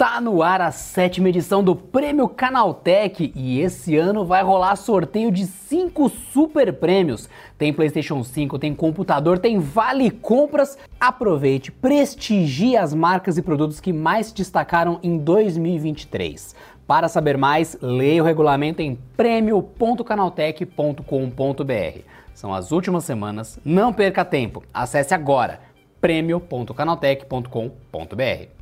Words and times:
Tá 0.00 0.18
no 0.18 0.42
ar 0.42 0.62
a 0.62 0.70
sétima 0.70 1.28
edição 1.28 1.62
do 1.62 1.76
Prêmio 1.76 2.26
Canaltech 2.26 3.30
e 3.36 3.60
esse 3.60 3.98
ano 3.98 4.24
vai 4.24 4.42
rolar 4.42 4.74
sorteio 4.76 5.30
de 5.30 5.44
cinco 5.44 6.08
super 6.08 6.72
prêmios. 6.72 7.28
Tem 7.58 7.70
PlayStation 7.70 8.24
5, 8.24 8.58
tem 8.58 8.74
computador, 8.74 9.38
tem 9.38 9.58
vale 9.58 10.10
compras. 10.10 10.78
Aproveite, 10.98 11.70
prestigie 11.70 12.78
as 12.78 12.94
marcas 12.94 13.36
e 13.36 13.42
produtos 13.42 13.78
que 13.78 13.92
mais 13.92 14.32
destacaram 14.32 14.98
em 15.02 15.18
2023. 15.18 16.54
Para 16.86 17.06
saber 17.06 17.36
mais, 17.36 17.76
leia 17.82 18.22
o 18.22 18.26
regulamento 18.26 18.80
em 18.80 18.98
prêmio.canaltech.com.br. 19.18 21.98
São 22.32 22.54
as 22.54 22.72
últimas 22.72 23.04
semanas, 23.04 23.60
não 23.62 23.92
perca 23.92 24.24
tempo. 24.24 24.62
Acesse 24.72 25.12
agora 25.12 25.60
prêmio.canaltech.com.br. 26.00 28.59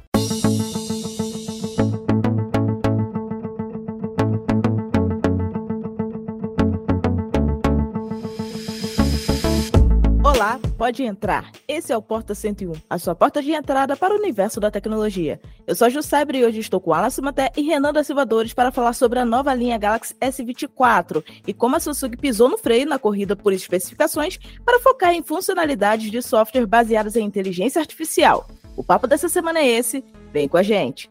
pode 10.89 11.03
entrar. 11.03 11.53
Esse 11.69 11.93
é 11.93 11.97
o 11.97 12.01
Porta 12.01 12.35
101, 12.35 12.73
a 12.89 12.99
sua 12.99 13.15
porta 13.15 13.43
de 13.43 13.53
entrada 13.53 13.95
para 13.95 14.15
o 14.15 14.19
universo 14.19 14.59
da 14.59 14.71
tecnologia. 14.71 15.39
Eu 15.67 15.75
sou 15.75 15.87
a 15.87 15.91
Juscebre 15.91 16.39
e 16.39 16.45
hoje 16.47 16.61
estou 16.61 16.81
com 16.81 16.95
Alan 16.95 17.11
Simaté 17.11 17.51
e 17.55 17.61
Renan 17.61 17.93
da 17.93 18.03
Silvadores 18.03 18.55
para 18.55 18.73
falar 18.73 18.95
sobre 18.95 19.19
a 19.19 19.25
nova 19.25 19.53
linha 19.53 19.77
Galaxy 19.77 20.15
S24 20.15 21.23
e 21.47 21.53
como 21.53 21.77
a 21.77 21.81
Samsung 21.81 22.17
pisou 22.17 22.49
no 22.49 22.57
freio 22.57 22.89
na 22.89 22.99
corrida 22.99 23.37
por 23.37 23.53
especificações 23.53 24.39
para 24.65 24.81
focar 24.81 25.13
em 25.13 25.23
funcionalidades 25.23 26.11
de 26.11 26.23
software 26.23 26.65
baseadas 26.65 27.17
em 27.17 27.25
inteligência 27.27 27.81
artificial. 27.81 28.49
O 28.75 28.83
papo 28.83 29.07
dessa 29.07 29.29
semana 29.29 29.59
é 29.59 29.67
esse, 29.67 30.03
vem 30.33 30.49
com 30.49 30.57
a 30.57 30.63
gente. 30.63 31.11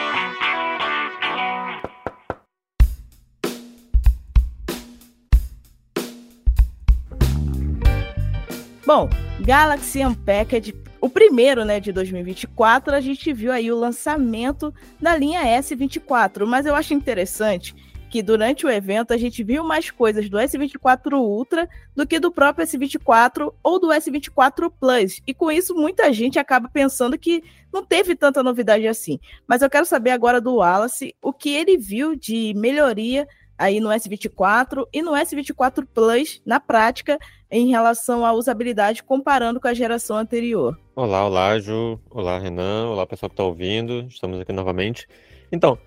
Bom, 8.93 9.09
Galaxy 9.39 10.05
Unpacked, 10.05 10.75
o 10.99 11.07
primeiro, 11.07 11.63
né, 11.63 11.79
de 11.79 11.93
2024, 11.93 12.93
a 12.93 12.99
gente 12.99 13.31
viu 13.31 13.49
aí 13.49 13.71
o 13.71 13.79
lançamento 13.79 14.73
da 14.99 15.15
linha 15.15 15.43
S24, 15.43 16.45
mas 16.45 16.65
eu 16.65 16.75
acho 16.75 16.93
interessante 16.93 17.73
que 18.09 18.21
durante 18.21 18.65
o 18.65 18.69
evento 18.69 19.13
a 19.13 19.17
gente 19.17 19.41
viu 19.45 19.63
mais 19.63 19.89
coisas 19.89 20.29
do 20.29 20.37
S24 20.37 21.13
Ultra 21.13 21.69
do 21.95 22.05
que 22.05 22.19
do 22.19 22.33
próprio 22.33 22.67
S24 22.67 23.53
ou 23.63 23.79
do 23.79 23.87
S24 23.87 24.69
Plus. 24.77 25.21
E 25.25 25.33
com 25.33 25.49
isso 25.49 25.73
muita 25.73 26.11
gente 26.11 26.37
acaba 26.37 26.67
pensando 26.67 27.17
que 27.17 27.41
não 27.71 27.85
teve 27.85 28.13
tanta 28.13 28.43
novidade 28.43 28.85
assim. 28.89 29.21
Mas 29.47 29.61
eu 29.61 29.69
quero 29.69 29.85
saber 29.85 30.11
agora 30.11 30.41
do 30.41 30.55
Wallace 30.55 31.15
o 31.21 31.31
que 31.31 31.55
ele 31.55 31.77
viu 31.77 32.13
de 32.13 32.53
melhoria 32.57 33.25
aí 33.61 33.79
no 33.79 33.89
S24 33.89 34.87
e 34.91 35.03
no 35.03 35.11
S24 35.11 35.85
Plus 35.93 36.41
na 36.43 36.59
prática 36.59 37.19
em 37.49 37.69
relação 37.69 38.25
à 38.25 38.33
usabilidade 38.33 39.03
comparando 39.03 39.59
com 39.59 39.67
a 39.67 39.73
geração 39.73 40.17
anterior. 40.17 40.75
Olá, 40.95 41.27
olá, 41.27 41.59
Ju. 41.59 41.99
Olá, 42.09 42.39
Renan. 42.39 42.87
Olá, 42.87 43.05
pessoal 43.05 43.29
que 43.29 43.35
está 43.35 43.43
ouvindo. 43.43 44.07
Estamos 44.09 44.39
aqui 44.39 44.51
novamente. 44.51 45.07
Então, 45.51 45.77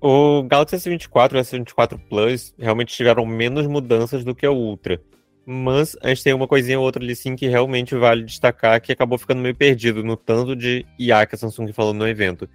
o 0.00 0.42
Galaxy 0.42 0.74
S24 0.74 1.34
e 1.34 1.36
o 1.36 1.40
S24 1.40 2.00
Plus 2.08 2.52
realmente 2.58 2.92
tiveram 2.92 3.24
menos 3.24 3.64
mudanças 3.68 4.24
do 4.24 4.34
que 4.34 4.46
o 4.48 4.52
Ultra. 4.52 5.00
Mas 5.46 5.96
a 6.02 6.08
gente 6.08 6.24
tem 6.24 6.34
uma 6.34 6.48
coisinha 6.48 6.80
ou 6.80 6.84
outra 6.84 7.00
ali 7.00 7.14
sim 7.14 7.36
que 7.36 7.46
realmente 7.46 7.94
vale 7.94 8.24
destacar 8.24 8.80
que 8.80 8.90
acabou 8.90 9.16
ficando 9.16 9.40
meio 9.40 9.54
perdido 9.54 10.02
no 10.02 10.16
tanto 10.16 10.56
de 10.56 10.84
IA 10.98 11.24
que 11.26 11.36
a 11.36 11.38
Samsung 11.38 11.72
falou 11.72 11.94
no 11.94 12.08
evento. 12.08 12.48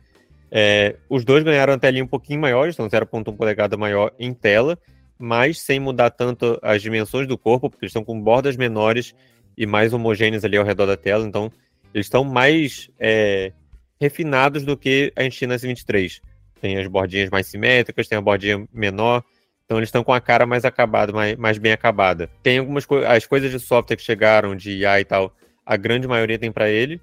É, 0.58 0.96
os 1.10 1.26
dois 1.26 1.44
ganharam 1.44 1.74
a 1.74 1.78
telinha 1.78 2.06
um 2.06 2.08
pouquinho 2.08 2.40
maior, 2.40 2.70
então 2.70 2.88
0.1 2.88 3.36
polegada 3.36 3.76
maior 3.76 4.14
em 4.18 4.34
tela, 4.34 4.80
mas 5.20 5.60
sem 5.60 5.82
mudar 5.82 6.12
tanto 6.12 6.58
as 6.62 6.82
dimensões 6.82 7.28
do 7.28 7.38
corpo, 7.38 7.70
porque 7.70 7.84
eles 7.84 7.90
estão 7.90 8.06
com 8.06 8.22
bordas 8.22 8.56
menores 8.56 9.14
e 9.58 9.66
mais 9.66 9.92
homogêneas 9.92 10.46
ali 10.46 10.56
ao 10.56 10.64
redor 10.64 10.86
da 10.86 10.96
tela, 10.96 11.28
então 11.28 11.52
eles 11.94 12.06
estão 12.06 12.24
mais 12.24 12.90
é, 12.98 13.52
refinados 14.00 14.64
do 14.64 14.78
que 14.78 15.12
a 15.14 15.24
gente 15.24 15.38
tinha 15.38 15.50
na 15.50 15.56
S23. 15.56 16.22
Tem 16.62 16.78
as 16.78 16.88
bordinhas 16.88 17.30
mais 17.30 17.48
simétricas, 17.48 18.08
tem 18.08 18.18
a 18.18 18.22
bordinha 18.22 18.66
menor, 18.74 19.26
então 19.66 19.78
eles 19.78 19.90
estão 19.90 20.06
com 20.06 20.14
a 20.14 20.22
cara 20.22 20.46
mais 20.46 20.64
acabada, 20.64 21.12
mais, 21.12 21.36
mais 21.36 21.58
bem 21.58 21.74
acabada. 21.74 22.30
Tem 22.42 22.60
algumas 22.60 22.86
coisas, 22.86 23.10
as 23.10 23.26
coisas 23.26 23.52
de 23.52 23.60
software 23.60 23.98
que 23.98 24.04
chegaram, 24.04 24.56
de 24.56 24.72
IA 24.72 25.02
e 25.02 25.04
tal, 25.04 25.36
a 25.66 25.76
grande 25.76 26.08
maioria 26.08 26.40
tem 26.40 26.50
para 26.50 26.70
ele, 26.70 27.02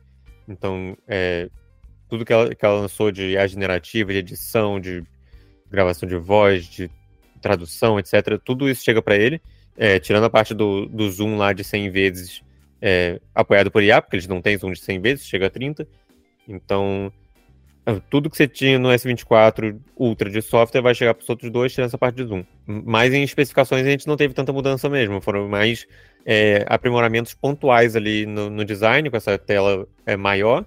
então 0.49 0.97
é, 1.07 1.51
tudo 2.13 2.27
que 2.27 2.33
ela, 2.33 2.55
que 2.55 2.63
ela 2.63 2.79
lançou 2.79 3.11
de 3.11 3.31
IA 3.31 3.47
generativa, 3.47 4.13
de 4.13 4.19
edição, 4.19 4.79
de 4.79 5.03
gravação 5.71 6.07
de 6.07 6.19
voz, 6.19 6.67
de 6.67 6.91
tradução, 7.41 7.99
etc., 7.99 8.39
tudo 8.45 8.69
isso 8.69 8.85
chega 8.85 9.01
para 9.01 9.17
ele, 9.17 9.41
é, 9.79 9.99
tirando 9.99 10.25
a 10.25 10.29
parte 10.29 10.53
do, 10.53 10.85
do 10.85 11.11
zoom 11.11 11.39
lá 11.39 11.55
de 11.55 11.65
100 11.65 11.89
vezes 11.89 12.43
é, 12.83 13.19
apoiado 13.35 13.71
por 13.71 13.83
IA, 13.83 14.03
porque 14.03 14.17
eles 14.17 14.29
não 14.29 14.43
têm 14.43 14.59
zoom 14.59 14.73
de 14.73 14.81
100 14.81 15.01
vezes, 15.01 15.27
chega 15.27 15.47
a 15.47 15.51
30. 15.51 15.89
Então, 16.47 17.11
tudo 18.11 18.29
que 18.29 18.37
você 18.37 18.47
tinha 18.47 18.79
no 18.79 18.91
S24 18.91 19.81
Ultra 19.97 20.29
de 20.29 20.43
software 20.43 20.83
vai 20.83 20.95
chegar 20.95 21.15
para 21.15 21.23
os 21.23 21.31
outros 21.31 21.51
dois, 21.51 21.73
tirando 21.73 21.87
essa 21.87 21.97
parte 21.97 22.17
de 22.17 22.25
zoom. 22.25 22.45
Mas 22.67 23.15
em 23.15 23.23
especificações 23.23 23.87
a 23.87 23.91
gente 23.91 24.07
não 24.07 24.19
teve 24.19 24.35
tanta 24.35 24.53
mudança 24.53 24.87
mesmo, 24.87 25.19
foram 25.23 25.49
mais 25.49 25.87
é, 26.27 26.63
aprimoramentos 26.69 27.33
pontuais 27.33 27.97
ali 27.97 28.27
no, 28.27 28.51
no, 28.51 28.67
design, 28.67 29.09
com 29.09 29.17
essa 29.17 29.39
tela 29.39 29.89
é, 30.05 30.15
maior, 30.15 30.67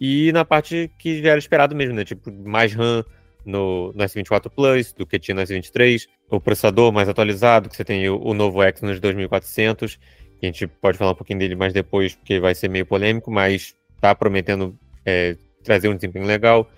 e 0.00 0.32
na 0.32 0.44
parte 0.44 0.90
que 0.98 1.22
já 1.22 1.30
era 1.30 1.38
esperado 1.38 1.76
mesmo, 1.76 1.94
né? 1.94 2.04
Tipo, 2.04 2.32
mais 2.32 2.72
RAM 2.72 3.04
no, 3.44 3.92
no 3.92 4.04
S24 4.04 4.50
Plus 4.50 4.92
do 4.92 5.06
que 5.06 5.18
tinha 5.18 5.34
no 5.34 5.42
S23, 5.42 6.06
o 6.30 6.40
processador 6.40 6.90
mais 6.92 7.08
atualizado, 7.08 7.68
que 7.68 7.76
você 7.76 7.84
tem 7.84 8.08
o, 8.08 8.18
o 8.20 8.32
novo 8.32 8.62
Exynos 8.62 8.98
2400, 8.98 9.96
que 9.96 10.00
a 10.42 10.46
gente 10.46 10.66
pode 10.66 10.96
falar 10.96 11.12
um 11.12 11.14
pouquinho 11.14 11.38
dele 11.38 11.54
mais 11.54 11.72
depois, 11.72 12.14
porque 12.14 12.40
vai 12.40 12.54
ser 12.54 12.68
meio 12.68 12.86
polêmico, 12.86 13.30
mas 13.30 13.74
tá 14.00 14.14
prometendo 14.14 14.78
é, 15.04 15.36
trazer 15.62 15.88
um 15.88 15.94
desempenho 15.94 16.26
legal. 16.26 16.70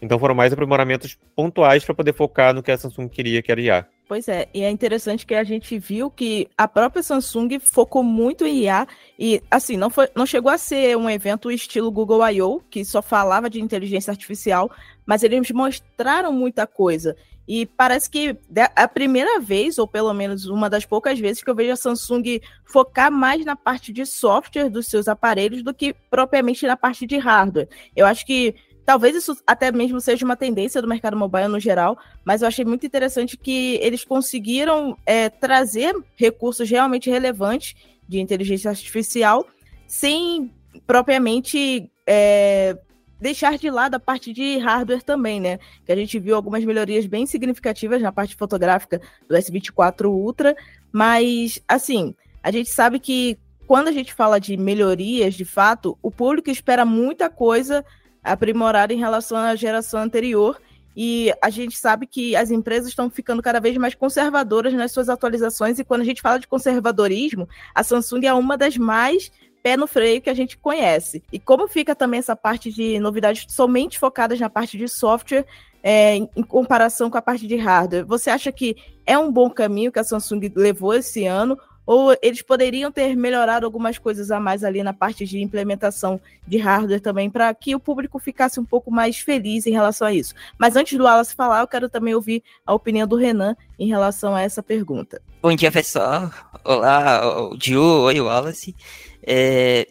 Então 0.00 0.18
foram 0.18 0.34
mais 0.34 0.52
aprimoramentos 0.52 1.18
pontuais 1.36 1.84
para 1.84 1.94
poder 1.94 2.14
focar 2.14 2.54
no 2.54 2.62
que 2.62 2.70
a 2.70 2.78
Samsung 2.78 3.08
queria, 3.08 3.42
que 3.42 3.52
era 3.52 3.60
IA. 3.60 3.86
Pois 4.10 4.26
é, 4.26 4.48
e 4.52 4.64
é 4.64 4.68
interessante 4.68 5.24
que 5.24 5.36
a 5.36 5.44
gente 5.44 5.78
viu 5.78 6.10
que 6.10 6.48
a 6.58 6.66
própria 6.66 7.00
Samsung 7.00 7.60
focou 7.60 8.02
muito 8.02 8.44
em 8.44 8.64
IA 8.64 8.84
e 9.16 9.40
assim, 9.48 9.76
não 9.76 9.88
foi 9.88 10.08
não 10.16 10.26
chegou 10.26 10.50
a 10.50 10.58
ser 10.58 10.96
um 10.96 11.08
evento 11.08 11.48
estilo 11.48 11.92
Google 11.92 12.28
I/O, 12.28 12.60
que 12.68 12.84
só 12.84 13.00
falava 13.00 13.48
de 13.48 13.60
inteligência 13.60 14.10
artificial, 14.10 14.68
mas 15.06 15.22
eles 15.22 15.48
mostraram 15.52 16.32
muita 16.32 16.66
coisa. 16.66 17.16
E 17.46 17.66
parece 17.66 18.10
que 18.10 18.36
a 18.74 18.88
primeira 18.88 19.38
vez, 19.38 19.78
ou 19.78 19.86
pelo 19.86 20.12
menos 20.12 20.46
uma 20.46 20.68
das 20.68 20.84
poucas 20.84 21.16
vezes, 21.16 21.42
que 21.42 21.48
eu 21.48 21.54
vejo 21.54 21.72
a 21.72 21.76
Samsung 21.76 22.40
focar 22.64 23.12
mais 23.12 23.44
na 23.44 23.54
parte 23.54 23.92
de 23.92 24.04
software 24.04 24.68
dos 24.68 24.88
seus 24.88 25.06
aparelhos 25.06 25.62
do 25.62 25.72
que 25.72 25.94
propriamente 26.10 26.66
na 26.66 26.76
parte 26.76 27.06
de 27.06 27.16
hardware. 27.16 27.68
Eu 27.94 28.06
acho 28.06 28.26
que 28.26 28.56
Talvez 28.90 29.14
isso 29.14 29.40
até 29.46 29.70
mesmo 29.70 30.00
seja 30.00 30.24
uma 30.24 30.34
tendência 30.34 30.82
do 30.82 30.88
mercado 30.88 31.16
mobile 31.16 31.46
no 31.46 31.60
geral, 31.60 31.96
mas 32.24 32.42
eu 32.42 32.48
achei 32.48 32.64
muito 32.64 32.84
interessante 32.84 33.36
que 33.36 33.78
eles 33.80 34.04
conseguiram 34.04 34.98
é, 35.06 35.28
trazer 35.28 35.94
recursos 36.16 36.68
realmente 36.68 37.08
relevantes 37.08 37.76
de 38.08 38.18
inteligência 38.18 38.68
artificial 38.68 39.46
sem 39.86 40.52
propriamente 40.88 41.88
é, 42.04 42.76
deixar 43.20 43.56
de 43.58 43.70
lado 43.70 43.94
a 43.94 44.00
parte 44.00 44.32
de 44.32 44.58
hardware 44.58 45.04
também, 45.04 45.38
né? 45.38 45.60
Que 45.86 45.92
a 45.92 45.96
gente 45.96 46.18
viu 46.18 46.34
algumas 46.34 46.64
melhorias 46.64 47.06
bem 47.06 47.26
significativas 47.26 48.02
na 48.02 48.10
parte 48.10 48.34
fotográfica 48.34 49.00
do 49.28 49.36
S24 49.36 50.06
Ultra, 50.06 50.56
mas 50.90 51.62
assim, 51.68 52.12
a 52.42 52.50
gente 52.50 52.70
sabe 52.70 52.98
que 52.98 53.38
quando 53.68 53.86
a 53.86 53.92
gente 53.92 54.12
fala 54.12 54.40
de 54.40 54.56
melhorias, 54.56 55.36
de 55.36 55.44
fato, 55.44 55.96
o 56.02 56.10
público 56.10 56.50
espera 56.50 56.84
muita 56.84 57.30
coisa 57.30 57.84
aprimorada 58.22 58.92
em 58.92 58.98
relação 58.98 59.38
à 59.38 59.54
geração 59.54 60.00
anterior. 60.00 60.60
E 60.96 61.32
a 61.40 61.50
gente 61.50 61.78
sabe 61.78 62.06
que 62.06 62.34
as 62.34 62.50
empresas 62.50 62.88
estão 62.88 63.08
ficando 63.08 63.42
cada 63.42 63.60
vez 63.60 63.76
mais 63.76 63.94
conservadoras 63.94 64.72
nas 64.74 64.92
suas 64.92 65.08
atualizações. 65.08 65.78
E 65.78 65.84
quando 65.84 66.02
a 66.02 66.04
gente 66.04 66.20
fala 66.20 66.38
de 66.38 66.48
conservadorismo, 66.48 67.48
a 67.74 67.82
Samsung 67.82 68.26
é 68.26 68.34
uma 68.34 68.56
das 68.56 68.76
mais 68.76 69.30
pé 69.62 69.76
no 69.76 69.86
freio 69.86 70.20
que 70.20 70.30
a 70.30 70.34
gente 70.34 70.56
conhece. 70.56 71.22
E 71.32 71.38
como 71.38 71.68
fica 71.68 71.94
também 71.94 72.18
essa 72.18 72.34
parte 72.34 72.72
de 72.72 72.98
novidades 72.98 73.46
somente 73.48 73.98
focadas 73.98 74.40
na 74.40 74.50
parte 74.50 74.76
de 74.76 74.88
software, 74.88 75.46
é, 75.82 76.16
em, 76.16 76.28
em 76.36 76.42
comparação 76.42 77.08
com 77.10 77.16
a 77.16 77.22
parte 77.22 77.46
de 77.46 77.56
hardware, 77.56 78.04
você 78.04 78.30
acha 78.30 78.50
que 78.52 78.76
é 79.06 79.16
um 79.18 79.30
bom 79.32 79.48
caminho 79.48 79.92
que 79.92 79.98
a 79.98 80.04
Samsung 80.04 80.52
levou 80.54 80.94
esse 80.94 81.26
ano? 81.26 81.58
Ou 81.92 82.16
eles 82.22 82.40
poderiam 82.40 82.92
ter 82.92 83.16
melhorado 83.16 83.66
algumas 83.66 83.98
coisas 83.98 84.30
a 84.30 84.38
mais 84.38 84.62
ali 84.62 84.80
na 84.80 84.92
parte 84.92 85.26
de 85.26 85.42
implementação 85.42 86.20
de 86.46 86.56
hardware 86.56 87.00
também, 87.00 87.28
para 87.28 87.52
que 87.52 87.74
o 87.74 87.80
público 87.80 88.16
ficasse 88.20 88.60
um 88.60 88.64
pouco 88.64 88.92
mais 88.92 89.18
feliz 89.18 89.66
em 89.66 89.72
relação 89.72 90.06
a 90.06 90.14
isso. 90.14 90.32
Mas 90.56 90.76
antes 90.76 90.96
do 90.96 91.02
Wallace 91.02 91.34
falar, 91.34 91.62
eu 91.62 91.66
quero 91.66 91.88
também 91.88 92.14
ouvir 92.14 92.44
a 92.64 92.72
opinião 92.72 93.08
do 93.08 93.16
Renan 93.16 93.56
em 93.76 93.88
relação 93.88 94.36
a 94.36 94.40
essa 94.40 94.62
pergunta. 94.62 95.20
Bom 95.42 95.52
dia, 95.52 95.72
pessoal. 95.72 96.30
Olá, 96.62 97.48
o 97.50 97.56
Diu, 97.56 97.82
oi, 97.82 98.20
Wallace. 98.20 98.72
É... 99.20 99.88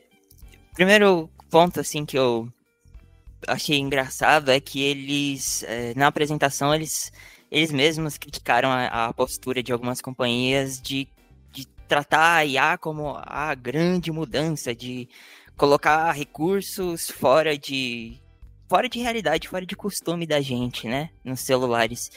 Primeiro 0.75 1.29
ponto, 1.49 1.81
assim, 1.81 2.05
que 2.05 2.17
eu 2.17 2.47
achei 3.45 3.77
engraçado 3.77 4.51
é 4.51 4.61
que 4.61 4.81
eles, 4.81 5.63
é, 5.63 5.93
na 5.97 6.07
apresentação, 6.07 6.73
eles, 6.73 7.11
eles 7.51 7.73
mesmos 7.73 8.17
criticaram 8.17 8.69
a, 8.69 9.07
a 9.07 9.13
postura 9.13 9.61
de 9.61 9.73
algumas 9.73 9.99
companhias 9.99 10.81
de 10.81 11.05
tratar 11.89 12.35
a 12.37 12.45
IA 12.45 12.77
como 12.77 13.17
a 13.17 13.53
grande 13.55 14.11
mudança 14.11 14.75
de 14.75 15.09
colocar 15.57 16.11
recursos 16.11 17.09
fora 17.09 17.57
de 17.57 18.21
fora 18.69 18.87
de 18.87 18.99
realidade, 18.99 19.49
fora 19.49 19.65
de 19.65 19.75
costume 19.75 20.27
da 20.27 20.39
gente, 20.39 20.87
né, 20.87 21.09
nos 21.25 21.39
celulares. 21.39 22.11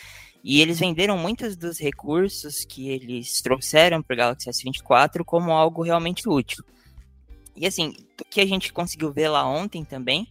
E 0.45 0.61
eles 0.61 0.79
venderam 0.79 1.17
muitos 1.17 1.57
dos 1.57 1.81
recursos 1.81 2.67
que 2.67 2.91
eles 2.91 3.41
trouxeram 3.41 4.03
para 4.03 4.13
o 4.13 4.17
Galaxy 4.19 4.51
S24 4.51 5.25
como 5.25 5.53
algo 5.53 5.83
realmente 5.83 6.29
útil. 6.29 6.63
E 7.57 7.67
assim, 7.67 7.97
o 8.21 8.25
que 8.29 8.41
a 8.43 8.47
gente 8.47 8.73
conseguiu 8.73 9.11
ver 9.11 9.29
lá 9.29 9.49
ontem 9.49 9.83
também, 9.85 10.29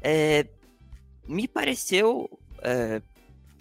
é, 0.00 0.46
me 1.26 1.48
pareceu 1.48 2.30
é, 2.62 3.02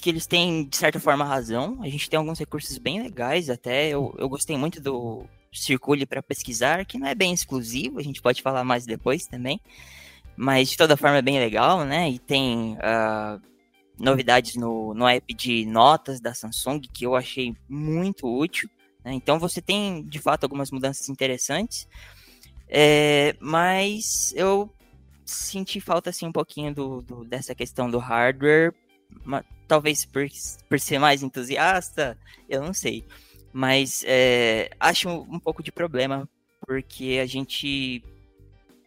que 0.02 0.10
eles 0.10 0.26
têm, 0.26 0.66
de 0.66 0.76
certa 0.76 1.00
forma, 1.00 1.24
razão. 1.24 1.78
A 1.82 1.88
gente 1.88 2.10
tem 2.10 2.18
alguns 2.18 2.40
recursos 2.40 2.78
bem 2.80 3.02
legais 3.02 3.50
até. 3.50 3.90
Eu, 3.90 4.14
eu 4.18 4.28
gostei 4.28 4.58
muito 4.58 4.82
do 4.82 5.26
Circule 5.54 6.06
para 6.06 6.24
pesquisar, 6.24 6.86
que 6.86 6.98
não 6.98 7.08
é 7.08 7.14
bem 7.14 7.34
exclusivo, 7.34 8.00
a 8.00 8.04
gente 8.04 8.22
pode 8.22 8.42
falar 8.42 8.64
mais 8.64 8.86
depois 8.86 9.28
também. 9.28 9.62
Mas 10.36 10.72
de 10.72 10.78
toda 10.78 10.98
forma 10.98 11.18
é 11.18 11.22
bem 11.22 11.40
legal, 11.40 11.86
né? 11.86 12.10
E 12.10 12.18
tem 12.18 12.76
uh, 12.78 13.40
novidades 14.00 14.56
no, 14.56 14.94
no 14.94 15.08
app 15.08 15.34
de 15.34 15.66
notas 15.66 16.20
da 16.20 16.34
Samsung 16.34 16.82
que 16.82 17.06
eu 17.06 17.16
achei 17.16 17.56
muito 17.70 18.28
útil. 18.28 18.70
Né? 19.04 19.14
Então 19.14 19.38
você 19.38 19.62
tem 19.62 20.04
de 20.04 20.20
fato 20.20 20.46
algumas 20.46 20.72
mudanças 20.72 21.10
interessantes. 21.10 21.88
É, 22.68 23.36
mas 23.40 24.34
eu 24.36 24.70
senti 25.26 25.80
falta 25.80 26.10
assim 26.10 26.26
um 26.26 26.32
pouquinho 26.32 26.74
do, 26.74 27.02
do, 27.02 27.26
dessa 27.26 27.54
questão 27.54 27.92
do 27.92 28.00
hardware 28.00 28.74
talvez 29.72 30.04
por, 30.04 30.28
por 30.68 30.78
ser 30.82 31.00
mais 31.00 31.24
entusiasta, 31.24 32.18
eu 32.50 32.62
não 32.62 32.74
sei. 32.74 33.06
Mas 33.54 34.04
é, 34.06 34.70
acho 34.78 35.08
um, 35.08 35.36
um 35.36 35.40
pouco 35.40 35.64
de 35.64 35.72
problema, 35.72 36.28
porque 36.68 37.22
a 37.24 37.26
gente 37.26 38.04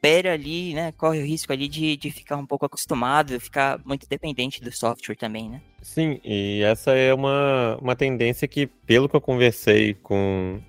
pera 0.02 0.34
ali, 0.34 0.74
né, 0.74 0.92
corre 0.92 1.22
o 1.22 1.26
risco 1.26 1.50
ali 1.54 1.68
de, 1.68 1.96
de 1.96 2.10
ficar 2.10 2.36
um 2.36 2.44
pouco 2.44 2.66
acostumado, 2.66 3.40
ficar 3.40 3.80
muito 3.82 4.06
dependente 4.06 4.60
do 4.60 4.70
software 4.70 5.16
também, 5.16 5.48
né? 5.48 5.62
Sim, 5.80 6.20
e 6.22 6.60
essa 6.62 6.92
é 6.92 7.14
uma, 7.14 7.78
uma 7.80 7.96
tendência 7.96 8.46
que, 8.46 8.66
pelo 8.66 9.08
que 9.08 9.16
eu 9.16 9.22
conversei 9.22 9.94
com 9.94 10.60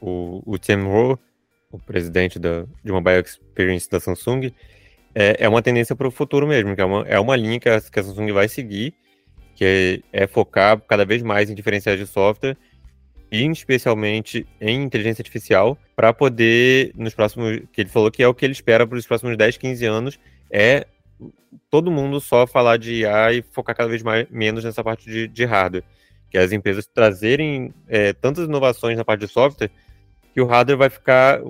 o, 0.00 0.40
o 0.46 0.56
Tim 0.56 0.84
Ho, 0.84 1.18
o 1.72 1.80
presidente 1.80 2.38
da, 2.38 2.64
de 2.84 2.92
Mobile 2.92 3.24
Experience 3.24 3.90
da 3.90 3.98
Samsung, 3.98 4.52
é, 5.12 5.36
é 5.40 5.48
uma 5.48 5.62
tendência 5.62 5.96
para 5.96 6.06
o 6.06 6.12
futuro 6.12 6.46
mesmo, 6.46 6.76
que 6.76 6.80
é 6.80 6.84
uma, 6.84 7.02
é 7.08 7.18
uma 7.18 7.34
linha 7.34 7.58
que 7.58 7.68
a, 7.68 7.80
que 7.80 7.98
a 7.98 8.04
Samsung 8.04 8.30
vai 8.30 8.48
seguir, 8.48 8.94
que 9.58 10.02
é, 10.12 10.22
é 10.22 10.26
focar 10.28 10.80
cada 10.82 11.04
vez 11.04 11.20
mais 11.20 11.50
em 11.50 11.54
diferenciais 11.54 11.98
de 11.98 12.06
software 12.06 12.56
e 13.30 13.44
especialmente 13.50 14.46
em 14.60 14.84
inteligência 14.84 15.20
artificial 15.20 15.76
para 15.96 16.12
poder 16.12 16.92
nos 16.94 17.12
próximos 17.12 17.62
que 17.72 17.80
ele 17.80 17.90
falou 17.90 18.08
que 18.08 18.22
é 18.22 18.28
o 18.28 18.32
que 18.32 18.44
ele 18.44 18.52
espera 18.52 18.86
para 18.86 18.96
os 18.96 19.04
próximos 19.04 19.36
10, 19.36 19.56
15 19.56 19.84
anos 19.84 20.20
é 20.48 20.86
todo 21.68 21.90
mundo 21.90 22.20
só 22.20 22.46
falar 22.46 22.76
de 22.76 23.00
IA 23.00 23.32
e 23.32 23.42
focar 23.42 23.74
cada 23.74 23.88
vez 23.88 24.00
mais, 24.00 24.28
menos 24.30 24.62
nessa 24.62 24.84
parte 24.84 25.10
de, 25.10 25.26
de 25.26 25.44
hardware. 25.44 25.82
Que 26.30 26.38
as 26.38 26.52
empresas 26.52 26.86
trazerem 26.86 27.74
é, 27.88 28.12
tantas 28.12 28.44
inovações 28.44 28.96
na 28.96 29.04
parte 29.04 29.22
de 29.22 29.28
software 29.28 29.70
que 30.32 30.40
o 30.40 30.46
hardware 30.46 30.78
vai 30.78 30.90
ficar 30.90 31.40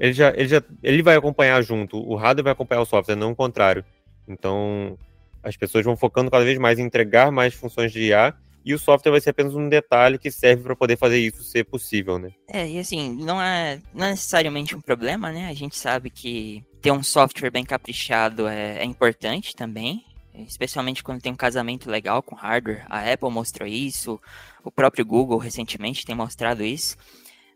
ele 0.00 0.14
já, 0.14 0.30
ele 0.30 0.48
já 0.48 0.62
ele 0.82 1.02
vai 1.02 1.14
acompanhar 1.14 1.62
junto 1.62 1.98
o 1.98 2.16
hardware 2.16 2.44
vai 2.44 2.52
acompanhar 2.54 2.80
o 2.80 2.86
software 2.86 3.16
não 3.16 3.32
o 3.32 3.36
contrário. 3.36 3.84
Então 4.26 4.96
as 5.44 5.56
pessoas 5.56 5.84
vão 5.84 5.96
focando 5.96 6.30
cada 6.30 6.44
vez 6.44 6.58
mais 6.58 6.78
em 6.78 6.82
entregar 6.82 7.30
mais 7.30 7.54
funções 7.54 7.92
de 7.92 8.00
IA 8.04 8.34
e 8.64 8.72
o 8.72 8.78
software 8.78 9.12
vai 9.12 9.20
ser 9.20 9.30
apenas 9.30 9.54
um 9.54 9.68
detalhe 9.68 10.18
que 10.18 10.30
serve 10.30 10.62
para 10.62 10.74
poder 10.74 10.96
fazer 10.96 11.18
isso 11.18 11.44
ser 11.44 11.64
possível, 11.64 12.18
né? 12.18 12.30
É, 12.48 12.66
e 12.66 12.78
assim, 12.78 13.14
não 13.14 13.40
é, 13.40 13.80
não 13.92 14.06
é 14.06 14.10
necessariamente 14.10 14.74
um 14.74 14.80
problema, 14.80 15.30
né? 15.30 15.48
A 15.48 15.54
gente 15.54 15.76
sabe 15.76 16.08
que 16.08 16.64
ter 16.80 16.90
um 16.90 17.02
software 17.02 17.50
bem 17.50 17.64
caprichado 17.64 18.48
é, 18.48 18.78
é 18.78 18.84
importante 18.84 19.54
também, 19.54 20.02
especialmente 20.34 21.02
quando 21.02 21.20
tem 21.20 21.32
um 21.32 21.36
casamento 21.36 21.90
legal 21.90 22.22
com 22.22 22.34
hardware. 22.34 22.86
A 22.88 23.12
Apple 23.12 23.30
mostrou 23.30 23.68
isso, 23.68 24.18
o 24.64 24.70
próprio 24.70 25.04
Google 25.04 25.38
recentemente 25.38 26.06
tem 26.06 26.14
mostrado 26.14 26.64
isso. 26.64 26.96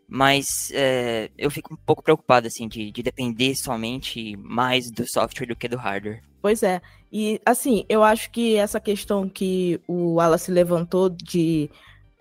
Mas 0.09 0.71
é, 0.73 1.29
eu 1.37 1.51
fico 1.51 1.73
um 1.73 1.77
pouco 1.77 2.01
preocupado, 2.01 2.47
assim, 2.47 2.67
de, 2.67 2.91
de 2.91 3.03
depender 3.03 3.55
somente 3.55 4.35
mais 4.37 4.89
do 4.89 5.07
software 5.07 5.45
do 5.45 5.55
que 5.55 5.67
do 5.67 5.77
hardware. 5.77 6.23
Pois 6.41 6.63
é. 6.63 6.81
E, 7.11 7.39
assim, 7.45 7.85
eu 7.87 8.03
acho 8.03 8.31
que 8.31 8.55
essa 8.55 8.79
questão 8.79 9.29
que 9.29 9.79
o 9.87 10.15
Wallace 10.15 10.51
levantou 10.51 11.09
de 11.09 11.69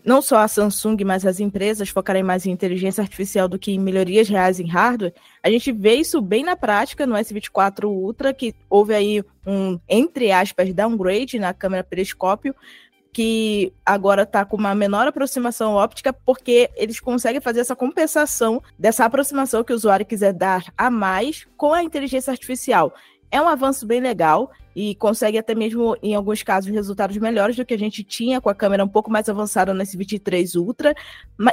não 0.04 0.22
só 0.22 0.38
a 0.38 0.48
Samsung, 0.48 0.96
mas 1.04 1.26
as 1.26 1.40
empresas 1.40 1.90
focarem 1.90 2.22
mais 2.22 2.46
em 2.46 2.50
inteligência 2.50 3.02
artificial 3.02 3.46
do 3.48 3.58
que 3.58 3.72
em 3.72 3.78
melhorias 3.78 4.28
reais 4.28 4.58
em 4.58 4.66
hardware, 4.66 5.12
a 5.42 5.50
gente 5.50 5.70
vê 5.70 5.96
isso 5.96 6.20
bem 6.22 6.42
na 6.42 6.56
prática 6.56 7.06
no 7.06 7.14
S24 7.14 7.84
Ultra, 7.84 8.32
que 8.32 8.54
houve 8.70 8.94
aí 8.94 9.22
um, 9.46 9.78
entre 9.88 10.32
aspas, 10.32 10.72
downgrade 10.72 11.38
na 11.38 11.52
câmera 11.52 11.84
periscópio, 11.84 12.54
que 13.12 13.72
agora 13.84 14.22
está 14.22 14.44
com 14.44 14.56
uma 14.56 14.74
menor 14.74 15.06
aproximação 15.06 15.74
óptica, 15.74 16.12
porque 16.12 16.70
eles 16.76 17.00
conseguem 17.00 17.40
fazer 17.40 17.60
essa 17.60 17.76
compensação 17.76 18.62
dessa 18.78 19.04
aproximação 19.04 19.64
que 19.64 19.72
o 19.72 19.76
usuário 19.76 20.06
quiser 20.06 20.32
dar 20.32 20.64
a 20.76 20.90
mais 20.90 21.46
com 21.56 21.72
a 21.72 21.82
inteligência 21.82 22.30
artificial 22.30 22.92
é 23.30 23.40
um 23.40 23.48
avanço 23.48 23.86
bem 23.86 24.00
legal 24.00 24.50
e 24.74 24.94
consegue 24.94 25.36
até 25.36 25.54
mesmo, 25.54 25.96
em 26.02 26.14
alguns 26.14 26.42
casos, 26.42 26.72
resultados 26.72 27.16
melhores 27.16 27.56
do 27.56 27.64
que 27.64 27.74
a 27.74 27.78
gente 27.78 28.04
tinha 28.04 28.40
com 28.40 28.48
a 28.48 28.54
câmera 28.54 28.84
um 28.84 28.88
pouco 28.88 29.10
mais 29.10 29.28
avançada 29.28 29.74
nesse 29.74 29.96
23 29.96 30.54
Ultra. 30.54 30.94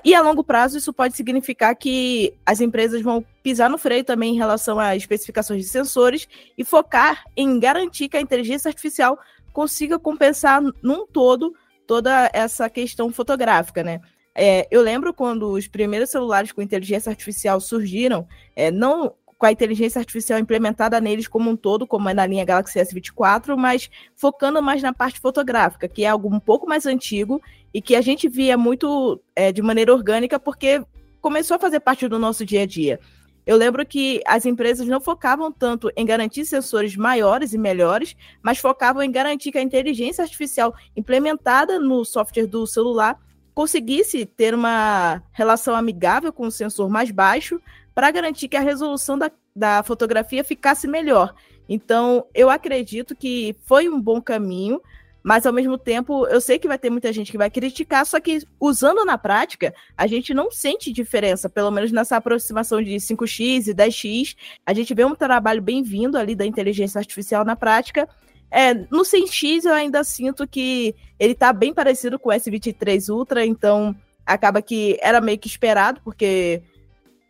E 0.03 0.13
a 0.13 0.21
longo 0.21 0.43
prazo, 0.43 0.77
isso 0.77 0.93
pode 0.93 1.15
significar 1.15 1.75
que 1.75 2.33
as 2.45 2.61
empresas 2.61 3.01
vão 3.01 3.25
pisar 3.41 3.69
no 3.69 3.79
freio 3.79 4.03
também 4.03 4.33
em 4.33 4.37
relação 4.37 4.79
às 4.79 4.97
especificações 4.97 5.63
de 5.63 5.69
sensores 5.69 6.27
e 6.57 6.63
focar 6.63 7.23
em 7.35 7.59
garantir 7.59 8.09
que 8.09 8.17
a 8.17 8.21
inteligência 8.21 8.69
artificial 8.69 9.17
consiga 9.55 9.97
compensar 9.97 10.61
num 10.83 11.07
todo 11.07 11.55
toda 11.87 12.29
essa 12.33 12.69
questão 12.69 13.09
fotográfica, 13.09 13.81
né? 13.83 14.01
É, 14.35 14.67
eu 14.69 14.81
lembro 14.81 15.13
quando 15.13 15.49
os 15.49 15.65
primeiros 15.65 16.09
celulares 16.09 16.51
com 16.51 16.61
inteligência 16.61 17.09
artificial 17.09 17.61
surgiram, 17.61 18.27
é, 18.53 18.69
não 18.69 19.13
com 19.37 19.45
a 19.45 19.51
inteligência 19.53 19.99
artificial 19.99 20.37
implementada 20.39 20.99
neles 20.99 21.25
como 21.25 21.49
um 21.49 21.55
todo, 21.55 21.87
como 21.87 22.09
é 22.09 22.13
na 22.13 22.25
linha 22.25 22.43
Galaxy 22.43 22.79
S24, 22.79 23.55
mas 23.55 23.89
focando 24.13 24.61
mais 24.61 24.81
na 24.81 24.91
parte 24.91 25.21
fotográfica, 25.21 25.87
que 25.87 26.03
é 26.03 26.09
algo 26.09 26.27
um 26.33 26.39
pouco 26.39 26.67
mais 26.67 26.85
antigo 26.85 27.41
e 27.73 27.81
que 27.81 27.95
a 27.95 28.01
gente 28.01 28.27
via 28.27 28.57
muito 28.57 29.21
é, 29.33 29.53
de 29.53 29.61
maneira 29.61 29.93
orgânica, 29.93 30.37
porque 30.37 30.83
começou 31.21 31.55
a 31.55 31.59
fazer 31.59 31.79
parte 31.79 32.09
do 32.09 32.19
nosso 32.19 32.45
dia 32.45 32.63
a 32.63 32.65
dia. 32.65 32.99
Eu 33.45 33.57
lembro 33.57 33.85
que 33.85 34.21
as 34.25 34.45
empresas 34.45 34.87
não 34.87 34.99
focavam 34.99 35.51
tanto 35.51 35.91
em 35.95 36.05
garantir 36.05 36.45
sensores 36.45 36.95
maiores 36.95 37.53
e 37.53 37.57
melhores, 37.57 38.15
mas 38.41 38.57
focavam 38.57 39.03
em 39.03 39.11
garantir 39.11 39.51
que 39.51 39.57
a 39.57 39.61
inteligência 39.61 40.23
artificial 40.23 40.73
implementada 40.95 41.79
no 41.79 42.03
software 42.03 42.47
do 42.47 42.65
celular 42.65 43.19
conseguisse 43.53 44.25
ter 44.25 44.53
uma 44.53 45.21
relação 45.31 45.75
amigável 45.75 46.33
com 46.33 46.47
o 46.47 46.51
sensor 46.51 46.89
mais 46.89 47.11
baixo, 47.11 47.61
para 47.93 48.11
garantir 48.11 48.49
que 48.49 48.57
a 48.57 48.61
resolução 48.61 49.17
da, 49.17 49.31
da 49.55 49.81
fotografia 49.81 50.43
ficasse 50.43 50.85
melhor. 50.85 51.33
Então, 51.67 52.27
eu 52.33 52.49
acredito 52.49 53.15
que 53.15 53.55
foi 53.63 53.87
um 53.87 53.99
bom 53.99 54.21
caminho, 54.21 54.81
mas 55.25 55.43
ao 55.43 55.51
mesmo 55.51 55.75
tempo, 55.75 56.27
eu 56.27 56.39
sei 56.39 56.59
que 56.59 56.67
vai 56.67 56.77
ter 56.77 56.91
muita 56.91 57.11
gente 57.11 57.31
que 57.31 57.37
vai 57.37 57.49
criticar, 57.49 58.05
só 58.05 58.19
que 58.19 58.43
usando 58.59 59.03
na 59.03 59.17
prática, 59.17 59.73
a 59.97 60.05
gente 60.05 60.35
não 60.35 60.51
sente 60.51 60.93
diferença, 60.93 61.49
pelo 61.49 61.71
menos 61.71 61.91
nessa 61.91 62.15
aproximação 62.15 62.79
de 62.79 62.97
5x 62.97 63.65
e 63.65 63.73
10x. 63.73 64.35
A 64.63 64.71
gente 64.71 64.93
vê 64.93 65.03
um 65.03 65.15
trabalho 65.15 65.63
bem-vindo 65.63 66.15
ali 66.15 66.35
da 66.35 66.45
inteligência 66.45 66.99
artificial 66.99 67.43
na 67.43 67.55
prática. 67.55 68.07
É, 68.51 68.75
no 68.75 69.01
100x 69.01 69.65
eu 69.65 69.73
ainda 69.73 70.03
sinto 70.03 70.47
que 70.47 70.93
ele 71.17 71.33
está 71.33 71.51
bem 71.51 71.73
parecido 71.73 72.19
com 72.19 72.29
o 72.29 72.31
S23 72.31 73.11
Ultra, 73.11 73.43
então 73.43 73.95
acaba 74.23 74.61
que 74.61 74.95
era 75.01 75.19
meio 75.19 75.39
que 75.39 75.47
esperado, 75.47 76.01
porque 76.03 76.61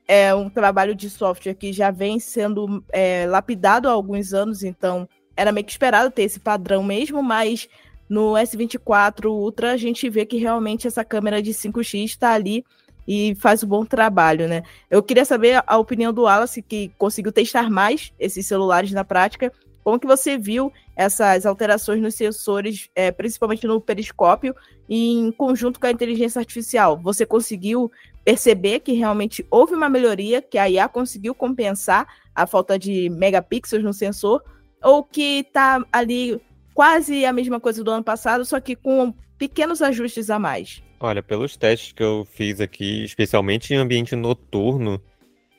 é 0.05 0.35
um 0.35 0.49
trabalho 0.49 0.93
de 0.93 1.09
software 1.09 1.53
que 1.53 1.71
já 1.71 1.91
vem 1.91 2.19
sendo 2.19 2.83
é, 2.91 3.25
lapidado 3.25 3.87
há 3.87 3.93
alguns 3.93 4.33
anos, 4.33 4.63
então 4.63 5.07
era 5.35 5.51
meio 5.51 5.65
que 5.65 5.71
esperado 5.71 6.11
ter 6.11 6.23
esse 6.23 6.39
padrão 6.39 6.83
mesmo, 6.83 7.21
mas 7.21 7.67
no 8.09 8.33
S24 8.33 9.25
Ultra 9.25 9.71
a 9.71 9.77
gente 9.77 10.09
vê 10.09 10.25
que 10.25 10.37
realmente 10.37 10.87
essa 10.87 11.03
câmera 11.03 11.41
de 11.41 11.51
5x 11.51 12.03
está 12.05 12.33
ali 12.33 12.63
e 13.07 13.35
faz 13.35 13.63
um 13.63 13.67
bom 13.67 13.85
trabalho, 13.85 14.47
né? 14.47 14.63
Eu 14.89 15.03
queria 15.03 15.25
saber 15.25 15.63
a 15.65 15.77
opinião 15.77 16.11
do 16.11 16.23
Wallace, 16.23 16.61
que 16.61 16.91
conseguiu 16.97 17.31
testar 17.31 17.69
mais 17.69 18.11
esses 18.19 18.45
celulares 18.47 18.91
na 18.91 19.03
prática. 19.03 19.51
Como 19.83 19.99
que 19.99 20.07
você 20.07 20.37
viu 20.37 20.73
essas 20.95 21.45
alterações 21.45 22.01
nos 22.01 22.15
sensores, 22.15 22.89
é, 22.95 23.11
principalmente 23.11 23.67
no 23.67 23.79
periscópio, 23.79 24.55
em 24.89 25.31
conjunto 25.31 25.79
com 25.79 25.85
a 25.85 25.91
inteligência 25.91 26.39
artificial? 26.39 26.97
Você 26.97 27.25
conseguiu 27.25 27.91
perceber 28.23 28.79
que 28.79 28.93
realmente 28.93 29.45
houve 29.51 29.75
uma 29.75 29.87
melhoria, 29.87 30.41
que 30.41 30.57
a 30.57 30.67
IA 30.67 30.87
conseguiu 30.87 31.35
compensar 31.35 32.07
a 32.33 32.47
falta 32.47 32.79
de 32.79 33.07
megapixels 33.11 33.83
no 33.83 33.93
sensor, 33.93 34.41
ou 34.85 35.03
que 35.03 35.39
está 35.39 35.83
ali 35.91 36.39
quase 36.73 37.25
a 37.25 37.33
mesma 37.33 37.59
coisa 37.59 37.83
do 37.83 37.89
ano 37.89 38.03
passado, 38.03 38.45
só 38.45 38.59
que 38.59 38.75
com 38.75 39.11
pequenos 39.35 39.81
ajustes 39.81 40.29
a 40.29 40.37
mais? 40.37 40.83
Olha, 40.99 41.23
pelos 41.23 41.57
testes 41.57 41.91
que 41.91 42.03
eu 42.03 42.25
fiz 42.31 42.61
aqui, 42.61 43.03
especialmente 43.03 43.73
em 43.73 43.77
ambiente 43.77 44.15
noturno, 44.15 45.01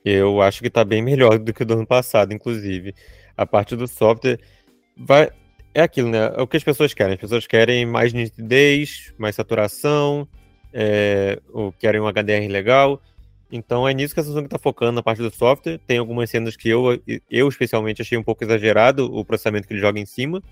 eu 0.04 0.40
acho 0.40 0.60
que 0.60 0.68
está 0.68 0.84
bem 0.84 1.02
melhor 1.02 1.38
do 1.40 1.52
que 1.52 1.62
o 1.62 1.66
do 1.66 1.74
ano 1.74 1.86
passado, 1.86 2.32
inclusive. 2.32 2.94
A 3.36 3.44
parte 3.44 3.74
do 3.74 3.88
software 3.88 4.38
vai. 4.96 5.30
É 5.74 5.82
aquilo, 5.82 6.08
né? 6.08 6.32
É 6.36 6.40
o 6.40 6.46
que 6.46 6.56
as 6.56 6.64
pessoas 6.64 6.94
querem. 6.94 7.14
As 7.14 7.20
pessoas 7.20 7.46
querem 7.46 7.84
mais 7.84 8.12
nitidez, 8.12 9.12
mais 9.18 9.34
saturação, 9.34 10.26
é... 10.72 11.40
ou 11.52 11.72
querem 11.72 12.00
um 12.00 12.06
HDR 12.06 12.48
legal. 12.48 13.02
Então 13.50 13.86
é 13.86 13.94
nisso 13.94 14.12
que 14.12 14.20
a 14.20 14.24
Samsung 14.24 14.44
está 14.46 14.58
focando 14.58 14.92
na 14.92 15.02
parte 15.02 15.22
do 15.22 15.30
software. 15.30 15.78
Tem 15.86 15.98
algumas 15.98 16.30
cenas 16.30 16.56
que 16.56 16.68
eu, 16.68 17.00
eu 17.30 17.48
especialmente 17.48 18.02
achei 18.02 18.18
um 18.18 18.22
pouco 18.22 18.42
exagerado 18.44 19.04
o 19.14 19.24
processamento 19.24 19.68
que 19.68 19.74
ele 19.74 19.80
joga 19.80 20.00
em 20.00 20.06
cima 20.06 20.42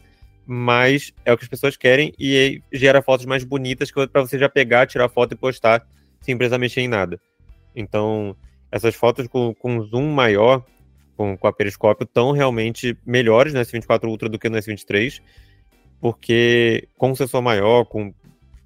mas 0.47 1.13
é 1.25 1.33
o 1.33 1.39
que 1.39 1.45
as 1.45 1.49
pessoas 1.49 1.77
querem 1.77 2.13
e 2.19 2.63
gera 2.73 3.03
fotos 3.03 3.27
mais 3.27 3.45
bonitas 3.45 3.91
para 3.91 4.21
você 4.21 4.39
já 4.39 4.49
pegar, 4.49 4.87
tirar 4.87 5.09
foto 5.09 5.33
e 5.33 5.37
postar 5.37 5.87
sem 6.21 6.37
precisar 6.37 6.59
mexer 6.59 6.83
em 6.83 6.89
nada. 6.89 7.21
Então, 7.75 8.37
essas 8.71 8.95
fotos 8.95 9.27
com, 9.27 9.55
com 9.55 9.83
zoom 9.83 10.11
maior, 10.13 10.65
com, 11.17 11.37
com 11.37 11.47
a 11.47 11.53
periscópio, 11.53 12.05
estão 12.05 12.33
realmente 12.33 12.97
melhores 13.07 13.55
no 13.55 13.61
S24 13.61 14.05
Ultra 14.05 14.29
do 14.29 14.39
que 14.39 14.49
no 14.49 14.59
S23, 14.59 15.21
porque 16.01 16.89
com 16.99 17.11
um 17.11 17.15
sensor 17.15 17.41
maior, 17.41 17.85
com 17.85 18.15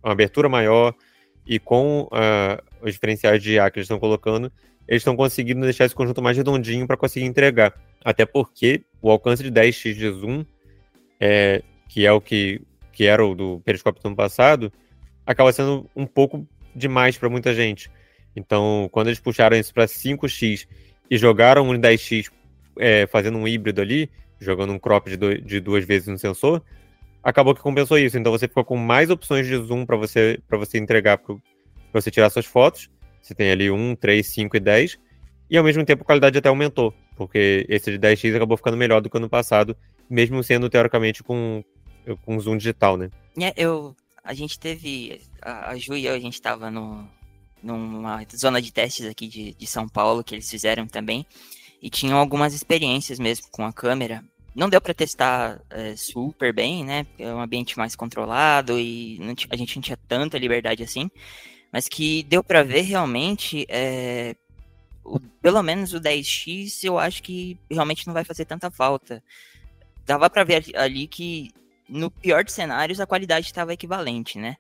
uma 0.02 0.12
abertura 0.12 0.49
maior 0.49 0.94
e 1.47 1.58
com 1.58 2.02
uh, 2.02 2.62
os 2.82 2.92
diferenciais 2.92 3.42
de 3.42 3.54
IA 3.54 3.70
que 3.70 3.78
eles 3.78 3.85
estão 3.85 3.99
colocando, 3.99 4.52
eles 4.87 5.00
estão 5.00 5.16
conseguindo 5.16 5.61
deixar 5.62 5.85
esse 5.85 5.94
conjunto 5.94 6.23
mais 6.23 6.37
redondinho 6.37 6.87
para 6.87 6.97
conseguir 6.97 7.26
entregar. 7.26 7.75
Até 8.04 8.25
porque 8.25 8.85
o 9.02 9.11
alcance 9.11 9.42
de 9.42 9.50
10x 9.50 9.94
de 9.94 10.11
zoom 10.11 10.44
é, 11.20 11.62
que 11.88 12.06
é 12.06 12.12
o 12.12 12.20
que, 12.20 12.61
que 12.92 13.04
era 13.04 13.25
o 13.25 13.35
do 13.35 13.61
periscópio 13.61 14.02
do 14.02 14.06
ano 14.06 14.16
passado, 14.16 14.73
acaba 15.26 15.52
sendo 15.52 15.88
um 15.94 16.06
pouco 16.06 16.47
demais 16.75 17.18
para 17.18 17.28
muita 17.28 17.54
gente. 17.54 17.90
Então, 18.35 18.88
quando 18.92 19.08
eles 19.08 19.20
puxaram 19.20 19.56
isso 19.56 19.75
para 19.75 19.85
5x 19.85 20.66
e 21.11 21.18
jogaram 21.18 21.68
um 21.68 21.78
10x 21.78 22.30
é, 22.78 23.06
fazendo 23.06 23.38
um 23.38 23.49
híbrido 23.49 23.80
ali, 23.80 24.11
jogando 24.38 24.73
um 24.73 24.78
crop 24.78 25.08
de, 25.11 25.16
do, 25.16 25.40
de 25.40 25.61
duas 25.61 25.85
vezes 25.85 26.08
no 26.08 26.18
sensor, 26.18 26.62
acabou 27.23 27.54
que 27.54 27.61
compensou 27.61 27.99
isso. 27.99 28.16
Então 28.16 28.30
você 28.30 28.47
ficou 28.47 28.64
com 28.64 28.76
mais 28.76 29.11
opções 29.11 29.47
de 29.47 29.56
zoom 29.56 29.85
para 29.85 29.97
você, 29.97 30.38
você 30.49 30.78
entregar 30.78 31.18
para 31.18 31.37
você 31.92 32.11
tirar 32.11 32.30
suas 32.30 32.47
fotos. 32.47 32.90
Você 33.23 33.35
tem 33.35 33.50
ali 33.50 33.71
1, 33.71 33.97
3, 33.97 34.26
5 34.26 34.57
e 34.57 34.61
10. 34.61 34.99
E 35.50 35.57
ao 35.57 35.64
mesmo 35.64 35.85
tempo 35.85 36.02
a 36.02 36.07
qualidade 36.07 36.38
até 36.38 36.49
aumentou, 36.49 36.95
porque 37.16 37.64
esse 37.68 37.90
de 37.90 37.99
10x 37.99 38.37
acabou 38.37 38.57
ficando 38.57 38.76
melhor 38.76 39.00
do 39.00 39.09
que 39.09 39.16
ano 39.16 39.30
passado, 39.30 39.76
mesmo 40.09 40.42
sendo 40.42 40.68
teoricamente 40.68 41.23
com, 41.23 41.64
com 42.25 42.38
zoom 42.38 42.59
digital, 42.59 42.99
né? 42.99 43.11
É, 43.40 43.52
eu, 43.57 43.97
a 44.23 44.35
gente 44.35 44.59
teve, 44.59 45.23
a, 45.40 45.71
a 45.71 45.78
Ju 45.78 45.97
e 45.97 46.04
eu, 46.04 46.14
a 46.14 46.18
gente 46.18 46.35
estava 46.35 46.71
no, 46.71 47.09
numa 47.62 48.23
zona 48.37 48.61
de 48.61 48.71
testes 48.71 49.07
aqui 49.07 49.26
de, 49.26 49.54
de 49.54 49.66
São 49.66 49.88
Paulo, 49.88 50.23
que 50.23 50.35
eles 50.35 50.50
fizeram 50.50 50.87
também, 50.87 51.25
e 51.80 51.88
tinham 51.88 52.18
algumas 52.18 52.52
experiências 52.52 53.18
mesmo 53.18 53.47
com 53.50 53.64
a 53.64 53.73
câmera. 53.73 54.23
Não 54.54 54.68
deu 54.68 54.80
para 54.80 54.92
testar 54.92 55.62
é, 55.71 55.95
super 55.97 56.52
bem, 56.52 56.85
né? 56.85 57.07
É 57.18 57.33
um 57.33 57.40
ambiente 57.40 57.78
mais 57.78 57.95
controlado 57.95 58.78
e 58.78 59.18
a 59.49 59.57
gente 59.57 59.76
não 59.76 59.83
tinha 59.83 59.99
tanta 60.09 60.37
liberdade 60.37 60.83
assim, 60.83 61.09
mas 61.72 61.88
que 61.88 62.22
deu 62.25 62.42
para 62.42 62.62
ver 62.62 62.82
realmente 62.82 63.66
é, 63.68 64.34
o, 65.04 65.20
pelo 65.20 65.62
menos 65.62 65.92
o 65.94 66.00
10x 66.00 66.84
eu 66.84 66.98
acho 66.98 67.22
que 67.22 67.58
realmente 67.70 68.06
não 68.06 68.14
vai 68.14 68.25
fazer 68.25 68.44
tanta 68.44 68.70
falta. 68.70 69.22
Dava 70.06 70.30
para 70.30 70.44
ver 70.44 70.64
ali 70.75 71.06
que 71.06 71.50
no 71.88 72.10
pior 72.10 72.44
dos 72.44 72.54
cenários 72.54 73.00
a 73.00 73.06
qualidade 73.06 73.46
estava 73.46 73.72
equivalente, 73.72 74.38
né? 74.38 74.56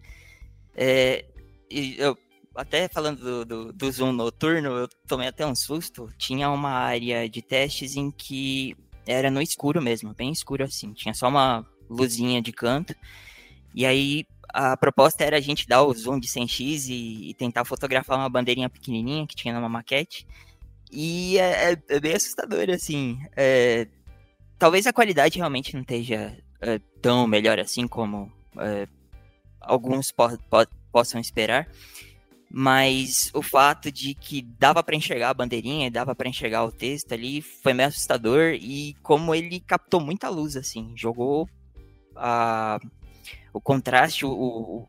É, 0.74 1.24
eu, 1.70 2.16
até 2.54 2.88
falando 2.88 3.20
do, 3.20 3.44
do, 3.44 3.72
do, 3.72 3.92
zoom 3.92 4.12
noturno, 4.12 4.70
eu 4.70 4.88
tomei 5.06 5.28
até 5.28 5.46
um 5.46 5.54
susto. 5.54 6.08
Tinha 6.16 6.50
uma 6.50 6.70
área 6.70 7.28
de 7.28 7.42
testes 7.42 7.96
em 7.96 8.10
que 8.10 8.76
era 9.06 9.30
no 9.30 9.40
escuro 9.40 9.80
mesmo, 9.80 10.14
bem 10.14 10.32
escuro 10.32 10.64
assim. 10.64 10.92
Tinha 10.92 11.14
só 11.14 11.28
uma 11.28 11.66
luzinha 11.88 12.40
de 12.42 12.52
canto. 12.52 12.94
E 13.74 13.84
aí 13.86 14.26
a 14.48 14.76
proposta 14.76 15.24
era 15.24 15.36
a 15.36 15.40
gente 15.40 15.66
dar 15.66 15.82
o 15.82 15.92
zoom 15.92 16.18
de 16.18 16.28
100x 16.28 16.88
e, 16.88 17.30
e 17.30 17.34
tentar 17.34 17.64
fotografar 17.64 18.18
uma 18.18 18.28
bandeirinha 18.28 18.68
pequenininha 18.68 19.26
que 19.26 19.36
tinha 19.36 19.54
numa 19.54 19.68
maquete. 19.68 20.26
E 20.90 21.38
é, 21.38 21.72
é, 21.72 21.82
é 21.88 22.00
bem 22.00 22.14
assustador, 22.14 22.70
assim. 22.70 23.18
É, 23.36 23.86
talvez 24.58 24.86
a 24.86 24.92
qualidade 24.92 25.38
realmente 25.38 25.74
não 25.74 25.82
esteja 25.82 26.36
é, 26.60 26.78
tão 27.00 27.26
melhor 27.26 27.58
assim 27.58 27.86
como 27.86 28.32
é, 28.58 28.88
alguns 29.60 30.10
po 30.10 30.36
po 30.50 30.66
possam 30.90 31.20
esperar. 31.20 31.68
Mas 32.50 33.30
o 33.34 33.42
fato 33.42 33.92
de 33.92 34.14
que 34.14 34.40
dava 34.40 34.82
para 34.82 34.96
enxergar 34.96 35.28
a 35.28 35.34
bandeirinha, 35.34 35.90
dava 35.90 36.14
para 36.14 36.30
enxergar 36.30 36.64
o 36.64 36.72
texto 36.72 37.12
ali, 37.12 37.42
foi 37.42 37.74
meio 37.74 37.90
assustador. 37.90 38.54
E 38.54 38.94
como 39.02 39.34
ele 39.34 39.60
captou 39.60 40.00
muita 40.00 40.30
luz, 40.30 40.56
assim, 40.56 40.94
jogou 40.96 41.46
a, 42.16 42.80
o 43.52 43.60
contraste, 43.60 44.24
o, 44.24 44.30
o, 44.30 44.88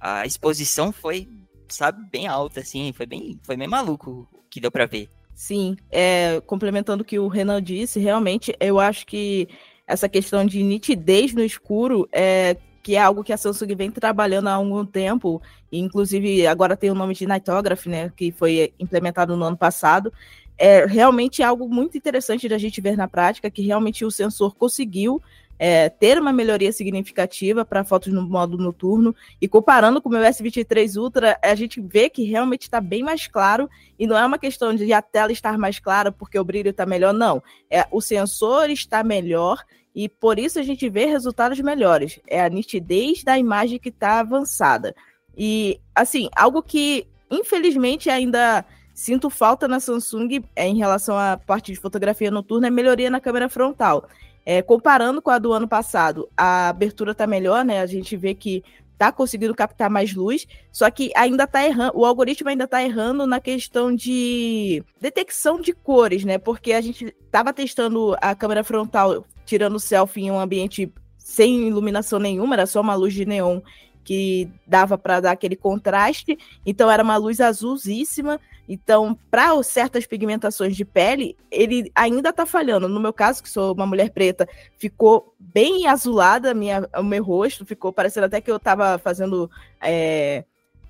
a 0.00 0.26
exposição 0.26 0.92
foi, 0.92 1.28
sabe, 1.68 2.04
bem 2.10 2.26
alta, 2.26 2.60
assim, 2.60 2.92
foi 2.92 3.06
bem, 3.06 3.38
foi 3.42 3.56
bem 3.56 3.68
maluco 3.68 4.28
o 4.32 4.42
que 4.50 4.60
deu 4.60 4.70
para 4.70 4.86
ver. 4.86 5.08
Sim, 5.34 5.76
é, 5.90 6.40
complementando 6.46 7.02
o 7.02 7.06
que 7.06 7.18
o 7.18 7.28
Renan 7.28 7.62
disse, 7.62 8.00
realmente 8.00 8.56
eu 8.58 8.80
acho 8.80 9.06
que 9.06 9.48
essa 9.86 10.08
questão 10.08 10.44
de 10.44 10.62
nitidez 10.62 11.34
no 11.34 11.42
escuro 11.42 12.08
é 12.12 12.56
que 12.82 12.94
é 12.94 13.00
algo 13.00 13.24
que 13.24 13.32
a 13.32 13.36
Samsung 13.36 13.74
vem 13.74 13.90
trabalhando 13.90 14.46
há 14.46 14.52
algum 14.54 14.86
tempo, 14.86 15.42
inclusive 15.72 16.46
agora 16.46 16.76
tem 16.76 16.88
o 16.88 16.94
nome 16.94 17.14
de 17.14 17.26
Nightograph, 17.26 17.84
né, 17.86 18.12
que 18.16 18.30
foi 18.30 18.72
implementado 18.78 19.36
no 19.36 19.44
ano 19.44 19.56
passado, 19.56 20.12
é 20.56 20.86
realmente 20.86 21.42
algo 21.42 21.68
muito 21.68 21.98
interessante 21.98 22.48
da 22.48 22.56
gente 22.56 22.80
ver 22.80 22.96
na 22.96 23.08
prática, 23.08 23.50
que 23.50 23.62
realmente 23.62 24.04
o 24.04 24.10
sensor 24.10 24.54
conseguiu 24.54 25.20
é, 25.58 25.88
ter 25.88 26.18
uma 26.18 26.32
melhoria 26.32 26.72
significativa 26.72 27.64
para 27.64 27.84
fotos 27.84 28.12
no 28.12 28.22
modo 28.22 28.58
noturno. 28.58 29.14
E 29.40 29.48
comparando 29.48 30.00
com 30.00 30.08
o 30.08 30.12
meu 30.12 30.20
S23 30.22 31.00
Ultra, 31.00 31.38
a 31.42 31.54
gente 31.54 31.80
vê 31.80 32.08
que 32.10 32.24
realmente 32.24 32.62
está 32.62 32.80
bem 32.80 33.02
mais 33.02 33.26
claro. 33.26 33.68
E 33.98 34.06
não 34.06 34.16
é 34.16 34.24
uma 34.24 34.38
questão 34.38 34.74
de 34.74 34.92
a 34.92 35.02
tela 35.02 35.32
estar 35.32 35.56
mais 35.58 35.78
clara 35.78 36.12
porque 36.12 36.38
o 36.38 36.44
brilho 36.44 36.70
está 36.70 36.84
melhor, 36.84 37.12
não. 37.12 37.42
É, 37.70 37.86
o 37.90 38.00
sensor 38.00 38.70
está 38.70 39.02
melhor 39.02 39.64
e 39.94 40.08
por 40.08 40.38
isso 40.38 40.58
a 40.58 40.62
gente 40.62 40.88
vê 40.88 41.06
resultados 41.06 41.58
melhores. 41.60 42.20
É 42.26 42.42
a 42.42 42.48
nitidez 42.48 43.24
da 43.24 43.38
imagem 43.38 43.78
que 43.78 43.88
está 43.88 44.20
avançada. 44.20 44.94
E, 45.36 45.80
assim, 45.94 46.28
algo 46.36 46.62
que 46.62 47.06
infelizmente 47.30 48.08
ainda 48.08 48.64
sinto 48.94 49.28
falta 49.28 49.68
na 49.68 49.78
Samsung 49.78 50.42
é, 50.54 50.66
em 50.66 50.78
relação 50.78 51.18
à 51.18 51.36
parte 51.36 51.70
de 51.70 51.78
fotografia 51.78 52.30
noturna 52.30 52.68
é 52.68 52.70
melhoria 52.70 53.10
na 53.10 53.20
câmera 53.20 53.48
frontal. 53.48 54.08
É, 54.48 54.62
comparando 54.62 55.20
com 55.20 55.30
a 55.30 55.38
do 55.40 55.52
ano 55.52 55.66
passado, 55.66 56.28
a 56.36 56.68
abertura 56.68 57.10
está 57.10 57.26
melhor, 57.26 57.64
né? 57.64 57.80
A 57.80 57.86
gente 57.86 58.16
vê 58.16 58.32
que 58.32 58.62
está 58.92 59.10
conseguindo 59.10 59.54
captar 59.54 59.90
mais 59.90 60.14
luz, 60.14 60.46
só 60.72 60.88
que 60.88 61.10
ainda 61.16 61.44
está 61.44 61.66
errando, 61.66 61.98
o 61.98 62.06
algoritmo 62.06 62.48
ainda 62.48 62.64
está 62.64 62.82
errando 62.82 63.26
na 63.26 63.40
questão 63.40 63.94
de 63.94 64.82
detecção 65.00 65.60
de 65.60 65.72
cores, 65.72 66.24
né? 66.24 66.38
Porque 66.38 66.72
a 66.72 66.80
gente 66.80 67.14
estava 67.26 67.52
testando 67.52 68.16
a 68.20 68.34
câmera 68.36 68.62
frontal 68.62 69.26
tirando 69.44 69.80
selfie 69.80 70.22
em 70.22 70.30
um 70.30 70.38
ambiente 70.38 70.92
sem 71.18 71.66
iluminação 71.66 72.18
nenhuma, 72.20 72.54
era 72.54 72.66
só 72.66 72.80
uma 72.80 72.94
luz 72.94 73.12
de 73.12 73.26
neon 73.26 73.60
que 74.02 74.48
dava 74.64 74.96
para 74.96 75.18
dar 75.18 75.32
aquele 75.32 75.56
contraste, 75.56 76.38
então 76.64 76.88
era 76.88 77.02
uma 77.02 77.16
luz 77.16 77.40
azulzíssima. 77.40 78.40
Então, 78.68 79.16
para 79.30 79.62
certas 79.62 80.06
pigmentações 80.06 80.76
de 80.76 80.84
pele, 80.84 81.36
ele 81.50 81.90
ainda 81.94 82.30
está 82.30 82.44
falhando. 82.44 82.88
No 82.88 83.00
meu 83.00 83.12
caso, 83.12 83.42
que 83.42 83.48
sou 83.48 83.72
uma 83.72 83.86
mulher 83.86 84.10
preta, 84.10 84.48
ficou 84.76 85.34
bem 85.38 85.86
azulada 85.86 86.52
minha, 86.52 86.88
o 86.96 87.02
meu 87.02 87.22
rosto, 87.22 87.64
ficou 87.64 87.92
parecendo 87.92 88.26
até 88.26 88.40
que 88.40 88.50
eu 88.50 88.56
estava 88.56 88.98
fazendo 88.98 89.50
é, 89.80 90.44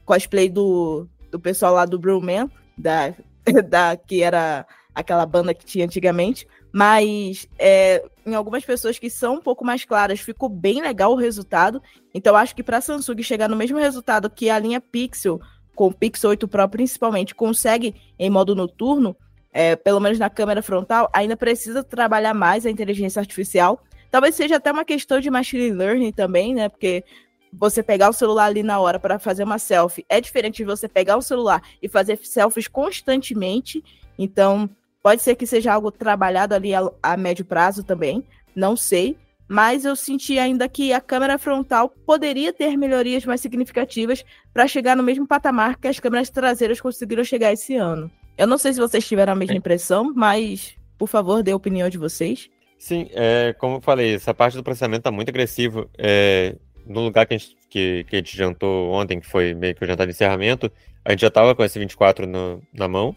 cosplay 0.05 0.49
do, 0.49 1.07
do 1.31 1.39
pessoal 1.39 1.75
lá 1.75 1.85
do 1.85 1.99
Brewman, 1.99 2.51
da 2.77 3.15
da 3.69 3.97
que 3.97 4.23
era 4.23 4.67
aquela 4.95 5.27
banda 5.27 5.53
que 5.53 5.65
tinha 5.65 5.85
antigamente, 5.85 6.49
mas 6.73 7.47
é, 7.59 8.03
em 8.25 8.35
algumas 8.35 8.65
pessoas 8.65 8.99
que 8.99 9.11
são 9.11 9.35
um 9.35 9.41
pouco 9.41 9.65
mais 9.65 9.85
claras 9.85 10.21
ficou 10.21 10.49
bem 10.49 10.81
legal 10.81 11.13
o 11.13 11.17
resultado. 11.17 11.83
Então 12.15 12.35
acho 12.35 12.57
que 12.57 12.63
para 12.63 12.79
a 12.79 12.81
Samsung 12.81 13.23
chegar 13.23 13.49
no 13.49 13.57
mesmo 13.57 13.79
resultado 13.79 14.31
que 14.31 14.49
a 14.49 14.59
linha 14.59 14.81
Pixel 14.81 15.41
com 15.77 15.87
o 15.87 15.95
Pixel 15.95 16.31
8 16.31 16.49
Pro 16.49 16.69
principalmente 16.69 17.35
consegue 17.35 17.95
em 18.19 18.31
modo 18.31 18.57
noturno, 18.57 19.15
é, 19.53 19.77
pelo 19.77 20.01
menos 20.01 20.19
na 20.19 20.29
câmera 20.29 20.63
frontal, 20.63 21.09
ainda 21.13 21.37
precisa 21.37 21.85
trabalhar 21.85 22.35
mais 22.35 22.67
a 22.67 22.71
inteligência 22.71 23.21
artificial. 23.21 23.81
Talvez 24.11 24.35
seja 24.35 24.57
até 24.57 24.73
uma 24.73 24.85
questão 24.85 25.21
de 25.21 25.31
machine 25.31 25.71
learning 25.71 26.13
também, 26.13 26.55
né? 26.55 26.69
Porque 26.69 27.05
você 27.53 27.83
pegar 27.83 28.09
o 28.09 28.13
celular 28.13 28.47
ali 28.47 28.63
na 28.63 28.81
hora 28.81 28.99
para 28.99 29.19
fazer 29.19 29.45
uma 29.45 29.59
selfie 29.59 30.05
é 30.09 30.21
diferente 30.21 30.57
de 30.59 30.65
você 30.65 30.89
pegar 30.89 31.17
o 31.17 31.23
celular 31.23 31.63
e 31.83 31.89
fazer 31.89 32.19
selfies 32.23 32.69
constantemente. 32.69 33.85
Então, 34.19 34.69
pode 35.03 35.23
ser 35.23 35.37
que 35.37 35.47
seja 35.47 35.73
algo 35.73 35.91
trabalhado 35.91 36.55
ali 36.55 36.75
a, 36.75 36.91
a 37.03 37.17
médio 37.17 37.45
prazo 37.45 37.85
também, 37.85 38.25
não 38.55 38.77
sei. 38.77 39.17
Mas 39.49 39.85
eu 39.85 39.95
senti 39.95 40.39
ainda 40.39 40.69
que 40.69 40.93
a 40.93 41.01
câmera 41.01 41.39
frontal 41.39 41.89
poderia 41.89 42.53
ter 42.53 42.77
melhorias 42.77 43.25
mais 43.25 43.41
significativas 43.41 44.25
para 44.53 44.67
chegar 44.67 44.97
no 44.97 45.03
mesmo 45.03 45.27
patamar 45.27 45.77
que 45.79 45.87
as 45.87 46.01
câmeras 46.01 46.31
traseiras 46.31 46.81
conseguiram 46.81 47.23
chegar 47.23 47.53
esse 47.53 47.77
ano. 47.77 48.11
Eu 48.37 48.47
não 48.47 48.59
sei 48.59 48.73
se 48.73 48.81
vocês 48.81 49.07
tiveram 49.07 49.33
a 49.33 49.37
mesma 49.37 49.57
impressão, 49.57 50.13
mas 50.15 50.77
por 50.99 51.09
favor, 51.09 51.43
dê 51.43 51.53
a 51.53 51.57
opinião 51.57 51.89
de 51.89 51.99
vocês. 51.99 52.49
Sim, 52.79 53.09
é, 53.13 53.55
como 53.59 53.77
eu 53.77 53.81
falei, 53.81 54.15
essa 54.15 54.35
parte 54.35 54.57
do 54.57 54.63
processamento 54.63 55.01
está 55.01 55.11
muito 55.11 55.29
agressivo. 55.29 55.89
É, 55.97 56.57
no 56.87 57.03
lugar 57.03 57.27
que 57.27 57.35
a, 57.35 57.39
gente, 57.39 57.57
que, 57.69 58.05
que 58.05 58.17
a 58.17 58.19
gente 58.19 58.37
jantou 58.37 58.93
ontem, 58.93 59.21
que 59.21 59.27
foi 59.27 59.55
meio 59.55 59.75
que 59.75 59.85
o 59.85 59.87
jantar 59.87 60.07
de 60.07 60.13
encerramento, 60.13 60.71
a 61.05 61.11
gente 61.11 61.21
já 61.21 61.31
tava 61.31 61.55
com 61.55 61.65
esse 61.65 61.79
24 61.79 62.27
no, 62.27 62.63
na 62.73 62.89
mão. 62.89 63.15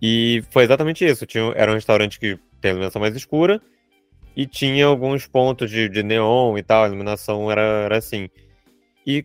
E 0.00 0.42
foi 0.50 0.64
exatamente 0.64 1.04
isso. 1.04 1.26
Tinha, 1.26 1.52
era 1.56 1.70
um 1.70 1.74
restaurante 1.74 2.18
que 2.18 2.38
tem 2.60 2.70
iluminação 2.70 3.00
mais 3.00 3.16
escura 3.16 3.60
e 4.36 4.46
tinha 4.46 4.84
alguns 4.84 5.26
pontos 5.26 5.70
de, 5.70 5.88
de 5.88 6.02
neon 6.02 6.58
e 6.58 6.62
tal, 6.62 6.84
a 6.84 6.86
iluminação 6.86 7.50
era, 7.50 7.62
era 7.62 7.96
assim. 7.96 8.28
E 9.06 9.24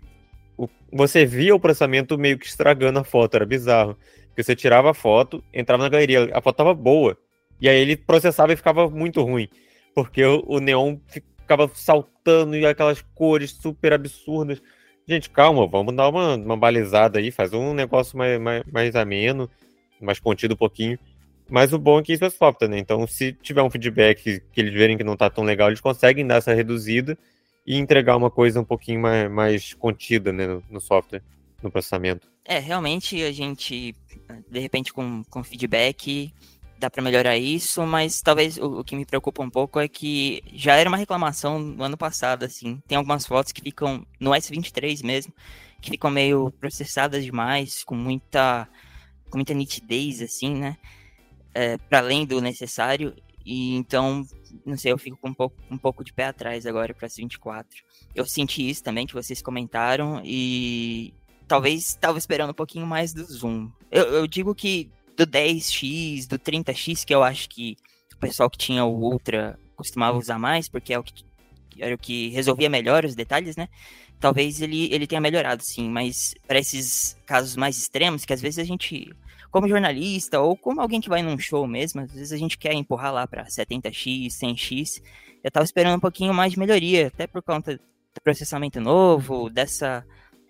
o, 0.57 0.69
você 0.91 1.25
via 1.25 1.53
o 1.53 1.59
processamento 1.59 2.17
meio 2.17 2.39
que 2.39 2.45
estragando 2.45 2.97
a 2.99 3.03
foto, 3.03 3.35
era 3.35 3.45
bizarro. 3.45 3.97
Porque 4.27 4.41
você 4.41 4.55
tirava 4.55 4.91
a 4.91 4.93
foto, 4.93 5.43
entrava 5.53 5.83
na 5.83 5.89
galeria, 5.89 6.29
a 6.33 6.41
foto 6.41 6.55
tava 6.55 6.73
boa. 6.73 7.17
E 7.59 7.67
aí 7.67 7.77
ele 7.77 7.97
processava 7.97 8.53
e 8.53 8.55
ficava 8.55 8.89
muito 8.89 9.21
ruim. 9.21 9.49
Porque 9.93 10.23
o, 10.23 10.45
o 10.47 10.59
neon 10.61 10.97
ficava 11.07 11.69
saltando 11.73 12.55
e 12.55 12.65
aquelas 12.65 13.01
cores 13.13 13.51
super 13.51 13.91
absurdas. 13.91 14.61
Gente, 15.05 15.29
calma, 15.29 15.67
vamos 15.67 15.93
dar 15.93 16.07
uma, 16.07 16.35
uma 16.35 16.55
balizada 16.55 17.19
aí, 17.19 17.31
faz 17.31 17.51
um 17.53 17.73
negócio 17.73 18.17
mais, 18.17 18.39
mais, 18.39 18.63
mais 18.71 18.95
ameno, 18.95 19.49
mais 19.99 20.21
contido 20.21 20.53
um 20.53 20.57
pouquinho. 20.57 20.97
Mas 21.51 21.73
o 21.73 21.77
bom 21.77 21.99
é 21.99 22.01
que 22.01 22.13
isso 22.13 22.23
é 22.23 22.29
software, 22.29 22.69
né? 22.69 22.79
Então, 22.79 23.05
se 23.05 23.33
tiver 23.33 23.61
um 23.61 23.69
feedback 23.69 24.41
que 24.53 24.61
eles 24.61 24.73
verem 24.73 24.97
que 24.97 25.03
não 25.03 25.17
tá 25.17 25.29
tão 25.29 25.43
legal, 25.43 25.67
eles 25.67 25.81
conseguem 25.81 26.25
dar 26.25 26.35
essa 26.35 26.53
reduzida 26.53 27.17
e 27.67 27.77
entregar 27.77 28.15
uma 28.15 28.31
coisa 28.31 28.61
um 28.61 28.63
pouquinho 28.63 29.01
mais, 29.01 29.29
mais 29.29 29.73
contida 29.73 30.31
né, 30.31 30.47
no, 30.69 30.79
software, 30.79 31.21
no 31.61 31.69
processamento. 31.69 32.25
É, 32.45 32.57
realmente 32.57 33.21
a 33.21 33.33
gente, 33.33 33.93
de 34.49 34.59
repente, 34.61 34.93
com, 34.93 35.25
com 35.29 35.43
feedback, 35.43 36.33
dá 36.79 36.89
para 36.89 37.03
melhorar 37.03 37.37
isso, 37.37 37.85
mas 37.85 38.21
talvez 38.21 38.57
o, 38.57 38.79
o, 38.79 38.83
que 38.85 38.95
me 38.95 39.05
preocupa 39.05 39.43
um 39.43 39.49
pouco 39.49 39.77
é 39.77 39.89
que 39.89 40.41
já 40.53 40.77
era 40.77 40.87
uma 40.87 40.97
reclamação 40.97 41.59
no 41.59 41.83
ano 41.83 41.97
passado, 41.97 42.45
assim. 42.45 42.81
Tem 42.87 42.97
algumas 42.97 43.25
fotos 43.25 43.51
que 43.51 43.61
ficam 43.61 44.07
no 44.21 44.31
S23 44.31 45.03
mesmo, 45.03 45.33
que 45.81 45.89
ficam 45.89 46.09
meio 46.09 46.49
processadas 46.61 47.25
demais, 47.25 47.83
com 47.83 47.95
muita, 47.95 48.69
com 49.29 49.37
muita 49.37 49.53
nitidez, 49.53 50.21
assim, 50.21 50.55
né? 50.55 50.77
É, 51.53 51.77
para 51.77 51.99
além 51.99 52.25
do 52.25 52.41
necessário. 52.41 53.13
E 53.45 53.75
então, 53.75 54.25
não 54.65 54.77
sei, 54.77 54.91
eu 54.91 54.97
fico 54.97 55.17
com 55.17 55.29
um 55.29 55.33
pouco, 55.33 55.55
um 55.69 55.77
pouco 55.77 56.03
de 56.03 56.13
pé 56.13 56.25
atrás 56.25 56.65
agora 56.65 56.93
para 56.93 57.07
S24. 57.07 57.65
Eu 58.15 58.25
senti 58.25 58.69
isso 58.69 58.83
também 58.83 59.07
que 59.07 59.13
vocês 59.13 59.41
comentaram 59.41 60.21
e 60.23 61.13
talvez 61.47 61.87
estava 61.87 62.17
esperando 62.17 62.51
um 62.51 62.55
pouquinho 62.55 62.85
mais 62.85 63.13
do 63.13 63.23
zoom. 63.23 63.69
Eu, 63.91 64.05
eu 64.05 64.27
digo 64.27 64.53
que 64.53 64.89
do 65.17 65.25
10x, 65.25 66.27
do 66.27 66.39
30x, 66.39 67.03
que 67.05 67.13
eu 67.13 67.23
acho 67.23 67.49
que 67.49 67.77
o 68.13 68.17
pessoal 68.17 68.49
que 68.49 68.57
tinha 68.57 68.85
o 68.85 68.93
Ultra 68.93 69.59
costumava 69.75 70.17
usar 70.17 70.39
mais, 70.39 70.69
porque 70.69 70.93
é 70.93 70.99
o 70.99 71.03
que 71.03 71.25
era 71.79 71.95
o 71.95 71.97
que 71.97 72.29
resolvia 72.29 72.69
melhor 72.69 73.05
os 73.05 73.15
detalhes, 73.15 73.55
né? 73.55 73.67
Talvez 74.19 74.61
ele, 74.61 74.93
ele 74.93 75.07
tenha 75.07 75.19
melhorado, 75.19 75.63
sim, 75.63 75.89
mas 75.89 76.35
para 76.47 76.59
esses 76.59 77.17
casos 77.25 77.55
mais 77.55 77.77
extremos, 77.77 78.23
que 78.23 78.33
às 78.33 78.41
vezes 78.41 78.59
a 78.59 78.63
gente, 78.63 79.11
como 79.51 79.67
jornalista 79.67 80.39
ou 80.39 80.55
como 80.55 80.81
alguém 80.81 81.01
que 81.01 81.09
vai 81.09 81.21
num 81.21 81.37
show 81.37 81.67
mesmo, 81.67 82.01
às 82.01 82.11
vezes 82.11 82.31
a 82.31 82.37
gente 82.37 82.57
quer 82.57 82.73
empurrar 82.73 83.13
lá 83.13 83.27
para 83.27 83.45
70x, 83.45 84.27
100x. 84.27 85.01
Eu 85.43 85.51
tava 85.51 85.65
esperando 85.65 85.97
um 85.97 85.99
pouquinho 85.99 86.33
mais 86.33 86.53
de 86.53 86.59
melhoria, 86.59 87.07
até 87.07 87.27
por 87.27 87.43
conta 87.43 87.75
do 87.75 88.21
processamento 88.23 88.79
novo, 88.79 89.49
dessa 89.49 90.05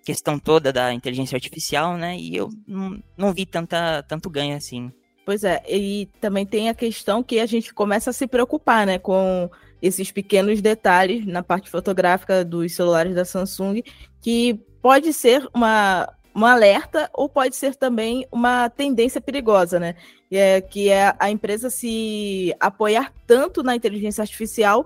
questão 0.06 0.40
toda 0.40 0.72
da 0.72 0.94
inteligência 0.94 1.36
artificial, 1.36 1.98
né? 1.98 2.18
E 2.18 2.36
eu 2.36 2.50
não, 2.68 3.02
não 3.18 3.34
vi 3.34 3.46
tanta, 3.46 4.04
tanto 4.04 4.30
ganho 4.30 4.56
assim. 4.56 4.92
Pois 5.26 5.44
é, 5.44 5.62
e 5.70 6.08
também 6.20 6.46
tem 6.46 6.70
a 6.70 6.74
questão 6.74 7.24
que 7.24 7.40
a 7.40 7.46
gente 7.46 7.74
começa 7.74 8.10
a 8.10 8.14
se 8.14 8.28
preocupar, 8.28 8.86
né, 8.88 8.98
com 8.98 9.50
esses 9.82 10.12
pequenos 10.12 10.62
detalhes 10.62 11.26
na 11.26 11.44
parte 11.44 11.70
fotográfica 11.70 12.44
dos 12.44 12.74
celulares 12.76 13.16
da 13.16 13.26
Samsung, 13.26 13.82
que 14.20 14.60
pode 14.82 15.14
ser 15.14 15.48
uma, 15.54 16.12
uma 16.34 16.54
alerta 16.54 17.10
ou 17.14 17.28
pode 17.28 17.56
ser 17.56 17.76
também 17.76 18.26
uma 18.32 18.70
tendência 18.70 19.20
perigosa, 19.20 19.80
né? 19.80 19.96
É, 20.32 20.62
que 20.62 20.90
é 20.90 21.14
a 21.20 21.30
empresa 21.30 21.70
se 21.70 22.56
apoiar 22.60 23.14
tanto 23.28 23.64
na 23.64 23.76
inteligência 23.76 24.22
artificial 24.22 24.86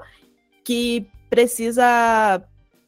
que 0.64 1.06
precisa 1.30 2.42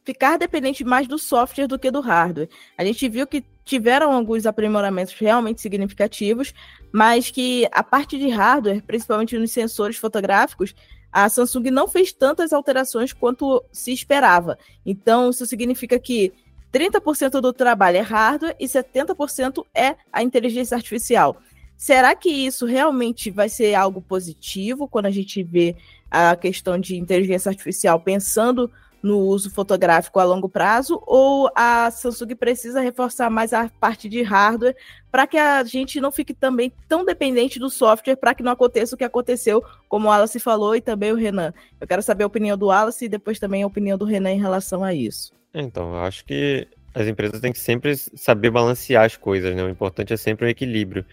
ficar 0.04 0.38
dependente 0.38 0.84
mais 0.84 1.06
do 1.06 1.18
software 1.18 1.66
do 1.66 1.78
que 1.78 1.90
do 1.90 2.00
hardware. 2.00 2.48
A 2.76 2.84
gente 2.84 3.08
viu 3.08 3.26
que 3.26 3.44
tiveram 3.64 4.10
alguns 4.10 4.46
aprimoramentos 4.46 5.12
realmente 5.12 5.60
significativos, 5.60 6.54
mas 6.90 7.30
que 7.30 7.68
a 7.70 7.82
parte 7.82 8.18
de 8.18 8.28
hardware, 8.28 8.82
principalmente 8.82 9.38
nos 9.38 9.52
sensores 9.52 9.98
fotográficos, 9.98 10.74
a 11.12 11.28
Samsung 11.28 11.70
não 11.70 11.86
fez 11.86 12.12
tantas 12.12 12.52
alterações 12.52 13.12
quanto 13.12 13.62
se 13.70 13.92
esperava. 13.92 14.58
Então, 14.84 15.30
isso 15.30 15.44
significa 15.46 15.98
que 15.98 16.32
30% 16.72 17.40
do 17.40 17.52
trabalho 17.52 17.98
é 17.98 18.00
hardware 18.00 18.56
e 18.58 18.66
70% 18.66 19.64
é 19.74 19.96
a 20.12 20.22
inteligência 20.22 20.76
artificial. 20.76 21.36
Será 21.76 22.14
que 22.14 22.28
isso 22.28 22.66
realmente 22.66 23.30
vai 23.30 23.48
ser 23.48 23.74
algo 23.74 24.02
positivo 24.02 24.88
quando 24.88 25.06
a 25.06 25.10
gente 25.10 25.42
vê 25.42 25.76
a 26.10 26.34
questão 26.34 26.78
de 26.78 26.96
inteligência 26.96 27.50
artificial 27.50 28.00
pensando 28.00 28.70
no 29.00 29.20
uso 29.20 29.50
fotográfico 29.50 30.18
a 30.18 30.24
longo 30.24 30.48
prazo 30.48 31.00
ou 31.06 31.48
a 31.54 31.88
Samsung 31.90 32.34
precisa 32.34 32.80
reforçar 32.80 33.30
mais 33.30 33.52
a 33.52 33.70
parte 33.80 34.08
de 34.08 34.22
hardware 34.22 34.76
para 35.10 35.26
que 35.26 35.38
a 35.38 35.62
gente 35.62 36.00
não 36.00 36.10
fique 36.10 36.34
também 36.34 36.72
tão 36.88 37.04
dependente 37.04 37.58
do 37.58 37.70
software 37.70 38.16
para 38.16 38.34
que 38.34 38.42
não 38.42 38.52
aconteça 38.52 38.94
o 38.94 38.98
que 38.98 39.04
aconteceu, 39.04 39.62
como 39.88 40.08
o 40.08 40.10
Wallace 40.10 40.40
falou 40.40 40.74
e 40.74 40.80
também 40.80 41.12
o 41.12 41.16
Renan. 41.16 41.54
Eu 41.80 41.86
quero 41.86 42.02
saber 42.02 42.24
a 42.24 42.26
opinião 42.26 42.58
do 42.58 42.66
Wallace 42.66 43.04
e 43.04 43.08
depois 43.08 43.38
também 43.38 43.62
a 43.62 43.66
opinião 43.66 43.96
do 43.96 44.04
Renan 44.04 44.32
em 44.32 44.40
relação 44.40 44.82
a 44.82 44.92
isso. 44.92 45.37
Então, 45.54 45.94
eu 45.94 46.00
acho 46.00 46.24
que 46.24 46.68
as 46.94 47.06
empresas 47.06 47.40
têm 47.40 47.52
que 47.52 47.58
sempre 47.58 47.96
saber 47.96 48.50
balancear 48.50 49.04
as 49.04 49.16
coisas, 49.16 49.54
né? 49.54 49.62
O 49.62 49.68
importante 49.68 50.12
é 50.12 50.16
sempre 50.16 50.46
o 50.46 50.48
equilíbrio. 50.48 51.04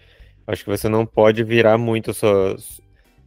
Eu 0.46 0.52
acho 0.52 0.64
que 0.64 0.70
você 0.70 0.88
não 0.88 1.06
pode 1.06 1.42
virar 1.42 1.78
muito 1.78 2.12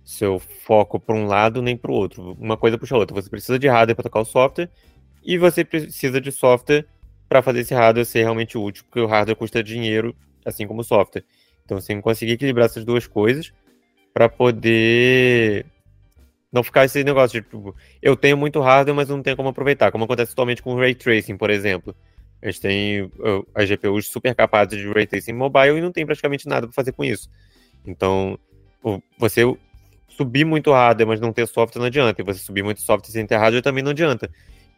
seu 0.03 0.39
foco 0.39 0.99
para 0.99 1.15
um 1.15 1.25
lado 1.25 1.61
nem 1.61 1.75
para 1.77 1.91
o 1.91 1.93
outro. 1.93 2.33
Uma 2.39 2.57
coisa 2.57 2.77
puxa 2.77 2.95
a 2.95 2.97
outra. 2.97 3.19
Você 3.19 3.29
precisa 3.29 3.59
de 3.59 3.67
hardware 3.67 3.95
para 3.95 4.03
tocar 4.03 4.19
o 4.21 4.25
software 4.25 4.69
e 5.23 5.37
você 5.37 5.65
precisa 5.65 6.21
de 6.21 6.31
software 6.31 6.85
para 7.27 7.41
fazer 7.41 7.59
esse 7.59 7.73
hardware 7.73 8.05
ser 8.05 8.21
realmente 8.21 8.57
útil, 8.57 8.83
porque 8.85 8.99
o 8.99 9.05
hardware 9.05 9.37
custa 9.37 9.63
dinheiro, 9.63 10.15
assim 10.45 10.65
como 10.65 10.81
o 10.81 10.83
software. 10.83 11.23
Então 11.63 11.79
você 11.79 11.87
tem 11.87 11.97
que 11.97 12.03
conseguir 12.03 12.33
equilibrar 12.33 12.65
essas 12.65 12.83
duas 12.83 13.05
coisas 13.05 13.51
para 14.13 14.27
poder 14.27 15.65
não 16.51 16.63
ficar 16.63 16.85
esse 16.85 17.03
negócio 17.03 17.39
de 17.39 17.45
tipo, 17.47 17.75
eu 18.01 18.15
tenho 18.15 18.37
muito 18.37 18.59
hardware, 18.59 18.95
mas 18.95 19.09
não 19.09 19.21
tenho 19.21 19.37
como 19.37 19.49
aproveitar, 19.49 19.91
como 19.91 20.05
acontece 20.05 20.31
atualmente 20.31 20.61
com 20.61 20.73
o 20.73 20.77
ray 20.77 20.95
tracing, 20.95 21.37
por 21.37 21.49
exemplo. 21.49 21.95
A 22.41 22.47
gente 22.47 22.61
tem 22.61 23.11
as 23.53 23.67
GPUs 23.67 24.07
super 24.07 24.33
capazes 24.33 24.79
de 24.79 24.87
ray 24.89 25.05
tracing 25.05 25.33
mobile 25.33 25.77
e 25.77 25.81
não 25.81 25.91
tem 25.91 26.05
praticamente 26.05 26.47
nada 26.47 26.67
para 26.67 26.73
fazer 26.73 26.93
com 26.93 27.03
isso. 27.03 27.29
Então, 27.85 28.39
você 29.17 29.43
subir 30.19 30.43
muito 30.43 30.71
hardware, 30.71 31.07
mas 31.07 31.21
não 31.21 31.31
ter 31.31 31.47
software 31.47 31.79
não 31.79 31.87
adianta. 31.87 32.21
E 32.21 32.25
você 32.25 32.39
subir 32.39 32.63
muito 32.63 32.81
software 32.81 33.11
sem 33.11 33.25
ter 33.25 33.37
hardware 33.37 33.63
também 33.63 33.83
não 33.83 33.91
adianta. 33.91 34.29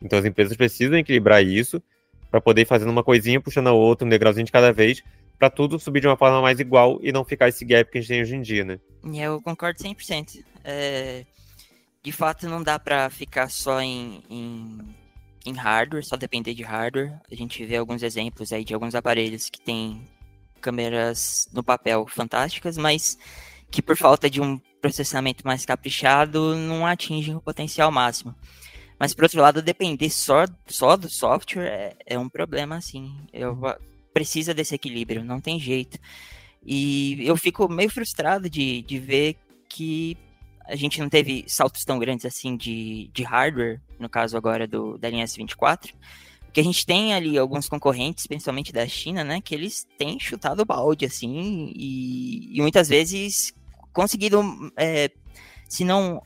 Então 0.02 0.20
as 0.20 0.26
empresas 0.26 0.56
precisam 0.56 0.98
equilibrar 0.98 1.44
isso 1.44 1.82
para 2.30 2.40
poder 2.40 2.62
ir 2.62 2.66
fazendo 2.66 2.90
uma 2.90 3.04
coisinha 3.04 3.42
puxando 3.42 3.68
a 3.68 3.74
outra, 3.74 4.06
um 4.06 4.10
degrauzinho 4.10 4.46
de 4.46 4.52
cada 4.52 4.72
vez, 4.72 5.04
para 5.38 5.50
tudo 5.50 5.80
subir 5.80 6.00
de 6.00 6.08
uma 6.08 6.16
forma 6.16 6.42
mais 6.42 6.60
igual 6.60 7.00
e 7.02 7.12
não 7.12 7.26
ficar 7.26 7.50
esse 7.50 7.66
gap 7.66 7.92
que 7.92 7.98
a 7.98 8.02
gente 8.02 8.10
tem 8.10 8.22
hoje 8.22 8.36
em 8.36 8.42
dia, 8.42 8.64
né? 8.64 8.80
Eu 9.14 9.42
concordo 9.42 9.80
100%. 9.80 10.44
É... 10.64 11.26
De 12.04 12.12
fato, 12.12 12.50
não 12.50 12.64
dá 12.64 12.80
para 12.80 13.10
ficar 13.10 13.50
só 13.50 13.80
em, 13.80 14.24
em, 14.30 14.80
em 15.46 15.54
hardware, 15.54 16.04
só 16.04 16.16
depender 16.16 16.54
de 16.54 16.64
hardware. 16.64 17.20
A 17.32 17.36
gente 17.36 17.64
vê 17.66 17.78
alguns 17.78 18.02
exemplos 18.02 18.52
aí 18.52 18.66
de 18.66 18.74
alguns 18.74 18.96
aparelhos 18.96 19.50
que 19.50 19.62
têm 19.62 20.08
câmeras 20.60 21.48
no 21.54 21.64
papel 21.64 22.08
fantásticas, 22.08 22.78
mas 22.78 23.18
que 23.70 23.82
por 23.82 23.96
falta 23.96 24.30
de 24.30 24.42
um 24.42 24.60
processamento 24.82 25.46
mais 25.46 25.66
caprichado 25.66 26.56
não 26.56 26.86
atingem 26.86 27.36
o 27.36 27.42
potencial 27.42 27.92
máximo. 27.92 28.36
Mas 29.00 29.14
por 29.14 29.24
outro 29.24 29.42
lado, 29.42 29.62
depender 29.62 30.10
só, 30.10 30.46
só 30.68 30.98
do 30.98 31.10
software 31.10 31.68
é, 31.68 31.96
é 32.06 32.20
um 32.20 32.30
problema, 32.30 32.78
assim. 32.78 33.16
Eu, 33.32 33.58
precisa 34.14 34.54
desse 34.54 34.76
equilíbrio, 34.76 35.24
não 35.24 35.40
tem 35.40 35.60
jeito. 35.60 35.98
E 36.66 37.18
eu 37.26 37.36
fico 37.38 37.68
meio 37.68 37.90
frustrado 37.90 38.50
de, 38.50 38.82
de 38.84 39.00
ver 39.00 39.38
que 39.68 40.18
a 40.72 40.76
gente 40.76 41.02
não 41.02 41.10
teve 41.10 41.44
saltos 41.48 41.84
tão 41.84 42.00
grandes 42.00 42.26
assim 42.26 42.56
de, 42.56 43.10
de 43.14 43.24
hardware, 43.24 43.82
no 44.00 44.08
caso 44.08 44.38
agora 44.38 44.66
do 44.66 44.98
da 44.98 45.10
linha 45.10 45.26
S24, 45.26 45.94
porque 46.46 46.62
a 46.62 46.64
gente 46.64 46.86
tem 46.86 47.14
ali 47.14 47.38
alguns 47.38 47.68
concorrentes, 47.68 48.26
principalmente 48.26 48.72
da 48.72 48.88
China, 48.88 49.24
né, 49.24 49.42
que 49.42 49.54
eles 49.54 49.86
têm 49.98 50.20
chutado 50.20 50.62
o 50.62 50.66
balde, 50.66 51.06
assim, 51.06 51.72
e, 51.76 52.58
e 52.58 52.62
muitas 52.62 52.88
vezes 52.88 53.54
conseguido, 53.92 54.42
é, 54.78 55.12
se 55.68 55.84
não 55.84 56.22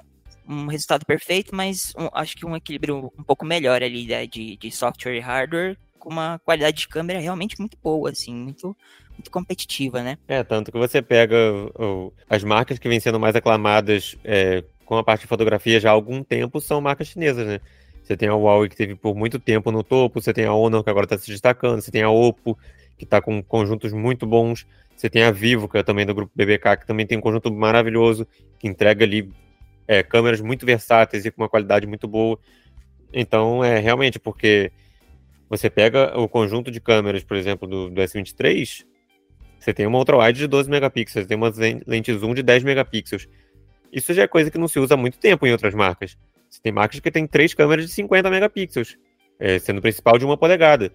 um 0.48 0.68
resultado 0.68 1.06
perfeito, 1.06 1.56
mas 1.56 1.92
um, 1.98 2.08
acho 2.14 2.36
que 2.36 2.46
um 2.46 2.56
equilíbrio 2.56 3.12
um 3.18 3.24
pouco 3.24 3.44
melhor 3.44 3.82
ali 3.82 4.06
né, 4.06 4.28
de, 4.28 4.58
de 4.58 4.72
software 4.72 5.16
e 5.16 5.20
hardware, 5.20 5.78
com 5.98 6.10
uma 6.10 6.40
qualidade 6.40 6.78
de 6.78 6.88
câmera 6.88 7.20
realmente 7.20 7.60
muito 7.60 7.76
boa, 7.82 8.12
assim, 8.12 8.34
muito 8.34 8.78
muito 9.18 9.32
competitiva, 9.32 10.04
né? 10.04 10.18
É, 10.28 10.44
tanto 10.44 10.72
que 10.72 10.78
você 10.78 11.02
pega 11.02 11.38
as 12.30 12.44
marcas 12.44 12.78
que 12.78 12.88
vêm 12.88 13.00
sendo 13.00 13.20
mais 13.20 13.36
aclamadas 13.36 14.16
é, 14.24 14.64
com 14.86 14.98
a 14.98 15.04
parte 15.04 15.22
de 15.22 15.28
fotografia 15.28 15.80
já 15.80 15.90
há 15.90 15.94
algum 15.94 16.24
tempo 16.24 16.62
são 16.62 16.80
marcas 16.80 17.08
chinesas, 17.08 17.46
né? 17.48 17.60
Você 18.04 18.16
tem 18.16 18.30
a 18.30 18.36
Huawei 18.36 18.70
que 18.70 18.76
teve 18.76 18.94
por 18.94 19.16
muito 19.16 19.40
tempo 19.40 19.72
no 19.72 19.84
topo, 19.84 20.22
você 20.22 20.32
tem 20.32 20.46
a 20.46 20.54
Honor 20.54 20.84
que 20.84 20.90
agora 20.90 21.06
está 21.06 21.18
se 21.18 21.32
destacando, 21.32 21.82
você 21.82 21.90
tem 21.90 22.04
a 22.04 22.10
Oppo 22.10 22.58
que 22.98 23.04
está 23.04 23.20
com 23.20 23.42
conjuntos 23.42 23.92
muito 23.92 24.28
bons, 24.28 24.66
você 24.96 25.10
tem 25.10 25.24
a 25.24 25.32
Vivo, 25.32 25.68
que 25.68 25.78
é 25.78 25.84
também 25.84 26.06
do 26.06 26.14
grupo 26.14 26.32
BBK, 26.36 26.78
que 26.78 26.88
também 26.88 27.06
tem 27.06 27.18
um 27.18 27.22
conjunto 27.22 27.52
maravilhoso, 27.52 28.28
que 28.60 28.68
entrega 28.68 29.04
ali 29.04 29.30
é, 29.88 30.04
câmeras 30.04 30.40
muito 30.40 30.66
versáteis 30.66 31.26
e 31.26 31.32
com 31.32 31.42
uma 31.42 31.50
qualidade 31.50 31.86
muito 31.86 32.08
boa. 32.08 32.40
Então, 33.12 33.64
é 33.64 33.80
realmente 33.80 34.20
porque 34.20 34.72
você 35.50 35.70
pega 35.70 36.18
o 36.18 36.28
conjunto 36.28 36.72
de 36.72 36.80
câmeras, 36.80 37.24
por 37.24 37.36
exemplo, 37.36 37.68
do, 37.68 37.90
do 37.90 38.02
S23, 38.02 38.86
você 39.66 39.74
tem 39.74 39.88
uma 39.88 39.98
ultra-wide 39.98 40.38
de 40.38 40.48
12 40.48 40.70
megapixels, 40.70 41.26
tem 41.26 41.36
uma 41.36 41.52
lente 41.88 42.14
zoom 42.14 42.36
de 42.36 42.44
10 42.44 42.64
megapixels. 42.64 43.28
Isso 43.92 44.14
já 44.14 44.22
é 44.22 44.28
coisa 44.28 44.52
que 44.52 44.60
não 44.60 44.68
se 44.68 44.78
usa 44.80 44.94
há 44.94 44.98
muito 44.98 45.18
tempo 45.18 45.48
em 45.48 45.52
outras 45.52 45.74
marcas. 45.74 46.16
Você 46.48 46.62
tem 46.62 46.72
marcas 46.72 47.00
que 47.00 47.10
tem 47.10 47.26
três 47.26 47.56
câmeras 47.56 47.86
de 47.86 47.92
50 47.92 48.30
megapixels, 48.30 48.96
é, 49.40 49.58
sendo 49.58 49.82
principal 49.82 50.20
de 50.20 50.26
uma 50.26 50.38
polegada. 50.38 50.92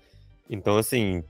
Então, 0.48 0.76
assim, 0.76 1.24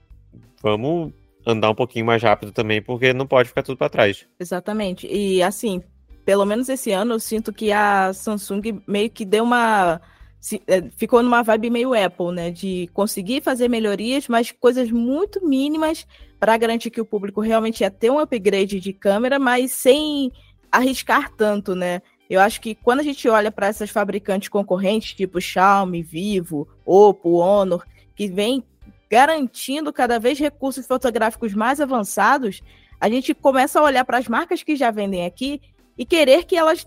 vamos 0.62 1.14
andar 1.46 1.70
um 1.70 1.74
pouquinho 1.74 2.04
mais 2.04 2.22
rápido 2.22 2.52
também, 2.52 2.82
porque 2.82 3.14
não 3.14 3.26
pode 3.26 3.48
ficar 3.48 3.62
tudo 3.62 3.78
para 3.78 3.88
trás. 3.88 4.26
Exatamente. 4.38 5.06
E, 5.06 5.42
assim, 5.42 5.82
pelo 6.26 6.44
menos 6.44 6.68
esse 6.68 6.92
ano, 6.92 7.14
eu 7.14 7.20
sinto 7.20 7.54
que 7.54 7.72
a 7.72 8.12
Samsung 8.12 8.82
meio 8.86 9.08
que 9.08 9.24
deu 9.24 9.44
uma 9.44 9.98
se, 10.40 10.62
é, 10.66 10.82
ficou 10.96 11.22
numa 11.22 11.42
vibe 11.42 11.70
meio 11.70 11.94
Apple, 11.94 12.32
né? 12.32 12.50
De 12.50 12.88
conseguir 12.94 13.42
fazer 13.42 13.68
melhorias, 13.68 14.26
mas 14.26 14.50
coisas 14.50 14.90
muito 14.90 15.46
mínimas 15.46 16.06
para 16.38 16.56
garantir 16.56 16.90
que 16.90 17.00
o 17.00 17.04
público 17.04 17.42
realmente 17.42 17.82
ia 17.82 17.90
ter 17.90 18.10
um 18.10 18.18
upgrade 18.18 18.80
de 18.80 18.92
câmera, 18.94 19.38
mas 19.38 19.72
sem 19.72 20.32
arriscar 20.72 21.30
tanto, 21.36 21.74
né? 21.74 22.00
Eu 22.28 22.40
acho 22.40 22.60
que 22.60 22.74
quando 22.74 23.00
a 23.00 23.02
gente 23.02 23.28
olha 23.28 23.50
para 23.50 23.66
essas 23.66 23.90
fabricantes 23.90 24.48
concorrentes, 24.48 25.14
tipo 25.14 25.40
Xiaomi, 25.40 26.02
Vivo, 26.02 26.66
Oppo, 26.86 27.38
Honor, 27.38 27.84
que 28.14 28.28
vem 28.28 28.64
garantindo 29.10 29.92
cada 29.92 30.18
vez 30.18 30.38
recursos 30.38 30.86
fotográficos 30.86 31.52
mais 31.52 31.80
avançados, 31.80 32.62
a 33.00 33.10
gente 33.10 33.34
começa 33.34 33.80
a 33.80 33.82
olhar 33.82 34.04
para 34.04 34.18
as 34.18 34.28
marcas 34.28 34.62
que 34.62 34.76
já 34.76 34.90
vendem 34.90 35.26
aqui 35.26 35.60
e 35.98 36.06
querer 36.06 36.44
que 36.44 36.56
elas 36.56 36.86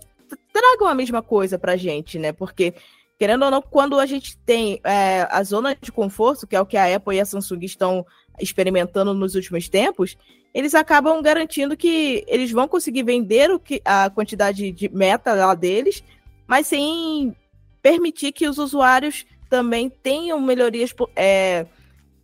tragam 0.52 0.88
a 0.88 0.94
mesma 0.94 1.22
coisa 1.22 1.58
para 1.58 1.72
a 1.72 1.76
gente, 1.76 2.18
né? 2.18 2.32
Porque 2.32 2.72
querendo 3.18 3.44
ou 3.44 3.50
não, 3.50 3.62
quando 3.62 3.98
a 3.98 4.06
gente 4.06 4.36
tem 4.38 4.80
é, 4.84 5.26
a 5.30 5.42
zona 5.42 5.76
de 5.80 5.92
conforto, 5.92 6.46
que 6.46 6.56
é 6.56 6.60
o 6.60 6.66
que 6.66 6.76
a 6.76 6.94
Apple 6.94 7.16
e 7.16 7.20
a 7.20 7.24
Samsung 7.24 7.64
estão 7.64 8.04
experimentando 8.40 9.14
nos 9.14 9.34
últimos 9.34 9.68
tempos, 9.68 10.16
eles 10.52 10.74
acabam 10.74 11.20
garantindo 11.22 11.76
que 11.76 12.24
eles 12.26 12.50
vão 12.50 12.68
conseguir 12.68 13.02
vender 13.02 13.50
o 13.50 13.58
que, 13.58 13.80
a 13.84 14.10
quantidade 14.10 14.70
de 14.70 14.88
meta 14.88 15.32
lá 15.32 15.54
deles, 15.54 16.02
mas 16.46 16.66
sem 16.66 17.34
permitir 17.82 18.32
que 18.32 18.48
os 18.48 18.58
usuários 18.58 19.26
também 19.48 19.88
tenham 19.90 20.40
melhorias 20.40 20.94
é, 21.14 21.66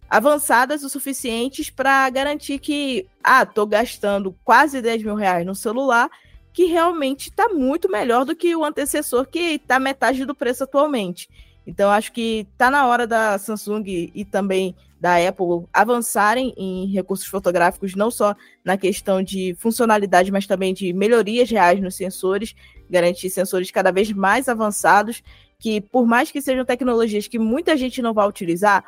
avançadas 0.09 0.83
o 0.83 0.89
suficientes 0.89 1.71
para 1.71 2.09
garantir 2.11 2.59
que, 2.59 3.07
ah, 3.23 3.43
estou 3.43 3.67
gastando 3.67 4.35
quase 4.45 4.83
10 4.83 5.05
mil 5.05 5.15
reais 5.15 5.47
no 5.47 5.55
celular 5.55 6.11
que 6.53 6.65
realmente 6.65 7.31
está 7.31 7.49
muito 7.49 7.91
melhor 7.91 8.25
do 8.25 8.35
que 8.35 8.55
o 8.57 8.65
antecessor, 8.65 9.27
que 9.27 9.55
está 9.55 9.79
metade 9.79 10.25
do 10.25 10.35
preço 10.35 10.65
atualmente. 10.65 11.29
Então, 11.67 11.91
acho 11.91 12.13
que 12.13 12.47
está 12.53 12.71
na 12.71 12.87
hora 12.87 13.07
da 13.07 13.39
Samsung 13.39 14.11
e 14.15 14.25
também 14.25 14.75
da 15.01 15.17
Apple 15.17 15.67
avançarem 15.73 16.53
em 16.57 16.87
recursos 16.87 17.27
fotográficos, 17.27 17.95
não 17.95 18.11
só 18.11 18.35
na 18.65 18.77
questão 18.77 19.23
de 19.23 19.55
funcionalidade, 19.59 20.31
mas 20.31 20.47
também 20.47 20.75
de 20.75 20.93
melhorias 20.93 21.51
reais 21.51 21.81
nos 21.81 21.95
sensores, 21.95 22.55
garantir 22.89 23.31
sensores 23.31 23.71
cada 23.71 23.91
vez 23.91 24.13
mais 24.13 24.49
avançados, 24.49 25.23
que 25.59 25.81
por 25.81 26.07
mais 26.07 26.31
que 26.31 26.43
sejam 26.43 26.65
tecnologias 26.65 27.27
que 27.27 27.39
muita 27.39 27.77
gente 27.77 28.03
não 28.03 28.13
vai 28.13 28.29
utilizar, 28.29 28.85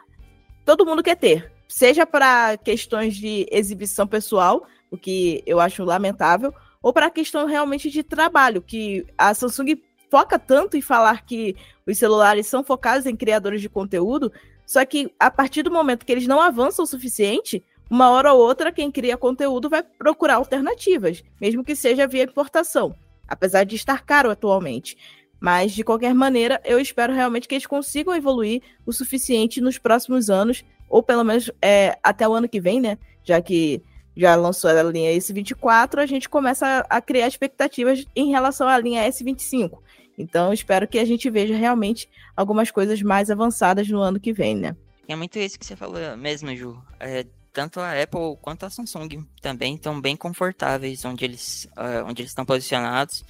todo 0.65 0.85
mundo 0.85 1.03
quer 1.03 1.17
ter. 1.17 1.51
Seja 1.67 2.05
para 2.05 2.59
questões 2.59 3.17
de 3.17 3.47
exibição 3.51 4.07
pessoal, 4.07 4.67
o 4.91 4.99
que 4.99 5.43
eu 5.47 5.59
acho 5.61 5.83
lamentável, 5.85 6.53
ou 6.83 6.93
para 6.93 7.07
a 7.07 7.11
questão 7.11 7.47
realmente 7.47 7.89
de 7.89 8.03
trabalho, 8.03 8.61
que 8.61 9.07
a 9.17 9.33
Samsung 9.33 9.81
foca 10.11 10.39
tanto 10.39 10.77
em 10.77 10.83
falar 10.83 11.25
que 11.25 11.57
os 11.87 11.97
celulares 11.97 12.47
são 12.47 12.63
focados 12.63 13.07
em 13.07 13.17
criadores 13.17 13.61
de 13.61 13.69
conteúdo, 13.69 14.33
só 14.67 14.85
que 14.85 15.11
a 15.19 15.31
partir 15.31 15.63
do 15.63 15.71
momento 15.71 16.05
que 16.05 16.13
eles 16.13 16.27
não 16.27 16.41
avançam 16.41 16.85
o 16.85 16.89
suficiente, 16.89 17.65
uma 17.89 18.11
hora 18.11 18.33
ou 18.33 18.41
outra 18.41 18.73
quem 18.73 18.91
cria 18.91 19.17
conteúdo 19.17 19.69
vai 19.69 19.83
procurar 19.83 20.37
alternativas, 20.37 21.23
mesmo 21.41 21.65
que 21.65 21.77
seja 21.77 22.07
via 22.07 22.25
importação, 22.25 22.95
apesar 23.29 23.65
de 23.65 23.77
estar 23.77 24.05
caro 24.05 24.31
atualmente. 24.31 24.97
Mas, 25.39 25.73
de 25.73 25.83
qualquer 25.83 26.15
maneira, 26.15 26.61
eu 26.65 26.79
espero 26.79 27.13
realmente 27.13 27.49
que 27.49 27.55
eles 27.55 27.67
consigam 27.67 28.15
evoluir 28.15 28.63
o 28.87 28.93
suficiente 28.93 29.61
nos 29.61 29.77
próximos 29.77 30.31
anos, 30.31 30.65
ou 30.89 31.03
pelo 31.03 31.25
menos 31.25 31.51
é, 31.61 31.99
até 32.03 32.29
o 32.29 32.33
ano 32.33 32.49
que 32.49 32.61
vem, 32.61 32.81
né? 32.81 32.97
Já 33.25 33.43
que 33.43 33.83
já 34.17 34.35
lançou 34.37 34.71
a 34.71 34.83
linha 34.83 35.13
S24, 35.17 35.99
a 35.99 36.07
gente 36.07 36.29
começa 36.29 36.85
a, 36.89 37.01
criar 37.01 37.29
expectativas 37.29 38.05
em 38.15 38.31
relação 38.31 38.69
à 38.69 38.79
linha 38.79 39.09
S25. 39.09 39.79
Então, 40.19 40.53
espero 40.53 40.87
que 40.87 40.99
a 40.99 41.05
gente 41.05 41.29
veja 41.31 41.57
realmente 41.57 42.09
algumas 42.37 42.71
coisas 42.71 43.01
mais 43.03 43.31
avançadas 43.31 43.89
no 43.89 44.01
ano 44.01 44.21
que 44.21 44.33
vem, 44.33 44.55
né? 44.55 44.77
É 45.09 45.17
muito 45.17 45.39
isso 45.39 45.59
que 45.59 45.67
você 45.67 45.75
falou 45.75 45.99
mesmo, 46.17 46.55
Ju. 46.55 46.81
É, 47.01 47.25
tanto 47.53 47.81
a 47.81 48.01
Apple 48.01 48.37
quanto 48.41 48.65
a 48.65 48.71
Samsung 48.71 49.27
também 49.41 49.75
estão 49.75 50.01
bem 50.01 50.17
confortáveis 50.17 51.05
onde 51.05 51.25
eles, 51.25 51.69
uh, 51.77 52.07
onde 52.07 52.23
eles 52.23 52.31
estão 52.31 52.45
posicionados. 52.45 53.25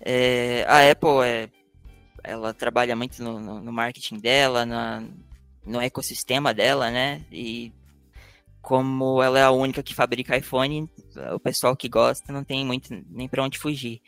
É, 0.00 0.64
a 0.68 0.90
Apple 0.90 1.24
é, 1.24 1.48
ela 2.24 2.52
trabalha 2.52 2.96
muito 2.96 3.22
no, 3.22 3.38
no, 3.38 3.60
no 3.60 3.72
marketing 3.72 4.18
dela, 4.18 4.66
na, 4.66 5.04
no 5.64 5.80
ecossistema 5.80 6.52
dela, 6.52 6.90
né? 6.90 7.24
E 7.30 7.72
como 8.62 9.20
ela 9.20 9.38
é 9.40 9.42
a 9.42 9.50
única 9.50 9.82
que 9.82 9.94
fabrica 9.94 10.36
iPhone, 10.36 10.88
o 11.34 11.40
pessoal 11.40 11.76
que 11.76 11.88
gosta 11.88 12.32
não 12.32 12.44
tem 12.44 12.64
muito 12.64 12.88
nem 13.10 13.28
para 13.28 13.42
onde 13.42 13.58
fugir. 13.58 14.00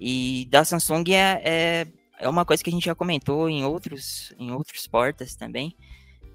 E 0.00 0.46
da 0.48 0.64
Samsung 0.64 1.04
é, 1.12 1.42
é, 1.44 1.86
é, 2.20 2.28
uma 2.28 2.44
coisa 2.44 2.62
que 2.62 2.70
a 2.70 2.72
gente 2.72 2.86
já 2.86 2.94
comentou 2.94 3.50
em 3.50 3.64
outros, 3.64 4.32
em 4.38 4.52
outros 4.52 4.86
portas 4.86 5.34
também, 5.34 5.76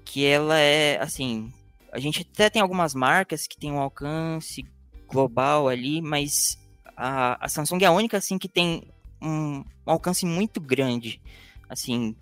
que 0.04 0.24
ela 0.24 0.58
é, 0.58 1.00
assim, 1.00 1.50
a 1.90 1.98
gente 1.98 2.28
até 2.30 2.50
tem 2.50 2.60
algumas 2.60 2.94
marcas 2.94 3.46
que 3.46 3.56
tem 3.56 3.72
um 3.72 3.80
alcance 3.80 4.64
global 5.08 5.66
ali, 5.66 6.02
mas 6.02 6.58
a, 6.94 7.42
a 7.42 7.48
Samsung 7.48 7.82
é 7.82 7.86
a 7.86 7.92
única, 7.92 8.18
assim, 8.18 8.36
que 8.36 8.48
tem 8.48 8.82
um, 9.20 9.64
um 9.86 9.90
alcance 9.90 10.26
muito 10.26 10.60
grande. 10.60 11.22
Assim, 11.70 12.14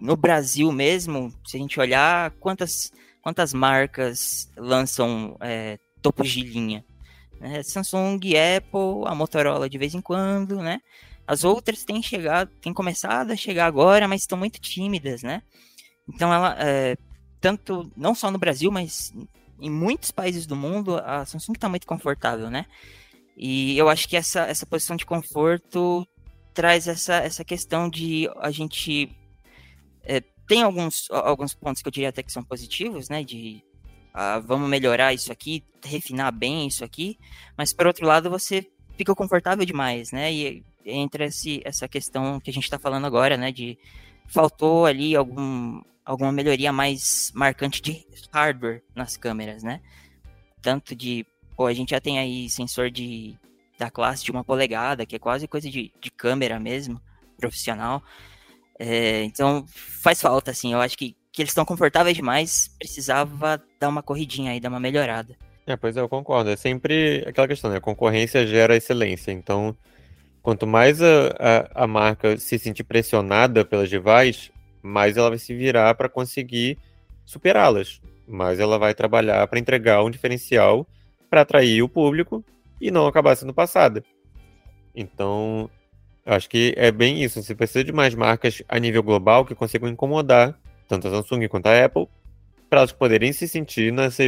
no 0.00 0.16
Brasil 0.16 0.72
mesmo, 0.72 1.34
se 1.44 1.58
a 1.58 1.60
gente 1.60 1.78
olhar 1.78 2.30
quantas 2.32 2.92
quantas 3.26 3.52
marcas 3.52 4.48
lançam 4.56 5.36
é, 5.40 5.80
topos 6.00 6.30
de 6.30 6.42
linha? 6.42 6.84
Né? 7.40 7.60
Samsung, 7.64 8.20
Apple, 8.56 9.04
a 9.04 9.16
Motorola 9.16 9.68
de 9.68 9.76
vez 9.76 9.96
em 9.96 10.00
quando, 10.00 10.62
né? 10.62 10.78
As 11.26 11.42
outras 11.42 11.82
têm 11.82 12.00
chegado, 12.00 12.52
têm 12.60 12.72
começado 12.72 13.32
a 13.32 13.36
chegar 13.36 13.66
agora, 13.66 14.06
mas 14.06 14.20
estão 14.20 14.38
muito 14.38 14.60
tímidas, 14.60 15.24
né? 15.24 15.42
Então 16.08 16.32
ela, 16.32 16.54
é, 16.60 16.96
tanto 17.40 17.90
não 17.96 18.14
só 18.14 18.30
no 18.30 18.38
Brasil, 18.38 18.70
mas 18.70 19.12
em 19.60 19.70
muitos 19.70 20.12
países 20.12 20.46
do 20.46 20.54
mundo, 20.54 20.96
a 20.96 21.26
Samsung 21.26 21.54
está 21.54 21.68
muito 21.68 21.84
confortável, 21.84 22.48
né? 22.48 22.64
E 23.36 23.76
eu 23.76 23.88
acho 23.88 24.08
que 24.08 24.16
essa, 24.16 24.42
essa 24.42 24.64
posição 24.64 24.94
de 24.94 25.04
conforto 25.04 26.06
traz 26.54 26.86
essa, 26.86 27.16
essa 27.16 27.44
questão 27.44 27.90
de 27.90 28.30
a 28.36 28.52
gente 28.52 29.10
é, 30.04 30.22
tem 30.46 30.62
alguns, 30.62 31.08
alguns 31.10 31.54
pontos 31.54 31.82
que 31.82 31.88
eu 31.88 31.92
diria 31.92 32.08
até 32.08 32.22
que 32.22 32.32
são 32.32 32.42
positivos, 32.42 33.08
né? 33.08 33.22
De 33.22 33.62
ah, 34.14 34.38
vamos 34.38 34.68
melhorar 34.68 35.12
isso 35.12 35.30
aqui, 35.30 35.62
refinar 35.84 36.32
bem 36.32 36.66
isso 36.66 36.84
aqui, 36.84 37.18
mas 37.56 37.72
por 37.72 37.86
outro 37.86 38.06
lado 38.06 38.30
você 38.30 38.66
fica 38.96 39.14
confortável 39.14 39.64
demais, 39.64 40.10
né? 40.10 40.32
E 40.32 40.64
entra 40.84 41.26
esse, 41.26 41.60
essa 41.64 41.86
questão 41.86 42.40
que 42.40 42.50
a 42.50 42.52
gente 42.52 42.64
está 42.64 42.78
falando 42.78 43.06
agora, 43.06 43.36
né? 43.36 43.52
De 43.52 43.78
faltou 44.26 44.86
ali 44.86 45.14
algum, 45.14 45.80
alguma 46.04 46.32
melhoria 46.32 46.72
mais 46.72 47.30
marcante 47.34 47.82
de 47.82 48.06
hardware 48.32 48.82
nas 48.94 49.16
câmeras, 49.16 49.62
né? 49.62 49.80
Tanto 50.62 50.94
de, 50.96 51.26
pô, 51.56 51.66
a 51.66 51.74
gente 51.74 51.90
já 51.90 52.00
tem 52.00 52.18
aí 52.18 52.48
sensor 52.48 52.90
de, 52.90 53.38
da 53.78 53.90
classe 53.90 54.24
de 54.24 54.30
uma 54.30 54.44
polegada, 54.44 55.04
que 55.04 55.16
é 55.16 55.18
quase 55.18 55.46
coisa 55.46 55.68
de, 55.70 55.92
de 56.00 56.10
câmera 56.10 56.58
mesmo, 56.58 57.00
profissional. 57.36 58.02
É, 58.78 59.22
então 59.24 59.64
faz 59.68 60.20
falta, 60.20 60.50
assim, 60.50 60.72
eu 60.72 60.80
acho 60.80 60.96
que, 60.96 61.16
que 61.32 61.42
eles 61.42 61.50
estão 61.50 61.64
confortáveis 61.64 62.16
demais, 62.16 62.70
precisava 62.78 63.62
dar 63.80 63.88
uma 63.88 64.02
corridinha 64.02 64.52
aí, 64.52 64.60
dar 64.60 64.68
uma 64.68 64.80
melhorada. 64.80 65.36
É, 65.66 65.76
pois 65.76 65.96
é, 65.96 66.00
eu 66.00 66.08
concordo. 66.08 66.50
É 66.50 66.56
sempre 66.56 67.24
aquela 67.26 67.48
questão, 67.48 67.70
né? 67.70 67.78
A 67.78 67.80
concorrência 67.80 68.46
gera 68.46 68.76
excelência. 68.76 69.32
Então, 69.32 69.76
quanto 70.40 70.64
mais 70.66 71.02
a, 71.02 71.34
a, 71.74 71.84
a 71.84 71.86
marca 71.88 72.38
se 72.38 72.56
sentir 72.56 72.84
pressionada 72.84 73.64
pelas 73.64 73.90
rivais, 73.90 74.52
mais 74.80 75.16
ela 75.16 75.30
vai 75.30 75.38
se 75.38 75.52
virar 75.54 75.92
para 75.96 76.08
conseguir 76.08 76.78
superá-las. 77.24 78.00
Mais 78.28 78.60
ela 78.60 78.78
vai 78.78 78.94
trabalhar 78.94 79.44
para 79.48 79.58
entregar 79.58 80.04
um 80.04 80.10
diferencial 80.10 80.86
para 81.28 81.40
atrair 81.40 81.82
o 81.82 81.88
público 81.88 82.44
e 82.80 82.90
não 82.92 83.08
acabar 83.08 83.34
sendo 83.36 83.52
passada. 83.52 84.04
Então, 84.94 85.68
acho 86.26 86.48
que 86.48 86.74
é 86.76 86.90
bem 86.90 87.22
isso. 87.22 87.42
Você 87.42 87.54
precisa 87.54 87.84
de 87.84 87.92
mais 87.92 88.14
marcas 88.14 88.62
a 88.68 88.78
nível 88.78 89.02
global 89.02 89.44
que 89.44 89.54
consigam 89.54 89.88
incomodar 89.88 90.58
tanto 90.88 91.08
a 91.08 91.10
Samsung 91.10 91.48
quanto 91.48 91.66
a 91.66 91.84
Apple 91.84 92.08
para 92.68 92.80
elas 92.80 92.92
poderem 92.92 93.32
se 93.32 93.46
sentir 93.46 93.92
nessa. 93.92 94.22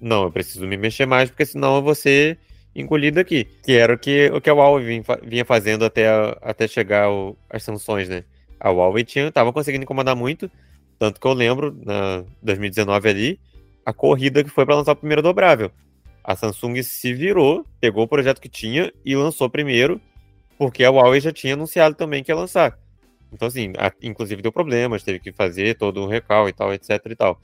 Não, 0.00 0.24
eu 0.24 0.32
preciso 0.32 0.66
me 0.66 0.76
mexer 0.76 1.06
mais, 1.06 1.30
porque 1.30 1.46
senão 1.46 1.76
eu 1.76 1.82
vou 1.82 1.94
ser 1.94 2.38
engolido 2.74 3.20
aqui. 3.20 3.44
Que 3.64 3.72
era 3.72 3.94
o 3.94 3.98
que, 3.98 4.30
o 4.30 4.40
que 4.40 4.50
a 4.50 4.52
Huawei 4.52 5.02
vinha 5.22 5.44
fazendo 5.44 5.84
até, 5.84 6.06
até 6.42 6.66
chegar 6.68 7.10
o, 7.10 7.36
as 7.48 7.62
sanções, 7.62 8.08
né? 8.08 8.24
A 8.58 8.70
Huawei 8.70 9.04
tinha, 9.04 9.30
tava 9.30 9.52
conseguindo 9.52 9.84
incomodar 9.84 10.16
muito, 10.16 10.50
tanto 10.98 11.20
que 11.20 11.26
eu 11.26 11.32
lembro, 11.32 11.78
na 11.84 12.24
2019 12.42 13.08
ali, 13.08 13.40
a 13.84 13.92
corrida 13.92 14.42
que 14.42 14.50
foi 14.50 14.64
para 14.64 14.76
lançar 14.76 14.92
o 14.92 14.96
primeiro 14.96 15.22
dobrável. 15.22 15.70
A 16.24 16.34
Samsung 16.34 16.82
se 16.82 17.14
virou, 17.14 17.64
pegou 17.80 18.04
o 18.04 18.08
projeto 18.08 18.40
que 18.40 18.48
tinha 18.48 18.92
e 19.04 19.14
lançou 19.14 19.48
primeiro, 19.48 20.00
porque 20.58 20.84
a 20.84 20.90
Huawei 20.90 21.20
já 21.20 21.32
tinha 21.32 21.54
anunciado 21.54 21.94
também 21.94 22.22
que 22.22 22.30
ia 22.30 22.36
lançar. 22.36 22.78
Então, 23.32 23.48
assim, 23.48 23.72
a, 23.78 23.92
inclusive 24.02 24.42
deu 24.42 24.52
problemas, 24.52 25.02
teve 25.02 25.18
que 25.18 25.32
fazer 25.32 25.76
todo 25.76 26.02
um 26.02 26.06
recal 26.06 26.48
e 26.48 26.52
tal, 26.52 26.72
etc 26.72 27.00
e 27.10 27.16
tal. 27.16 27.40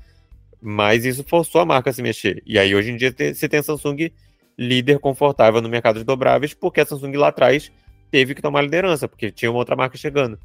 Mas 0.61 1.05
isso 1.05 1.25
forçou 1.27 1.61
a 1.61 1.67
marca 1.67 1.91
a 1.91 1.93
se 1.93 2.03
mexer. 2.03 2.43
E 2.47 2.59
aí, 2.59 2.75
hoje 2.75 2.91
em 2.91 2.97
dia, 2.97 3.13
você 3.13 3.49
tem 3.49 3.61
a 3.61 3.63
Samsung 3.63 4.13
líder 4.57 4.99
confortável 4.99 5.61
no 5.61 5.69
mercado 5.69 5.99
de 5.99 6.05
dobráveis, 6.05 6.55
porque 6.55 6.81
a 6.81 6.87
Samsung 6.87 7.17
lá 7.17 7.29
atrás 7.29 7.73
teve 8.11 8.35
que 8.35 8.43
tomar 8.43 8.63
liderança, 8.63 9.09
porque 9.09 9.31
tinha 9.31 9.51
uma 9.51 9.59
outra 9.59 9.75
marca 9.75 9.97
chegando. 9.97 10.39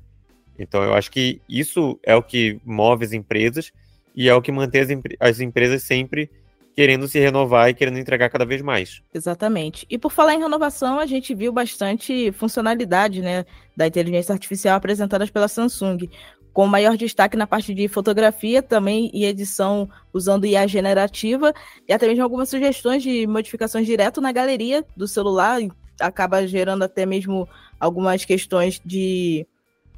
Então, 0.58 0.84
eu 0.84 0.94
acho 0.94 1.12
que 1.12 1.40
isso 1.48 2.00
é 2.04 2.16
o 2.16 2.24
que 2.24 2.60
move 2.66 3.06
as 3.06 3.14
empresas 3.14 3.72
e 4.16 4.28
é 4.28 4.34
o 4.34 4.42
que 4.42 4.52
mantém 4.52 4.82
as, 4.82 4.90
as 5.20 5.40
empresas 5.40 5.84
sempre 5.84 6.32
querendo 6.78 7.08
se 7.08 7.20
renovar 7.20 7.72
e 7.72 7.74
querendo 7.74 7.98
entregar 7.98 8.30
cada 8.30 8.46
vez 8.46 8.62
mais. 8.62 9.02
Exatamente. 9.12 9.84
E 9.90 9.98
por 9.98 10.12
falar 10.12 10.36
em 10.36 10.40
renovação, 10.40 11.00
a 11.00 11.08
gente 11.08 11.34
viu 11.34 11.52
bastante 11.52 12.32
funcionalidade 12.34 13.20
né, 13.20 13.48
da 13.76 13.88
inteligência 13.88 14.32
artificial 14.32 14.78
apresentadas 14.78 15.32
pela 15.32 15.48
Samsung 15.48 16.08
com 16.54 16.68
maior 16.68 16.96
destaque 16.96 17.36
na 17.36 17.48
parte 17.48 17.74
de 17.74 17.88
fotografia 17.88 18.62
também 18.62 19.10
e 19.12 19.26
edição 19.26 19.90
usando 20.14 20.46
IA 20.46 20.68
generativa 20.68 21.52
e 21.88 21.92
até 21.92 22.08
mesmo 22.08 22.24
algumas 22.24 22.48
sugestões 22.48 23.02
de 23.02 23.26
modificações 23.26 23.88
direto 23.88 24.22
na 24.22 24.32
galeria 24.32 24.86
do 24.96 25.08
celular, 25.08 25.60
acaba 26.00 26.46
gerando 26.46 26.84
até 26.84 27.08
mesmo 27.08 27.50
algumas 27.80 28.24
questões 28.24 28.80
de 28.86 29.48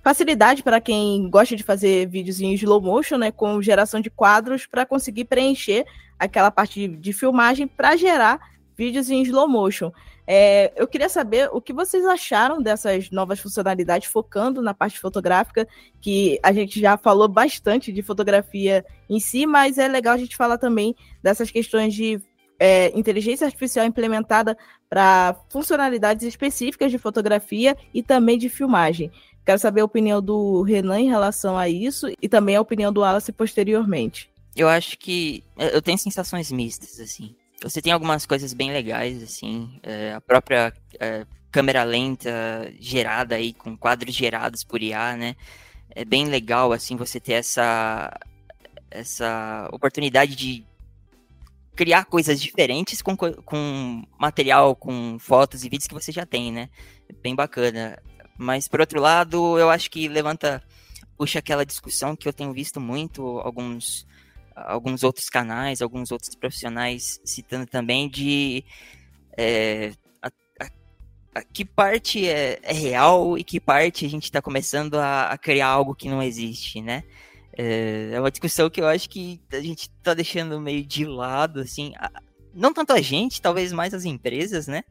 facilidade 0.01 0.63
para 0.63 0.79
quem 0.79 1.29
gosta 1.29 1.57
de 1.57 1.63
fazer 1.63 2.07
vídeos 2.07 2.39
em 2.39 2.53
slow 2.53 2.81
motion, 2.81 3.17
né, 3.17 3.31
com 3.31 3.61
geração 3.61 3.99
de 3.99 4.09
quadros 4.09 4.65
para 4.65 4.85
conseguir 4.85 5.25
preencher 5.25 5.85
aquela 6.19 6.51
parte 6.51 6.87
de, 6.87 6.95
de 6.97 7.13
filmagem 7.13 7.67
para 7.67 7.95
gerar 7.95 8.39
vídeos 8.77 9.09
em 9.09 9.21
slow 9.23 9.47
motion. 9.47 9.91
É, 10.31 10.71
eu 10.75 10.87
queria 10.87 11.09
saber 11.09 11.49
o 11.51 11.59
que 11.59 11.73
vocês 11.73 12.05
acharam 12.05 12.61
dessas 12.61 13.09
novas 13.09 13.39
funcionalidades, 13.39 14.07
focando 14.07 14.61
na 14.61 14.75
parte 14.75 14.99
fotográfica, 14.99 15.67
que 15.99 16.39
a 16.43 16.53
gente 16.53 16.79
já 16.79 16.95
falou 16.97 17.27
bastante 17.27 17.91
de 17.91 18.03
fotografia 18.03 18.85
em 19.09 19.19
si, 19.19 19.47
mas 19.47 19.79
é 19.79 19.87
legal 19.87 20.13
a 20.13 20.17
gente 20.17 20.37
falar 20.37 20.59
também 20.59 20.95
dessas 21.23 21.49
questões 21.49 21.95
de 21.95 22.21
é, 22.59 22.95
inteligência 22.97 23.47
artificial 23.47 23.85
implementada 23.85 24.55
para 24.87 25.35
funcionalidades 25.49 26.23
específicas 26.27 26.91
de 26.91 26.99
fotografia 26.99 27.75
e 27.91 28.03
também 28.03 28.37
de 28.37 28.49
filmagem. 28.49 29.11
Quero 29.43 29.57
saber 29.57 29.81
a 29.81 29.85
opinião 29.85 30.21
do 30.21 30.61
Renan 30.61 30.99
em 30.99 31.09
relação 31.09 31.57
a 31.57 31.67
isso 31.67 32.07
e 32.21 32.29
também 32.29 32.55
a 32.55 32.61
opinião 32.61 32.93
do 32.93 33.01
Wallace 33.01 33.31
posteriormente. 33.31 34.29
Eu 34.55 34.67
acho 34.67 34.97
que 34.97 35.43
eu 35.57 35.81
tenho 35.81 35.97
sensações 35.97 36.51
mistas, 36.51 36.99
assim. 36.99 37.35
Você 37.61 37.81
tem 37.81 37.91
algumas 37.91 38.25
coisas 38.25 38.53
bem 38.53 38.71
legais, 38.71 39.21
assim, 39.21 39.79
é, 39.83 40.13
a 40.13 40.21
própria 40.21 40.73
é, 40.99 41.25
câmera 41.51 41.83
lenta 41.83 42.31
gerada 42.79 43.35
aí, 43.35 43.53
com 43.53 43.75
quadros 43.75 44.15
gerados 44.15 44.63
por 44.63 44.81
IA, 44.81 45.17
né? 45.17 45.35
É 45.89 46.05
bem 46.05 46.25
legal, 46.25 46.71
assim, 46.71 46.95
você 46.95 47.19
ter 47.19 47.33
essa, 47.33 48.17
essa 48.89 49.67
oportunidade 49.73 50.35
de 50.35 50.65
criar 51.75 52.05
coisas 52.05 52.41
diferentes 52.41 53.01
com, 53.01 53.15
com 53.15 54.03
material, 54.17 54.75
com 54.75 55.17
fotos 55.19 55.63
e 55.63 55.69
vídeos 55.69 55.87
que 55.87 55.93
você 55.93 56.11
já 56.11 56.25
tem, 56.25 56.51
né? 56.51 56.69
Bem 57.21 57.35
bacana. 57.35 57.97
Mas, 58.37 58.67
por 58.67 58.79
outro 58.79 59.01
lado, 59.01 59.57
eu 59.57 59.69
acho 59.69 59.89
que 59.89 60.07
levanta, 60.07 60.63
puxa 61.17 61.39
aquela 61.39 61.65
discussão 61.65 62.15
que 62.15 62.27
eu 62.27 62.33
tenho 62.33 62.53
visto 62.53 62.79
muito, 62.79 63.39
alguns 63.39 64.05
alguns 64.65 65.03
outros 65.03 65.29
canais, 65.29 65.81
alguns 65.81 66.11
outros 66.11 66.35
profissionais 66.35 67.19
citando 67.23 67.65
também 67.65 68.09
de 68.09 68.63
é, 69.37 69.91
a, 70.21 70.27
a, 70.59 70.69
a, 71.35 71.43
que 71.43 71.63
parte 71.63 72.27
é, 72.27 72.59
é, 72.61 72.73
real 72.73 73.37
e 73.37 73.43
que 73.43 73.59
parte 73.59 74.05
a 74.05 74.09
gente 74.09 74.25
está 74.25 74.41
começando 74.41 74.95
a, 74.95 75.37
criar 75.37 75.67
algo 75.67 75.95
que 75.95 76.09
não 76.09 76.21
existe, 76.21 76.81
né? 76.81 77.03
É, 77.57 78.11
é 78.13 78.19
uma 78.19 78.31
discussão 78.31 78.69
que 78.69 78.81
eu 78.81 78.87
acho 78.87 79.09
que 79.09 79.41
a 79.51 79.59
gente 79.59 79.83
está 79.83 80.13
deixando 80.13 80.59
meio 80.59 80.83
de 80.85 81.05
lado, 81.05 81.59
assim, 81.59 81.93
não 82.53 82.73
tanto 82.73 82.93
a 82.93 83.01
gente, 83.01 83.41
talvez 83.41 83.71
mais 83.71 83.93
as 83.93 84.05
empresas, 84.05 84.67
né? 84.67 84.83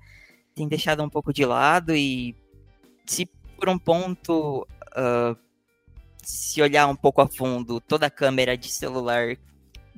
Tem 0.54 0.68
deixado 0.68 1.02
um 1.02 1.08
pouco 1.08 1.32
de 1.32 1.44
lado 1.44 1.94
e 1.94 2.34
se 3.06 3.26
por 3.56 3.68
um 3.68 3.78
ponto 3.78 4.66
uh, 4.96 5.36
se 6.22 6.60
olhar 6.60 6.86
um 6.86 6.96
pouco 6.96 7.20
a 7.20 7.28
fundo, 7.28 7.80
toda 7.80 8.10
câmera 8.10 8.56
de 8.56 8.68
celular 8.70 9.36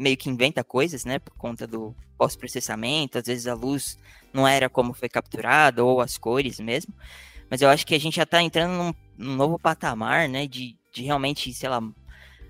meio 0.00 0.16
que 0.16 0.30
inventa 0.30 0.64
coisas, 0.64 1.04
né? 1.04 1.18
Por 1.18 1.34
conta 1.34 1.66
do 1.66 1.94
pós-processamento, 2.16 3.18
às 3.18 3.26
vezes 3.26 3.46
a 3.46 3.54
luz 3.54 3.98
não 4.32 4.48
era 4.48 4.68
como 4.68 4.94
foi 4.94 5.08
capturada, 5.08 5.84
ou 5.84 6.00
as 6.00 6.16
cores 6.16 6.58
mesmo. 6.58 6.94
Mas 7.50 7.60
eu 7.60 7.68
acho 7.68 7.86
que 7.86 7.94
a 7.94 8.00
gente 8.00 8.16
já 8.16 8.22
está 8.22 8.42
entrando 8.42 8.72
num, 8.72 8.94
num, 9.18 9.36
novo 9.36 9.58
patamar, 9.58 10.28
né? 10.28 10.46
De, 10.46 10.76
de 10.92 11.02
realmente, 11.02 11.52
sei 11.52 11.68
lá. 11.68 11.82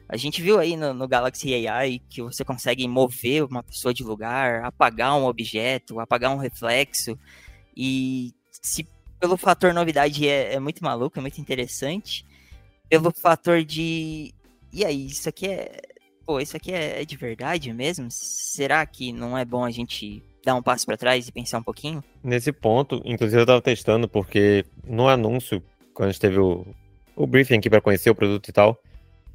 A 0.08 0.16
gente 0.16 0.40
viu 0.42 0.58
aí 0.58 0.76
no, 0.76 0.94
no 0.94 1.08
Galaxy 1.08 1.66
AI 1.66 2.00
que 2.08 2.22
você 2.22 2.44
consegue 2.44 2.86
mover 2.86 3.44
uma 3.44 3.62
pessoa 3.62 3.92
de 3.92 4.04
lugar, 4.04 4.64
apagar 4.64 5.16
um 5.16 5.24
objeto, 5.24 6.00
apagar 6.00 6.32
um 6.32 6.38
reflexo. 6.38 7.18
E 7.76 8.32
se 8.50 8.86
pelo 9.18 9.36
fator 9.36 9.74
novidade 9.74 10.28
é, 10.28 10.54
é 10.54 10.60
muito 10.60 10.84
maluco, 10.84 11.18
é 11.18 11.22
muito 11.22 11.40
interessante. 11.40 12.24
Pelo 12.88 13.12
fator 13.12 13.64
de. 13.64 14.34
E 14.72 14.84
aí, 14.84 15.06
isso 15.06 15.28
aqui 15.28 15.48
é, 15.48 15.80
pô, 16.30 16.38
isso 16.38 16.56
aqui 16.56 16.72
é, 16.72 17.02
é 17.02 17.04
de 17.04 17.16
verdade 17.16 17.72
mesmo? 17.72 18.06
Será 18.08 18.86
que 18.86 19.12
não 19.12 19.36
é 19.36 19.44
bom 19.44 19.64
a 19.64 19.70
gente 19.72 20.22
dar 20.44 20.54
um 20.54 20.62
passo 20.62 20.86
para 20.86 20.96
trás 20.96 21.26
e 21.26 21.32
pensar 21.32 21.58
um 21.58 21.62
pouquinho? 21.62 22.04
Nesse 22.22 22.52
ponto, 22.52 23.02
inclusive 23.04 23.42
eu 23.42 23.46
tava 23.46 23.60
testando, 23.60 24.08
porque 24.08 24.64
no 24.84 25.08
anúncio, 25.08 25.60
quando 25.92 26.10
a 26.10 26.12
gente 26.12 26.20
teve 26.20 26.38
o, 26.38 26.64
o 27.16 27.26
briefing 27.26 27.56
aqui 27.56 27.68
para 27.68 27.80
conhecer 27.80 28.10
o 28.10 28.14
produto 28.14 28.48
e 28.48 28.52
tal, 28.52 28.80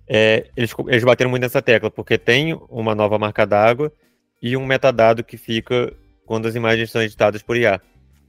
é, 0.07 0.47
eles, 0.55 0.73
eles 0.87 1.03
bateram 1.03 1.29
muito 1.29 1.41
nessa 1.41 1.61
tecla, 1.61 1.91
porque 1.91 2.17
tem 2.17 2.57
uma 2.69 2.95
nova 2.95 3.19
marca 3.19 3.45
d'água 3.45 3.91
e 4.41 4.55
um 4.55 4.65
metadado 4.65 5.21
que 5.21 5.35
fica 5.35 5.93
quando 6.25 6.47
as 6.47 6.55
imagens 6.55 6.91
são 6.91 7.01
editadas 7.01 7.41
por 7.41 7.57
IA, 7.57 7.81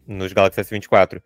nos 0.08 0.32
Galaxy 0.32 0.60
S24. 0.60 1.22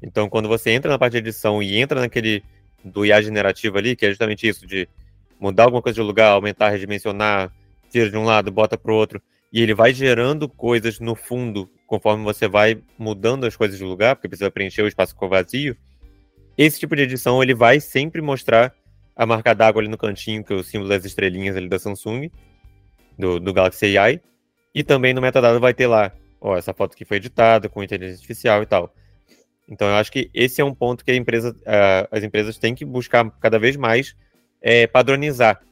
Então, 0.00 0.28
quando 0.28 0.48
você 0.48 0.70
entra 0.70 0.88
na 0.88 1.00
parte 1.00 1.14
de 1.14 1.18
edição 1.18 1.60
e 1.60 1.78
entra 1.78 1.98
naquele 1.98 2.44
do 2.84 3.04
IA 3.04 3.20
generativo 3.20 3.76
ali, 3.76 3.96
que 3.96 4.06
é 4.06 4.10
justamente 4.10 4.46
isso, 4.46 4.64
de 4.64 4.88
mudar 5.40 5.64
alguma 5.64 5.82
coisa 5.82 5.94
de 5.94 6.02
lugar, 6.02 6.30
aumentar, 6.30 6.70
redimensionar, 6.70 7.52
tira 7.90 8.10
de 8.10 8.16
um 8.16 8.24
lado, 8.24 8.50
bota 8.50 8.76
para 8.76 8.92
o 8.92 8.94
outro, 8.94 9.20
e 9.52 9.62
ele 9.62 9.74
vai 9.74 9.92
gerando 9.92 10.48
coisas 10.48 11.00
no 11.00 11.14
fundo 11.14 11.70
conforme 11.86 12.24
você 12.24 12.48
vai 12.48 12.82
mudando 12.98 13.46
as 13.46 13.56
coisas 13.56 13.78
de 13.78 13.84
lugar, 13.84 14.16
porque 14.16 14.28
precisa 14.28 14.50
preencher 14.50 14.82
o 14.82 14.88
espaço 14.88 15.14
com 15.14 15.28
vazio. 15.28 15.76
Esse 16.58 16.80
tipo 16.80 16.96
de 16.96 17.02
edição 17.02 17.42
ele 17.42 17.54
vai 17.54 17.80
sempre 17.80 18.20
mostrar 18.20 18.74
a 19.14 19.24
marca 19.24 19.54
d'água 19.54 19.80
ali 19.80 19.88
no 19.88 19.96
cantinho, 19.96 20.44
que 20.44 20.52
é 20.52 20.56
o 20.56 20.64
símbolo 20.64 20.88
das 20.88 21.04
estrelinhas 21.04 21.56
ali 21.56 21.68
da 21.68 21.78
Samsung, 21.78 22.30
do, 23.18 23.38
do 23.38 23.52
Galaxy 23.52 23.96
AI. 23.96 24.20
E 24.74 24.82
também 24.82 25.14
no 25.14 25.22
metadado 25.22 25.58
vai 25.60 25.72
ter 25.72 25.86
lá, 25.86 26.12
ó, 26.40 26.56
essa 26.56 26.74
foto 26.74 26.96
que 26.96 27.04
foi 27.04 27.18
editada 27.18 27.68
com 27.68 27.82
inteligência 27.82 28.18
artificial 28.18 28.62
e 28.62 28.66
tal. 28.66 28.94
Então 29.68 29.88
eu 29.88 29.94
acho 29.94 30.12
que 30.12 30.30
esse 30.34 30.60
é 30.60 30.64
um 30.64 30.74
ponto 30.74 31.04
que 31.04 31.14
empresa, 31.14 31.50
uh, 31.50 32.08
as 32.10 32.22
empresas 32.22 32.58
têm 32.58 32.74
que 32.74 32.84
buscar 32.84 33.28
cada 33.40 33.58
vez 33.58 33.76
mais 33.76 34.14
é, 34.66 34.84
padronizar 34.84 35.62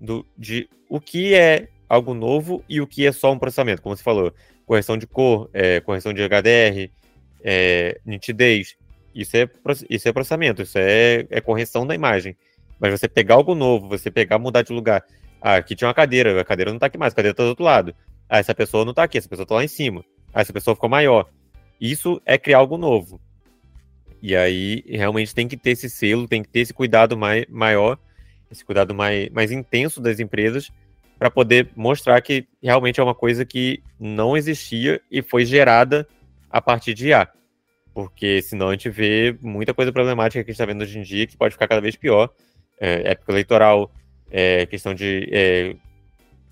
do, 0.00 0.26
de 0.36 0.68
o 0.88 1.00
que 1.00 1.36
é 1.36 1.68
algo 1.88 2.14
novo 2.14 2.64
e 2.68 2.80
o 2.80 2.86
que 2.86 3.06
é 3.06 3.12
só 3.12 3.30
um 3.32 3.38
processamento, 3.38 3.80
como 3.80 3.96
você 3.96 4.02
falou, 4.02 4.34
correção 4.66 4.98
de 4.98 5.06
cor, 5.06 5.48
é, 5.52 5.78
correção 5.78 6.12
de 6.12 6.20
HDR, 6.20 6.90
é, 7.44 8.00
nitidez, 8.04 8.76
isso 9.14 9.36
é, 9.36 9.48
isso 9.88 10.08
é 10.08 10.12
processamento, 10.12 10.62
isso 10.62 10.76
é, 10.78 11.28
é 11.30 11.40
correção 11.40 11.86
da 11.86 11.94
imagem. 11.94 12.36
Mas 12.80 12.98
você 12.98 13.06
pegar 13.06 13.36
algo 13.36 13.54
novo, 13.54 13.88
você 13.88 14.10
pegar, 14.10 14.36
mudar 14.36 14.62
de 14.62 14.72
lugar. 14.72 15.04
Ah, 15.40 15.54
aqui 15.54 15.76
tinha 15.76 15.86
uma 15.86 15.94
cadeira, 15.94 16.40
a 16.40 16.44
cadeira 16.44 16.72
não 16.72 16.78
tá 16.80 16.86
aqui 16.86 16.98
mais, 16.98 17.12
a 17.12 17.16
cadeira 17.16 17.34
tá 17.34 17.44
do 17.44 17.50
outro 17.50 17.64
lado. 17.64 17.94
Ah, 18.28 18.38
essa 18.38 18.54
pessoa 18.54 18.84
não 18.84 18.92
tá 18.92 19.04
aqui, 19.04 19.16
essa 19.16 19.28
pessoa 19.28 19.46
tá 19.46 19.54
lá 19.54 19.64
em 19.64 19.68
cima. 19.68 20.04
Ah, 20.34 20.40
essa 20.40 20.52
pessoa 20.52 20.74
ficou 20.74 20.90
maior. 20.90 21.30
Isso 21.80 22.20
é 22.26 22.36
criar 22.36 22.58
algo 22.58 22.76
novo. 22.76 23.20
E 24.20 24.34
aí, 24.34 24.82
realmente 24.88 25.32
tem 25.32 25.46
que 25.46 25.56
ter 25.56 25.70
esse 25.70 25.88
selo, 25.88 26.26
tem 26.26 26.42
que 26.42 26.48
ter 26.48 26.60
esse 26.60 26.74
cuidado 26.74 27.16
mai, 27.16 27.46
maior, 27.48 27.96
esse 28.50 28.64
cuidado 28.64 28.94
mais, 28.94 29.28
mais 29.30 29.50
intenso 29.50 30.00
das 30.00 30.20
empresas, 30.20 30.70
para 31.18 31.30
poder 31.30 31.68
mostrar 31.76 32.20
que 32.20 32.46
realmente 32.62 32.98
é 32.98 33.02
uma 33.02 33.14
coisa 33.14 33.44
que 33.44 33.82
não 33.98 34.36
existia 34.36 35.00
e 35.10 35.22
foi 35.22 35.44
gerada 35.44 36.06
a 36.50 36.60
partir 36.60 36.94
de 36.94 37.08
IA. 37.08 37.28
Porque 37.92 38.40
senão 38.40 38.68
a 38.68 38.72
gente 38.72 38.88
vê 38.88 39.36
muita 39.42 39.74
coisa 39.74 39.92
problemática 39.92 40.42
que 40.42 40.50
a 40.50 40.52
gente 40.52 40.60
está 40.60 40.64
vendo 40.64 40.82
hoje 40.82 40.98
em 40.98 41.02
dia 41.02 41.26
que 41.26 41.36
pode 41.36 41.52
ficar 41.52 41.68
cada 41.68 41.80
vez 41.80 41.96
pior. 41.96 42.30
É, 42.80 43.10
época 43.12 43.32
eleitoral, 43.32 43.90
é, 44.30 44.64
questão 44.64 44.94
de 44.94 45.28
é, 45.30 45.76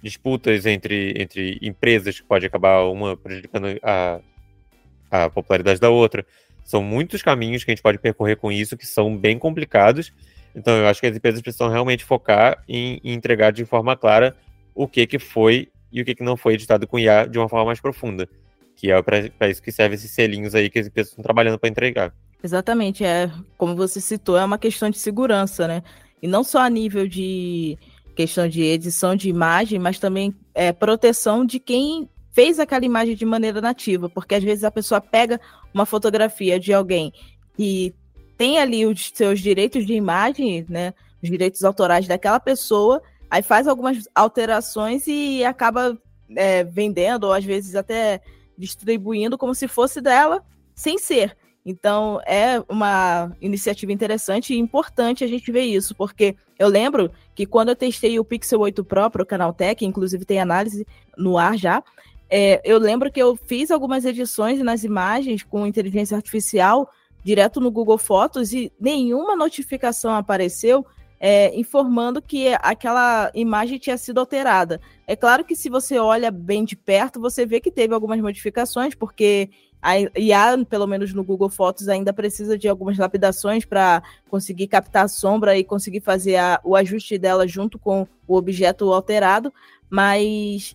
disputas 0.03 0.67
entre, 0.67 1.15
entre 1.17 1.59
empresas 1.63 2.21
que 2.21 2.27
pode 2.27 2.45
acabar 2.45 2.83
uma 2.83 3.17
prejudicando 3.17 3.67
a, 3.83 4.21
a 5.11 5.31
popularidade 5.31 5.81
da 5.81 5.89
outra. 5.91 6.27
São 6.65 6.83
muitos 6.83 7.23
caminhos 7.23 7.65
que 7.65 7.71
a 7.71 7.75
gente 7.75 7.83
pode 7.83 7.99
percorrer 7.99 8.37
com 8.37 8.53
isso 8.53 8.77
que 8.77 8.87
são 8.87 9.17
bem 9.17 9.39
complicados. 9.39 10.13
Então 10.59 10.77
eu 10.77 10.89
acho 10.89 11.01
que 11.01 11.07
as 11.07 11.17
empresas 11.17 11.41
precisam 11.41 11.69
realmente 11.69 12.05
focar 12.05 12.63
em, 12.69 13.01
em 13.05 13.13
entregar 13.13 13.53
de 13.53 13.65
forma 13.65 13.97
clara 13.97 14.37
o 14.75 14.89
que, 14.89 15.07
que 15.07 15.19
foi 15.19 15.69
e 15.91 16.03
o 16.03 16.05
que, 16.05 16.15
que 16.15 16.23
não 16.23 16.37
foi 16.37 16.55
editado 16.55 16.87
com 16.87 16.99
IA 16.99 17.27
de 17.27 17.39
uma 17.39 17.49
forma 17.49 17.67
mais 17.67 17.81
profunda. 17.81 18.29
Que 18.77 18.91
é 18.91 19.03
para 19.03 19.49
isso 19.49 19.63
que 19.63 19.73
serve 19.73 19.95
esses 19.95 20.11
selinhos 20.11 20.55
aí 20.55 20.69
que 20.69 20.79
as 20.79 20.87
empresas 20.87 21.11
estão 21.11 21.23
trabalhando 21.23 21.59
para 21.59 21.69
entregar. 21.69 22.13
Exatamente, 22.43 23.05
é 23.05 23.31
como 23.57 23.75
você 23.75 24.01
citou, 24.01 24.37
é 24.37 24.45
uma 24.45 24.59
questão 24.59 24.91
de 24.91 24.99
segurança, 24.99 25.67
né? 25.67 25.83
E 26.23 26.29
não 26.29 26.45
só 26.45 26.61
a 26.61 26.71
nível 26.71 27.09
de 27.09 27.77
questão 28.15 28.49
de 28.49 28.63
edição 28.63 29.17
de 29.17 29.29
imagem, 29.29 29.79
mas 29.79 29.99
também 29.99 30.35
é, 30.55 30.73
proteção 30.73 31.45
de 31.45 31.59
quem 31.59 32.09
fez 32.33 32.59
aquela 32.59 32.85
imagem 32.85 33.17
de 33.17 33.25
maneira 33.25 33.61
nativa, 33.61 34.09
porque 34.09 34.35
às 34.35 34.45
vezes 34.45 34.63
a 34.65 34.71
pessoa 34.71 35.01
pega 35.01 35.41
uma 35.73 35.87
fotografia 35.87 36.59
de 36.59 36.73
alguém 36.73 37.13
e 37.59 37.93
tem 38.39 38.59
ali 38.61 38.87
os 38.87 39.11
seus 39.13 39.41
direitos 39.41 39.85
de 39.85 39.93
imagem, 39.95 40.65
né, 40.69 40.95
os 41.21 41.29
direitos 41.29 41.65
autorais 41.65 42.07
daquela 42.07 42.39
pessoa, 42.39 43.03
aí 43.29 43.43
faz 43.43 43.67
algumas 43.67 44.09
alterações 44.15 45.07
e 45.09 45.45
acaba 45.45 45.99
é, 46.37 46.63
vendendo, 46.63 47.25
ou 47.25 47.33
às 47.33 47.45
vezes 47.45 47.75
até 47.75 48.23
distribuindo 48.57 49.37
como 49.37 49.55
se 49.55 49.67
fosse 49.67 50.01
dela, 50.01 50.43
sem 50.73 50.99
ser. 50.99 51.37
Então, 51.67 52.21
é 52.25 52.63
uma 52.69 53.37
iniciativa 53.41 53.93
interessante 53.93 54.55
e 54.55 54.59
importante 54.59 55.25
a 55.25 55.27
gente 55.27 55.51
ver 55.51 55.65
isso, 55.65 55.95
porque 55.95 56.37
eu 56.59 56.69
lembro 56.69 57.11
que 57.35 57.45
quando 57.45 57.71
eu 57.71 57.77
testei 57.77 58.19
o 58.19 58.25
Pixel 58.25 58.61
8 58.61 58.85
Pro 58.85 59.11
para 59.11 59.23
o 59.23 59.27
Canaltech, 59.27 59.85
inclusive 59.85 60.25
tem 60.25 60.41
análise 60.41 60.87
no 61.17 61.37
ar 61.37 61.59
já, 61.59 61.83
é, 62.31 62.61
eu 62.65 62.79
lembro 62.79 63.11
que 63.11 63.21
eu 63.21 63.37
fiz 63.37 63.71
algumas 63.71 64.05
edições 64.05 64.61
nas 64.61 64.85
imagens 64.85 65.43
com 65.43 65.67
inteligência 65.67 66.17
artificial 66.17 66.89
direto 67.29 67.61
no 67.61 67.71
Google 67.71 67.99
Fotos 67.99 68.55
e 68.55 68.73
nenhuma 68.81 69.37
notificação 69.37 70.15
apareceu 70.15 70.87
é, 71.21 71.55
informando 71.55 72.23
que 72.23 72.55
aquela 72.63 73.31
imagem 73.35 73.79
tinha 73.79 73.99
sido 73.99 74.19
alterada. 74.19 74.81
É 75.07 75.15
claro 75.15 75.45
que 75.45 75.55
se 75.55 75.69
você 75.69 75.99
olha 75.99 76.31
bem 76.31 76.65
de 76.65 76.75
perto, 76.75 77.21
você 77.21 77.45
vê 77.45 77.61
que 77.61 77.71
teve 77.71 77.93
algumas 77.93 78.19
modificações, 78.19 78.95
porque 78.95 79.51
a 79.83 79.99
IA, 80.01 80.65
pelo 80.67 80.87
menos 80.87 81.13
no 81.13 81.23
Google 81.23 81.51
Fotos, 81.51 81.87
ainda 81.87 82.15
precisa 82.15 82.57
de 82.57 82.67
algumas 82.67 82.97
lapidações 82.97 83.63
para 83.67 84.03
conseguir 84.31 84.67
captar 84.67 85.05
a 85.05 85.09
sombra 85.09 85.59
e 85.59 85.63
conseguir 85.63 86.01
fazer 86.01 86.37
a, 86.37 86.59
o 86.65 86.75
ajuste 86.75 87.19
dela 87.19 87.47
junto 87.47 87.79
com 87.79 88.09
o 88.27 88.37
objeto 88.37 88.91
alterado, 88.91 89.53
mas 89.91 90.75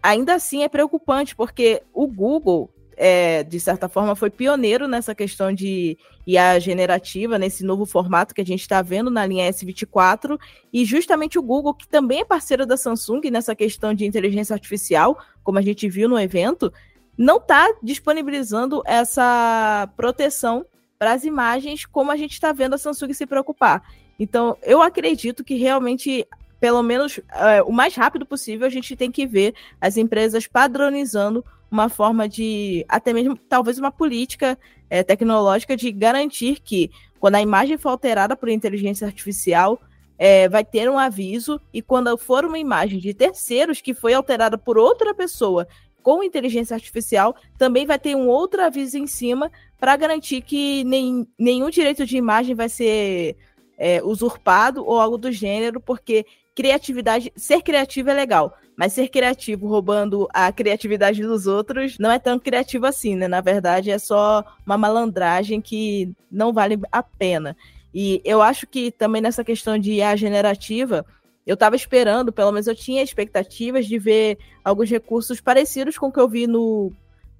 ainda 0.00 0.34
assim 0.34 0.62
é 0.62 0.68
preocupante, 0.68 1.34
porque 1.34 1.82
o 1.92 2.06
Google 2.06 2.70
é, 3.00 3.44
de 3.44 3.60
certa 3.60 3.88
forma, 3.88 4.16
foi 4.16 4.28
pioneiro 4.28 4.88
nessa 4.88 5.14
questão 5.14 5.52
de 5.52 5.96
IA 6.26 6.58
generativa, 6.58 7.38
nesse 7.38 7.64
novo 7.64 7.86
formato 7.86 8.34
que 8.34 8.40
a 8.40 8.44
gente 8.44 8.60
está 8.60 8.82
vendo 8.82 9.08
na 9.08 9.24
linha 9.24 9.48
S24, 9.48 10.36
e 10.72 10.84
justamente 10.84 11.38
o 11.38 11.42
Google, 11.42 11.74
que 11.74 11.86
também 11.86 12.20
é 12.20 12.24
parceiro 12.24 12.66
da 12.66 12.76
Samsung 12.76 13.30
nessa 13.30 13.54
questão 13.54 13.94
de 13.94 14.04
inteligência 14.04 14.52
artificial, 14.52 15.16
como 15.44 15.60
a 15.60 15.62
gente 15.62 15.88
viu 15.88 16.08
no 16.08 16.18
evento, 16.18 16.72
não 17.16 17.36
está 17.36 17.72
disponibilizando 17.80 18.82
essa 18.84 19.88
proteção 19.96 20.66
para 20.98 21.12
as 21.12 21.22
imagens, 21.22 21.86
como 21.86 22.10
a 22.10 22.16
gente 22.16 22.32
está 22.32 22.52
vendo 22.52 22.74
a 22.74 22.78
Samsung 22.78 23.14
se 23.14 23.26
preocupar. 23.26 23.82
Então, 24.18 24.56
eu 24.62 24.82
acredito 24.82 25.44
que 25.44 25.54
realmente 25.54 26.26
pelo 26.60 26.82
menos 26.82 27.20
é, 27.32 27.62
o 27.62 27.70
mais 27.70 27.94
rápido 27.94 28.26
possível, 28.26 28.66
a 28.66 28.70
gente 28.70 28.96
tem 28.96 29.12
que 29.12 29.24
ver 29.24 29.54
as 29.80 29.96
empresas 29.96 30.48
padronizando 30.48 31.44
uma 31.70 31.88
forma 31.88 32.28
de, 32.28 32.84
até 32.88 33.12
mesmo 33.12 33.36
talvez 33.36 33.78
uma 33.78 33.90
política 33.90 34.58
é, 34.88 35.02
tecnológica 35.02 35.76
de 35.76 35.92
garantir 35.92 36.60
que 36.60 36.90
quando 37.20 37.34
a 37.34 37.42
imagem 37.42 37.76
for 37.76 37.90
alterada 37.90 38.36
por 38.36 38.48
inteligência 38.48 39.06
artificial, 39.06 39.80
é, 40.16 40.48
vai 40.48 40.64
ter 40.64 40.90
um 40.90 40.98
aviso, 40.98 41.60
e 41.72 41.80
quando 41.80 42.16
for 42.18 42.44
uma 42.44 42.58
imagem 42.58 42.98
de 42.98 43.14
terceiros 43.14 43.80
que 43.80 43.94
foi 43.94 44.14
alterada 44.14 44.58
por 44.58 44.76
outra 44.76 45.14
pessoa 45.14 45.66
com 46.02 46.22
inteligência 46.22 46.74
artificial, 46.74 47.36
também 47.56 47.86
vai 47.86 47.98
ter 47.98 48.16
um 48.16 48.28
outro 48.28 48.62
aviso 48.62 48.96
em 48.98 49.06
cima 49.06 49.50
para 49.78 49.96
garantir 49.96 50.40
que 50.40 50.82
nem, 50.84 51.26
nenhum 51.38 51.70
direito 51.70 52.06
de 52.06 52.16
imagem 52.16 52.54
vai 52.54 52.68
ser 52.68 53.36
é, 53.76 54.02
usurpado 54.02 54.84
ou 54.84 54.98
algo 54.98 55.18
do 55.18 55.30
gênero, 55.30 55.80
porque 55.80 56.24
criatividade, 56.58 57.32
ser 57.36 57.62
criativo 57.62 58.10
é 58.10 58.14
legal, 58.14 58.52
mas 58.76 58.92
ser 58.92 59.06
criativo 59.06 59.68
roubando 59.68 60.26
a 60.34 60.50
criatividade 60.50 61.22
dos 61.22 61.46
outros 61.46 62.00
não 62.00 62.10
é 62.10 62.18
tão 62.18 62.36
criativo 62.36 62.84
assim, 62.84 63.14
né? 63.14 63.28
Na 63.28 63.40
verdade, 63.40 63.92
é 63.92 63.98
só 63.98 64.44
uma 64.66 64.76
malandragem 64.76 65.60
que 65.60 66.12
não 66.28 66.52
vale 66.52 66.76
a 66.90 67.00
pena. 67.00 67.56
E 67.94 68.20
eu 68.24 68.42
acho 68.42 68.66
que 68.66 68.90
também 68.90 69.22
nessa 69.22 69.44
questão 69.44 69.78
de 69.78 69.92
IA 69.92 70.16
generativa, 70.16 71.06
eu 71.46 71.54
estava 71.54 71.76
esperando, 71.76 72.32
pelo 72.32 72.50
menos 72.50 72.66
eu 72.66 72.74
tinha 72.74 73.04
expectativas 73.04 73.86
de 73.86 73.96
ver 73.96 74.36
alguns 74.64 74.90
recursos 74.90 75.40
parecidos 75.40 75.96
com 75.96 76.08
o 76.08 76.12
que 76.12 76.18
eu 76.18 76.28
vi 76.28 76.48
no, 76.48 76.92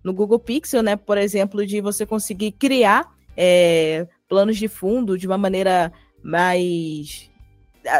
no 0.04 0.12
Google 0.12 0.38
Pixel, 0.38 0.81
né? 0.81 0.94
Por 0.94 1.18
exemplo, 1.18 1.66
de 1.66 1.81
você 1.81 2.07
conseguir 2.07 2.52
criar 2.52 3.12
é, 3.37 4.07
planos 4.28 4.57
de 4.57 4.68
fundo 4.68 5.18
de 5.18 5.26
uma 5.26 5.37
maneira 5.37 5.92
mais. 6.22 7.28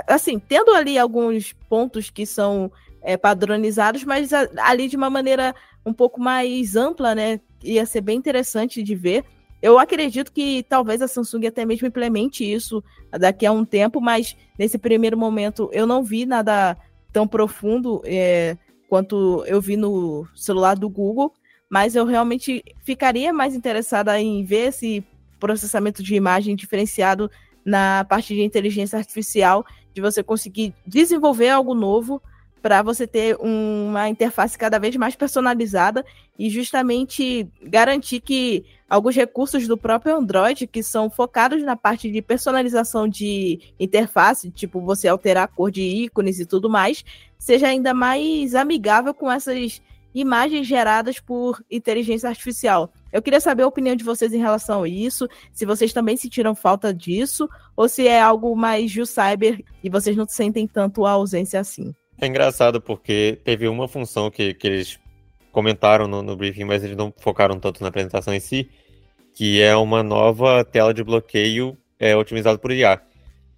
Assim, 0.07 0.39
tendo 0.39 0.73
ali 0.73 0.99
alguns 0.99 1.53
pontos 1.69 2.11
que 2.11 2.27
são 2.27 2.71
é, 3.03 3.17
padronizados, 3.17 4.05
mas 4.05 4.31
ali 4.33 4.89
de 4.89 4.97
uma 4.97 5.11
maneira 5.11 5.55
um 5.85 5.93
pouco 5.93 6.21
mais 6.21 6.77
ampla, 6.77 7.15
né? 7.15 7.41
Ia 7.63 7.87
ser 7.87 8.01
bem 8.01 8.19
interessante 8.19 8.83
de 8.83 8.95
ver. 8.95 9.25
Eu 9.61 9.79
acredito 9.79 10.33
que 10.33 10.63
talvez 10.69 11.03
a 11.03 11.09
Samsung 11.09 11.47
até 11.47 11.65
mesmo 11.65 11.89
implemente 11.89 12.45
isso 12.45 12.83
daqui 13.11 13.45
a 13.45 13.53
um 13.53 13.65
tempo, 13.65 14.01
mas 14.01 14.37
nesse 14.59 14.79
primeiro 14.79 15.17
momento 15.19 15.69
eu 15.73 15.87
não 15.87 16.03
vi 16.05 16.25
nada 16.25 16.77
tão 17.13 17.27
profundo 17.27 18.01
é, 18.05 18.57
quanto 18.89 19.45
eu 19.47 19.61
vi 19.61 19.77
no 19.77 20.27
celular 20.35 20.77
do 20.77 20.89
Google, 20.89 21.33
mas 21.69 21.97
eu 21.97 22.05
realmente 22.05 22.63
ficaria 22.85 23.33
mais 23.33 23.55
interessada 23.55 24.21
em 24.21 24.45
ver 24.45 24.69
esse 24.69 25.05
processamento 25.41 26.03
de 26.03 26.15
imagem 26.15 26.55
diferenciado 26.55 27.31
na 27.65 28.05
parte 28.09 28.35
de 28.35 28.43
inteligência 28.43 28.99
artificial, 28.99 29.65
de 29.95 30.01
você 30.01 30.23
conseguir 30.23 30.75
desenvolver 30.87 31.49
algo 31.49 31.75
novo 31.75 32.23
para 32.61 32.83
você 32.83 33.07
ter 33.07 33.37
uma 33.37 34.09
interface 34.09 34.59
cada 34.59 34.79
vez 34.79 34.97
mais 34.97 35.15
personalizada 35.15 36.05
e 36.39 36.51
justamente 36.51 37.49
garantir 37.63 38.21
que 38.21 38.65
alguns 38.89 39.15
recursos 39.15 39.67
do 39.69 39.77
próprio 39.77 40.17
Android 40.17 40.67
que 40.67 40.83
são 40.83 41.09
focados 41.09 41.63
na 41.63 41.77
parte 41.77 42.11
de 42.11 42.21
personalização 42.21 43.09
de 43.09 43.61
interface, 43.79 44.51
tipo 44.51 44.81
você 44.81 45.09
alterar 45.09 45.45
a 45.45 45.49
cor 45.49 45.71
de 45.71 45.83
ícones 45.83 46.41
e 46.41 46.47
tudo 46.47 46.69
mais, 46.69 47.05
seja 47.39 47.69
ainda 47.69 47.95
mais 47.95 48.55
amigável 48.55 49.15
com 49.15 49.31
essas 49.31 49.81
imagens 50.15 50.67
geradas 50.67 51.21
por 51.21 51.63
inteligência 51.71 52.29
artificial. 52.29 52.93
Eu 53.13 53.23
queria 53.23 53.41
saber 53.41 53.63
a 53.63 53.67
opinião 53.67 53.97
de 53.97 54.05
vocês 54.05 54.33
em 54.33 54.39
relação 54.39 54.83
a 54.83 54.89
isso, 54.89 55.29
se 55.53 55.65
vocês 55.65 55.93
também 55.93 56.17
sentiram 56.17 56.55
falta 56.55 56.93
disso, 56.93 57.49
ou 57.77 57.89
se 57.89 58.07
é 58.07 58.21
algo 58.21 58.55
mais 58.55 58.91
de 58.91 59.05
cyber 59.07 59.65
e 59.83 59.89
vocês 59.89 60.17
não 60.17 60.27
sentem 60.27 60.67
tanto 60.67 61.07
a 61.07 61.13
ausência 61.13 61.61
assim. 61.61 61.95
É 62.21 62.27
engraçado 62.27 62.81
porque 62.81 63.39
teve 63.45 63.69
uma 63.69 63.87
função 63.87 64.31
que, 64.31 64.53
que 64.55 64.67
eles 64.67 64.99
comentaram 65.53 66.07
no, 66.07 66.23
no 66.23 66.37
briefing, 66.37 66.65
mas 66.65 66.83
eles 66.83 66.97
não 66.97 67.13
focaram 67.17 67.59
tanto 67.59 67.81
na 67.83 67.89
apresentação 67.89 68.35
em 68.35 68.41
si, 68.41 68.69
que 69.35 69.63
é 69.63 69.77
uma 69.77 70.03
nova 70.03 70.65
tela 70.65 70.93
de 70.93 71.03
bloqueio 71.03 71.77
é, 71.99 72.17
otimizada 72.17 72.59
por 72.59 72.73
IA. 72.73 73.01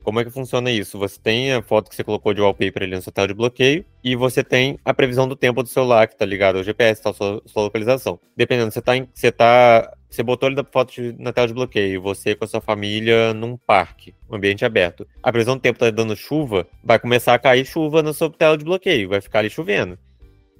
Como 0.03 0.19
é 0.19 0.25
que 0.25 0.31
funciona 0.31 0.71
isso? 0.71 0.99
Você 0.99 1.21
tem 1.21 1.53
a 1.53 1.63
foto 1.63 1.91
que 1.91 1.95
você 1.95 2.03
colocou 2.03 2.33
de 2.33 2.41
wallpaper 2.41 2.83
ali 2.83 2.93
na 2.93 3.03
sua 3.03 3.13
tela 3.13 3.29
de 3.29 3.35
bloqueio 3.35 3.85
e 4.03 4.17
você 4.17 4.43
tem 4.43 4.79
a 4.83 4.95
previsão 4.95 5.29
do 5.29 5.37
tempo 5.37 5.63
do 5.63 5.69
celular 5.69 6.09
que 6.09 6.17
tá 6.17 6.25
ligado 6.25 6.57
ao 6.57 6.65
GPS, 6.65 7.03
tá, 7.03 7.13
sua, 7.13 7.43
sua 7.45 7.63
localização. 7.65 8.19
Dependendo, 8.35 8.71
você 8.71 8.81
tá, 8.81 8.97
em, 8.97 9.07
você 9.13 9.31
tá, 9.31 9.95
você 10.09 10.23
botou 10.23 10.47
ali 10.47 10.57
da 10.57 10.65
foto 10.65 10.95
de, 10.95 11.15
na 11.19 11.35
tela 11.35 11.47
de 11.47 11.53
bloqueio, 11.53 12.01
você 12.01 12.35
com 12.35 12.45
a 12.45 12.49
sua 12.49 12.63
família 12.63 13.35
num 13.35 13.59
parque, 13.59 14.15
um 14.29 14.37
ambiente 14.37 14.65
aberto. 14.65 15.07
A 15.23 15.31
previsão 15.31 15.57
do 15.57 15.61
tempo 15.61 15.79
tá 15.79 15.91
dando 15.91 16.17
chuva, 16.17 16.67
vai 16.83 16.99
começar 16.99 17.35
a 17.35 17.39
cair 17.39 17.67
chuva 17.67 18.03
na 18.03 18.15
sua 18.15 18.31
tela 18.31 18.57
de 18.57 18.65
bloqueio, 18.65 19.11
vai 19.11 19.21
ficar 19.21 19.41
ali 19.41 19.51
chovendo. 19.51 19.99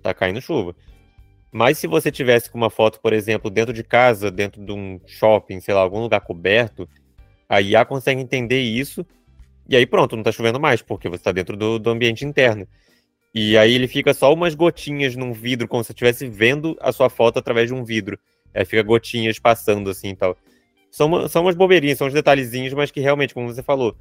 Tá 0.03 0.13
caindo 0.13 0.41
chuva. 0.43 0.77
Mas 1.51 1.79
se 1.79 1.87
você 1.87 2.13
tivesse 2.13 2.51
com 2.51 2.59
uma 2.59 2.71
foto, 2.71 3.01
por 3.01 3.13
exemplo, 3.13 3.51
dentro 3.51 3.73
de 3.73 3.83
casa, 3.83 4.31
dentro 4.31 4.65
de 4.65 4.71
um 4.71 5.01
shopping, 5.07 5.61
sei 5.61 5.75
lá, 5.75 5.81
algum 5.81 6.01
lugar 6.01 6.21
coberto, 6.21 6.87
a 7.49 7.61
IA 7.61 7.85
consegue 7.85 8.21
entender 8.21 8.61
isso 8.61 9.05
e 9.71 9.77
aí 9.77 9.87
pronto, 9.87 10.17
não 10.17 10.23
tá 10.25 10.33
chovendo 10.33 10.59
mais, 10.59 10.83
porque 10.83 11.09
você 11.09 11.23
tá 11.23 11.31
dentro 11.31 11.57
do, 11.57 11.79
do 11.79 11.91
ambiente 11.91 12.25
interno. 12.25 12.67
E 13.33 13.57
aí 13.57 13.73
ele 13.73 13.87
fica 13.87 14.13
só 14.13 14.35
umas 14.35 14.57
gotinhas 14.57 15.15
num 15.15 15.33
vidro, 15.33 15.69
como 15.69 15.85
se 15.85 15.89
você 15.89 15.93
estivesse 15.93 16.27
vendo 16.27 16.77
a 16.81 16.91
sua 16.91 17.09
foto 17.09 17.39
através 17.39 17.69
de 17.69 17.75
um 17.75 17.85
vidro. 17.85 18.19
Aí 18.53 18.65
fica 18.65 18.83
gotinhas 18.83 19.39
passando 19.39 19.89
assim 19.89 20.09
e 20.09 20.17
tal. 20.17 20.37
São, 20.91 21.07
uma, 21.07 21.29
são 21.29 21.43
umas 21.43 21.55
bobeirinhas, 21.55 21.99
são 21.99 22.09
uns 22.09 22.13
detalhezinhos, 22.13 22.75
mas 22.75 22.91
que 22.91 22.99
realmente, 22.99 23.33
como 23.33 23.47
você 23.47 23.63
falou, 23.63 23.97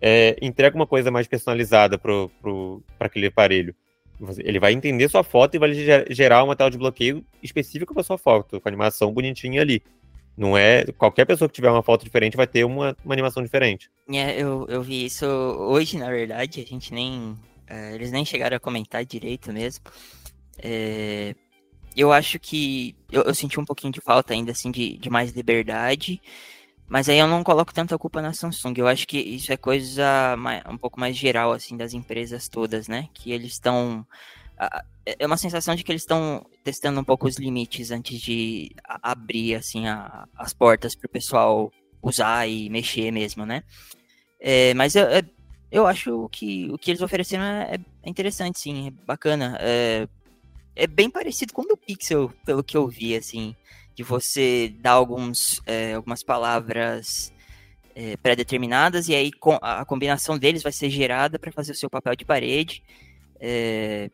é, 0.00 0.38
entrega 0.40 0.74
uma 0.74 0.86
coisa 0.86 1.10
mais 1.10 1.26
personalizada 1.26 1.98
para 1.98 2.14
aquele 2.98 3.26
aparelho. 3.26 3.74
Ele 4.38 4.58
vai 4.58 4.72
entender 4.72 5.08
sua 5.10 5.22
foto 5.22 5.54
e 5.54 5.58
vai 5.58 5.74
gerar 6.08 6.42
uma 6.44 6.56
tela 6.56 6.70
de 6.70 6.78
bloqueio 6.78 7.22
específica 7.42 7.92
para 7.92 8.02
sua 8.02 8.16
foto, 8.16 8.58
com 8.58 8.68
animação 8.68 9.12
bonitinha 9.12 9.60
ali. 9.60 9.82
Não 10.36 10.56
é. 10.56 10.84
Qualquer 10.92 11.24
pessoa 11.24 11.48
que 11.48 11.54
tiver 11.54 11.70
uma 11.70 11.82
foto 11.82 12.04
diferente 12.04 12.36
vai 12.36 12.46
ter 12.46 12.64
uma, 12.64 12.96
uma 13.04 13.14
animação 13.14 13.42
diferente. 13.42 13.90
É, 14.08 14.40
eu, 14.40 14.66
eu 14.68 14.82
vi 14.82 15.04
isso 15.04 15.26
hoje, 15.26 15.98
na 15.98 16.08
verdade. 16.08 16.60
A 16.60 16.64
gente 16.64 16.92
nem. 16.94 17.36
É, 17.66 17.94
eles 17.94 18.10
nem 18.10 18.24
chegaram 18.24 18.56
a 18.56 18.60
comentar 18.60 19.04
direito 19.04 19.52
mesmo. 19.52 19.84
É, 20.58 21.34
eu 21.96 22.12
acho 22.12 22.38
que. 22.38 22.94
Eu, 23.10 23.22
eu, 23.22 23.34
senti 23.34 23.60
um 23.60 23.64
pouquinho 23.64 23.92
de 23.92 24.00
falta 24.00 24.32
ainda, 24.32 24.52
assim, 24.52 24.70
de, 24.70 24.96
de 24.96 25.10
mais 25.10 25.32
liberdade. 25.32 26.20
Mas 26.88 27.08
aí 27.08 27.18
eu 27.18 27.28
não 27.28 27.44
coloco 27.44 27.72
tanta 27.72 27.96
culpa 27.96 28.20
na 28.20 28.32
Samsung. 28.32 28.74
Eu 28.76 28.88
acho 28.88 29.06
que 29.06 29.18
isso 29.18 29.52
é 29.52 29.56
coisa 29.56 30.36
mais, 30.36 30.62
um 30.66 30.76
pouco 30.76 30.98
mais 30.98 31.16
geral, 31.16 31.52
assim, 31.52 31.76
das 31.76 31.94
empresas 31.94 32.48
todas, 32.48 32.88
né? 32.88 33.08
Que 33.14 33.30
eles 33.30 33.52
estão 33.52 34.04
é 35.18 35.26
uma 35.26 35.36
sensação 35.36 35.74
de 35.74 35.82
que 35.82 35.92
eles 35.92 36.02
estão 36.02 36.44
testando 36.62 37.00
um 37.00 37.04
pouco 37.04 37.26
os 37.26 37.36
limites 37.36 37.90
antes 37.90 38.20
de 38.20 38.70
abrir 38.84 39.54
assim 39.54 39.86
a, 39.86 40.26
as 40.36 40.52
portas 40.52 40.94
para 40.94 41.06
o 41.06 41.10
pessoal 41.10 41.72
usar 42.02 42.46
e 42.46 42.68
mexer 42.70 43.10
mesmo, 43.10 43.44
né? 43.44 43.62
É, 44.40 44.72
mas 44.74 44.94
eu, 44.94 45.04
é, 45.04 45.22
eu 45.70 45.86
acho 45.86 46.28
que 46.30 46.68
o 46.70 46.78
que 46.78 46.90
eles 46.90 47.02
ofereceram 47.02 47.44
é, 47.44 47.78
é 48.02 48.10
interessante, 48.10 48.58
sim, 48.58 48.88
é 48.88 48.90
bacana. 48.90 49.56
É, 49.60 50.08
é, 50.74 50.86
bem 50.86 51.10
parecido 51.10 51.52
com 51.52 51.62
o 51.62 51.66
do 51.66 51.76
Pixel, 51.76 52.32
pelo 52.44 52.64
que 52.64 52.76
eu 52.76 52.88
vi, 52.88 53.14
assim, 53.16 53.54
de 53.94 54.02
você 54.02 54.74
dar 54.80 54.92
alguns, 54.92 55.60
é, 55.66 55.94
algumas 55.94 56.22
palavras 56.22 57.32
é, 57.94 58.16
pré-determinadas 58.16 59.08
e 59.08 59.14
aí 59.14 59.30
a 59.60 59.84
combinação 59.84 60.38
deles 60.38 60.62
vai 60.62 60.72
ser 60.72 60.88
gerada 60.90 61.38
para 61.38 61.52
fazer 61.52 61.72
o 61.72 61.76
seu 61.76 61.90
papel 61.90 62.16
de 62.16 62.24
parede. 62.24 62.82
É, 63.38 64.10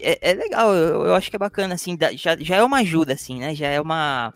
é, 0.00 0.30
é 0.30 0.34
legal, 0.34 0.74
eu, 0.74 1.06
eu, 1.06 1.14
acho 1.14 1.30
que 1.30 1.36
é 1.36 1.38
bacana, 1.38 1.74
assim, 1.74 1.96
já, 2.16 2.36
já 2.36 2.56
é 2.56 2.62
uma 2.62 2.78
ajuda, 2.78 3.12
assim, 3.12 3.38
né? 3.38 3.54
Já 3.54 3.68
é 3.68 3.80
uma, 3.80 4.32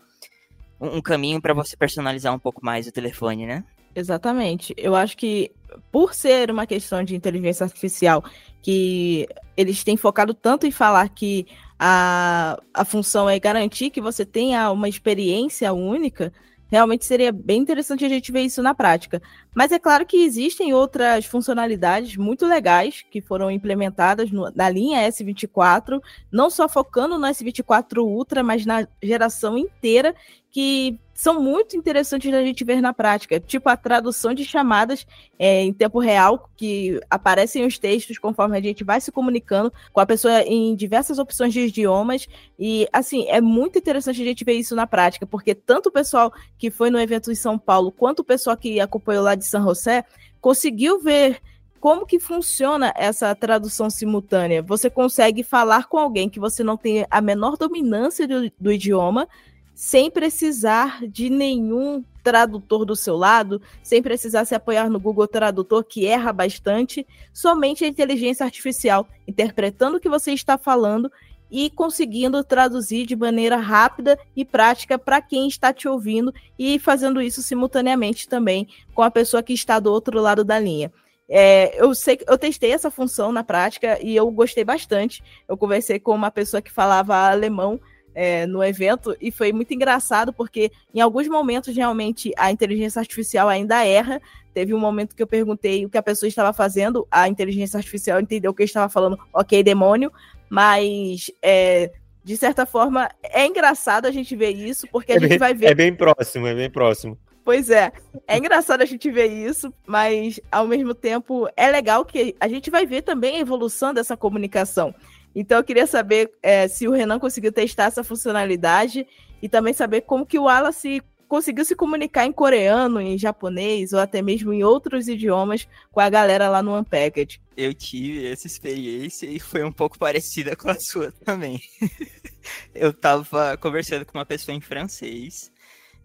um 0.79 1.01
caminho 1.01 1.41
para 1.41 1.53
você 1.53 1.75
personalizar 1.75 2.33
um 2.33 2.39
pouco 2.39 2.63
mais 2.63 2.87
o 2.87 2.91
telefone, 2.91 3.45
né? 3.45 3.63
Exatamente. 3.95 4.73
Eu 4.77 4.95
acho 4.95 5.17
que 5.17 5.51
por 5.91 6.13
ser 6.13 6.49
uma 6.51 6.65
questão 6.65 7.03
de 7.03 7.15
inteligência 7.15 7.63
artificial, 7.63 8.23
que 8.61 9.27
eles 9.57 9.83
têm 9.83 9.97
focado 9.97 10.33
tanto 10.33 10.65
em 10.65 10.71
falar 10.71 11.09
que 11.09 11.47
a, 11.77 12.59
a 12.73 12.85
função 12.85 13.29
é 13.29 13.39
garantir 13.39 13.89
que 13.89 14.01
você 14.01 14.25
tenha 14.25 14.71
uma 14.71 14.87
experiência 14.87 15.73
única, 15.73 16.31
Realmente 16.71 17.03
seria 17.03 17.31
bem 17.31 17.59
interessante 17.59 18.05
a 18.05 18.09
gente 18.09 18.31
ver 18.31 18.41
isso 18.41 18.61
na 18.61 18.75
prática. 18.75 19.21
Mas 19.53 19.71
é 19.71 19.79
claro 19.79 20.05
que 20.05 20.23
existem 20.23 20.73
outras 20.73 21.25
funcionalidades 21.25 22.15
muito 22.15 22.45
legais 22.45 23.03
que 23.09 23.21
foram 23.21 23.49
implementadas 23.49 24.31
no, 24.31 24.51
na 24.55 24.69
linha 24.69 25.07
S24, 25.09 26.01
não 26.31 26.49
só 26.49 26.69
focando 26.69 27.17
no 27.17 27.27
S24 27.27 27.97
Ultra, 27.97 28.43
mas 28.43 28.65
na 28.65 28.87
geração 29.01 29.57
inteira, 29.57 30.15
que 30.51 30.99
são 31.13 31.41
muito 31.41 31.75
interessantes 31.75 32.31
da 32.31 32.41
gente 32.41 32.63
ver 32.63 32.81
na 32.81 32.93
prática, 32.93 33.41
tipo 33.41 33.67
a 33.67 33.75
tradução 33.75 34.33
de 34.33 34.45
chamadas 34.45 35.05
é, 35.37 35.61
em 35.63 35.73
tempo 35.73 35.99
real, 35.99 36.49
que 36.55 36.97
aparecem 37.09 37.65
os 37.65 37.77
textos 37.77 38.17
conforme 38.17 38.57
a 38.57 38.61
gente 38.61 38.85
vai 38.85 39.01
se 39.01 39.11
comunicando 39.11 39.71
com 39.91 39.99
a 39.99 40.05
pessoa 40.05 40.41
em 40.43 40.73
diversas 40.75 41.19
opções 41.19 41.51
de 41.51 41.59
idiomas. 41.59 42.25
E, 42.57 42.87
assim, 42.93 43.27
é 43.27 43.41
muito 43.41 43.77
interessante 43.77 44.21
a 44.21 44.25
gente 44.25 44.45
ver 44.45 44.53
isso 44.53 44.75
na 44.77 44.87
prática, 44.87 45.25
porque 45.25 45.53
tanto 45.53 45.89
o 45.89 45.91
pessoal 45.91 46.33
que 46.57 46.71
foi 46.71 46.89
no 46.89 46.99
evento 46.99 47.29
em 47.29 47.35
São 47.35 47.59
Paulo, 47.59 47.91
quanto 47.91 48.19
o 48.21 48.23
pessoal 48.25 48.55
que 48.55 48.79
acompanhou 48.79 49.23
lá 49.25 49.35
de 49.35 49.45
São 49.49 49.63
José, 49.63 50.05
conseguiu 50.39 50.99
ver 50.99 51.41
como 51.79 52.05
que 52.05 52.19
funciona 52.19 52.93
essa 52.95 53.33
tradução 53.33 53.89
simultânea? 53.89 54.61
Você 54.61 54.89
consegue 54.89 55.43
falar 55.43 55.87
com 55.87 55.97
alguém 55.97 56.29
que 56.29 56.39
você 56.39 56.63
não 56.63 56.75
tem 56.75 57.05
a 57.09 57.21
menor 57.21 57.55
dominância 57.55 58.27
do, 58.27 58.51
do 58.59 58.71
idioma, 58.71 59.27
sem 59.73 60.11
precisar 60.11 60.99
de 61.07 61.29
nenhum 61.29 62.03
tradutor 62.21 62.83
do 62.83 62.97
seu 62.97 63.15
lado, 63.15 63.61
sem 63.81 64.01
precisar 64.01 64.43
se 64.43 64.53
apoiar 64.53 64.89
no 64.89 64.99
Google 64.99 65.25
Tradutor, 65.25 65.85
que 65.85 66.05
erra 66.05 66.33
bastante, 66.33 67.07
somente 67.33 67.85
a 67.85 67.87
inteligência 67.87 68.45
artificial 68.45 69.07
interpretando 69.25 69.95
o 69.95 69.99
que 70.01 70.09
você 70.09 70.33
está 70.33 70.57
falando 70.57 71.09
e 71.49 71.69
conseguindo 71.69 72.43
traduzir 72.43 73.05
de 73.05 73.15
maneira 73.15 73.57
rápida 73.57 74.17
e 74.35 74.45
prática 74.45 74.97
para 74.97 75.21
quem 75.21 75.47
está 75.47 75.73
te 75.73 75.87
ouvindo 75.87 76.33
e 76.57 76.77
fazendo 76.79 77.21
isso 77.21 77.41
simultaneamente 77.41 78.27
também 78.27 78.67
com 78.93 79.01
a 79.01 79.11
pessoa 79.11 79.43
que 79.43 79.53
está 79.53 79.79
do 79.79 79.91
outro 79.91 80.19
lado 80.19 80.43
da 80.43 80.59
linha. 80.59 80.91
É, 81.31 81.79
eu 81.79 81.93
sei 81.93 82.19
eu 82.27 82.37
testei 82.39 82.71
essa 82.71 82.89
função 82.89 83.31
na 83.31 83.43
prática 83.43 83.99
e 84.01 84.15
eu 84.15 84.29
gostei 84.31 84.63
bastante. 84.63 85.23
Eu 85.47 85.55
conversei 85.55 85.99
com 85.99 86.13
uma 86.13 86.31
pessoa 86.31 86.61
que 86.61 86.71
falava 86.71 87.15
alemão 87.15 87.79
é, 88.15 88.47
no 88.47 88.63
evento 88.63 89.15
e 89.21 89.31
foi 89.31 89.53
muito 89.53 89.73
engraçado 89.73 90.33
porque 90.33 90.71
em 90.93 90.99
alguns 90.99 91.27
momentos 91.27 91.75
realmente 91.75 92.33
a 92.35 92.51
inteligência 92.51 92.99
artificial 92.99 93.47
ainda 93.47 93.85
erra. 93.85 94.19
Teve 94.53 94.73
um 94.73 94.79
momento 94.79 95.15
que 95.15 95.21
eu 95.21 95.27
perguntei 95.27 95.85
o 95.85 95.89
que 95.89 95.97
a 95.97 96.03
pessoa 96.03 96.27
estava 96.27 96.51
fazendo, 96.51 97.07
a 97.11 97.29
inteligência 97.29 97.77
artificial 97.77 98.19
entendeu 98.19 98.53
que 98.53 98.63
eu 98.63 98.65
estava 98.65 98.89
falando, 98.89 99.17
ok, 99.31 99.61
demônio, 99.63 100.11
mas 100.49 101.31
é, 101.41 101.91
de 102.23 102.35
certa 102.35 102.65
forma 102.65 103.09
é 103.23 103.45
engraçado 103.45 104.05
a 104.05 104.11
gente 104.11 104.35
ver 104.35 104.51
isso 104.51 104.87
porque 104.91 105.11
a 105.11 105.15
é 105.15 105.19
gente 105.19 105.29
bem, 105.29 105.37
vai 105.37 105.53
ver. 105.53 105.67
É 105.67 105.75
bem 105.75 105.95
próximo, 105.95 106.47
é 106.47 106.55
bem 106.55 106.69
próximo. 106.69 107.17
Pois 107.43 107.69
é, 107.69 107.91
é 108.27 108.37
engraçado 108.37 108.81
a 108.81 108.85
gente 108.85 109.09
ver 109.09 109.27
isso, 109.27 109.73
mas 109.87 110.39
ao 110.51 110.67
mesmo 110.67 110.93
tempo 110.93 111.47
é 111.57 111.71
legal 111.71 112.05
que 112.05 112.35
a 112.39 112.47
gente 112.47 112.69
vai 112.69 112.85
ver 112.85 113.01
também 113.01 113.37
a 113.37 113.39
evolução 113.39 113.93
dessa 113.93 114.15
comunicação. 114.15 114.93
Então 115.33 115.57
eu 115.57 115.63
queria 115.63 115.87
saber 115.87 116.31
é, 116.43 116.67
se 116.67 116.87
o 116.87 116.91
Renan 116.91 117.19
conseguiu 117.19 117.51
testar 117.51 117.85
essa 117.85 118.03
funcionalidade 118.03 119.07
e 119.41 119.47
também 119.47 119.73
saber 119.73 120.01
como 120.01 120.25
que 120.25 120.37
o 120.37 120.43
Wallace 120.43 121.01
conseguiu 121.29 121.63
se 121.63 121.75
comunicar 121.75 122.25
em 122.25 122.33
coreano, 122.33 122.99
em 122.99 123.17
japonês 123.17 123.93
ou 123.93 123.99
até 123.99 124.21
mesmo 124.21 124.51
em 124.51 124.63
outros 124.63 125.07
idiomas 125.07 125.67
com 125.91 125.99
a 125.99 126.09
galera 126.09 126.49
lá 126.49 126.63
no 126.63 126.75
Unpacked. 126.75 127.39
Eu 127.55 127.73
tive 127.73 128.27
essa 128.27 128.47
experiência 128.47 129.27
e 129.27 129.39
foi 129.39 129.63
um 129.63 129.71
pouco 129.71 129.97
parecida 129.97 130.55
com 130.55 130.69
a 130.69 130.79
sua 130.79 131.11
também. 131.23 131.61
eu 132.73 132.91
tava 132.91 133.55
conversando 133.57 134.05
com 134.05 134.17
uma 134.17 134.25
pessoa 134.25 134.55
em 134.55 134.59
francês 134.59 135.51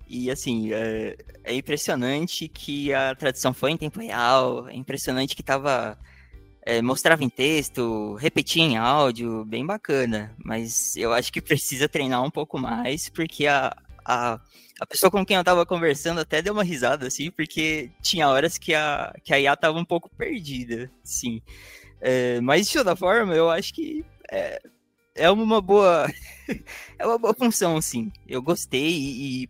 e 0.06 0.30
assim, 0.30 0.72
é, 0.74 1.16
é 1.42 1.54
impressionante 1.54 2.46
que 2.46 2.92
a 2.92 3.14
tradução 3.14 3.54
foi 3.54 3.70
em 3.70 3.76
tempo 3.78 3.98
real, 4.00 4.68
é 4.68 4.76
impressionante 4.76 5.34
que 5.34 5.42
tava 5.42 5.98
é, 6.66 6.80
mostrava 6.80 7.24
em 7.24 7.28
texto, 7.28 8.14
repetia 8.14 8.62
em 8.62 8.76
áudio, 8.76 9.44
bem 9.44 9.64
bacana. 9.64 10.34
Mas 10.44 10.96
eu 10.96 11.12
acho 11.12 11.32
que 11.32 11.40
precisa 11.40 11.88
treinar 11.88 12.22
um 12.22 12.30
pouco 12.30 12.58
mais, 12.58 13.08
porque 13.08 13.46
a, 13.46 13.74
a, 14.04 14.40
a 14.80 14.86
pessoa 14.86 15.10
com 15.10 15.24
quem 15.24 15.36
eu 15.36 15.44
tava 15.44 15.64
conversando 15.64 16.20
até 16.20 16.42
deu 16.42 16.52
uma 16.52 16.64
risada, 16.64 17.06
assim, 17.06 17.30
porque 17.30 17.90
tinha 18.02 18.28
horas 18.28 18.58
que 18.58 18.74
a, 18.74 19.14
que 19.24 19.32
a 19.32 19.40
IA 19.40 19.56
tava 19.56 19.78
um 19.78 19.84
pouco 19.84 20.10
perdida, 20.16 20.90
sim. 21.02 21.40
É, 22.00 22.40
mas 22.40 22.66
de 22.66 22.74
toda 22.74 22.96
forma, 22.96 23.34
eu 23.34 23.50
acho 23.50 23.72
que 23.72 24.04
é, 24.30 24.60
é 25.14 25.30
uma 25.30 25.60
boa. 25.60 26.06
é 26.98 27.06
uma 27.06 27.18
boa 27.18 27.34
função, 27.34 27.80
sim. 27.80 28.12
Eu 28.28 28.42
gostei 28.42 28.90
e, 28.90 29.44
e, 29.44 29.48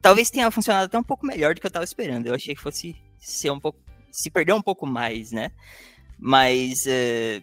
talvez 0.00 0.30
tenha 0.30 0.50
funcionado 0.50 0.86
até 0.86 0.98
um 0.98 1.02
pouco 1.02 1.26
melhor 1.26 1.54
do 1.54 1.60
que 1.60 1.66
eu 1.66 1.70
tava 1.70 1.84
esperando. 1.84 2.26
Eu 2.26 2.34
achei 2.34 2.54
que 2.54 2.60
fosse 2.60 2.96
ser 3.18 3.50
um 3.50 3.58
pouco. 3.60 3.78
se 4.10 4.30
perder 4.30 4.52
um 4.52 4.62
pouco 4.62 4.86
mais, 4.86 5.32
né? 5.32 5.50
mas 6.24 6.86
é, 6.86 7.42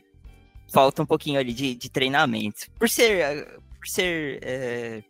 falta 0.72 1.04
um 1.04 1.06
pouquinho 1.06 1.38
ali 1.38 1.54
de, 1.54 1.76
de, 1.76 1.90
treinamento. 1.90 2.72
Por 2.80 2.90
ser, 2.90 3.46
por 3.78 3.88
ser 3.88 4.40
é, 4.42 5.04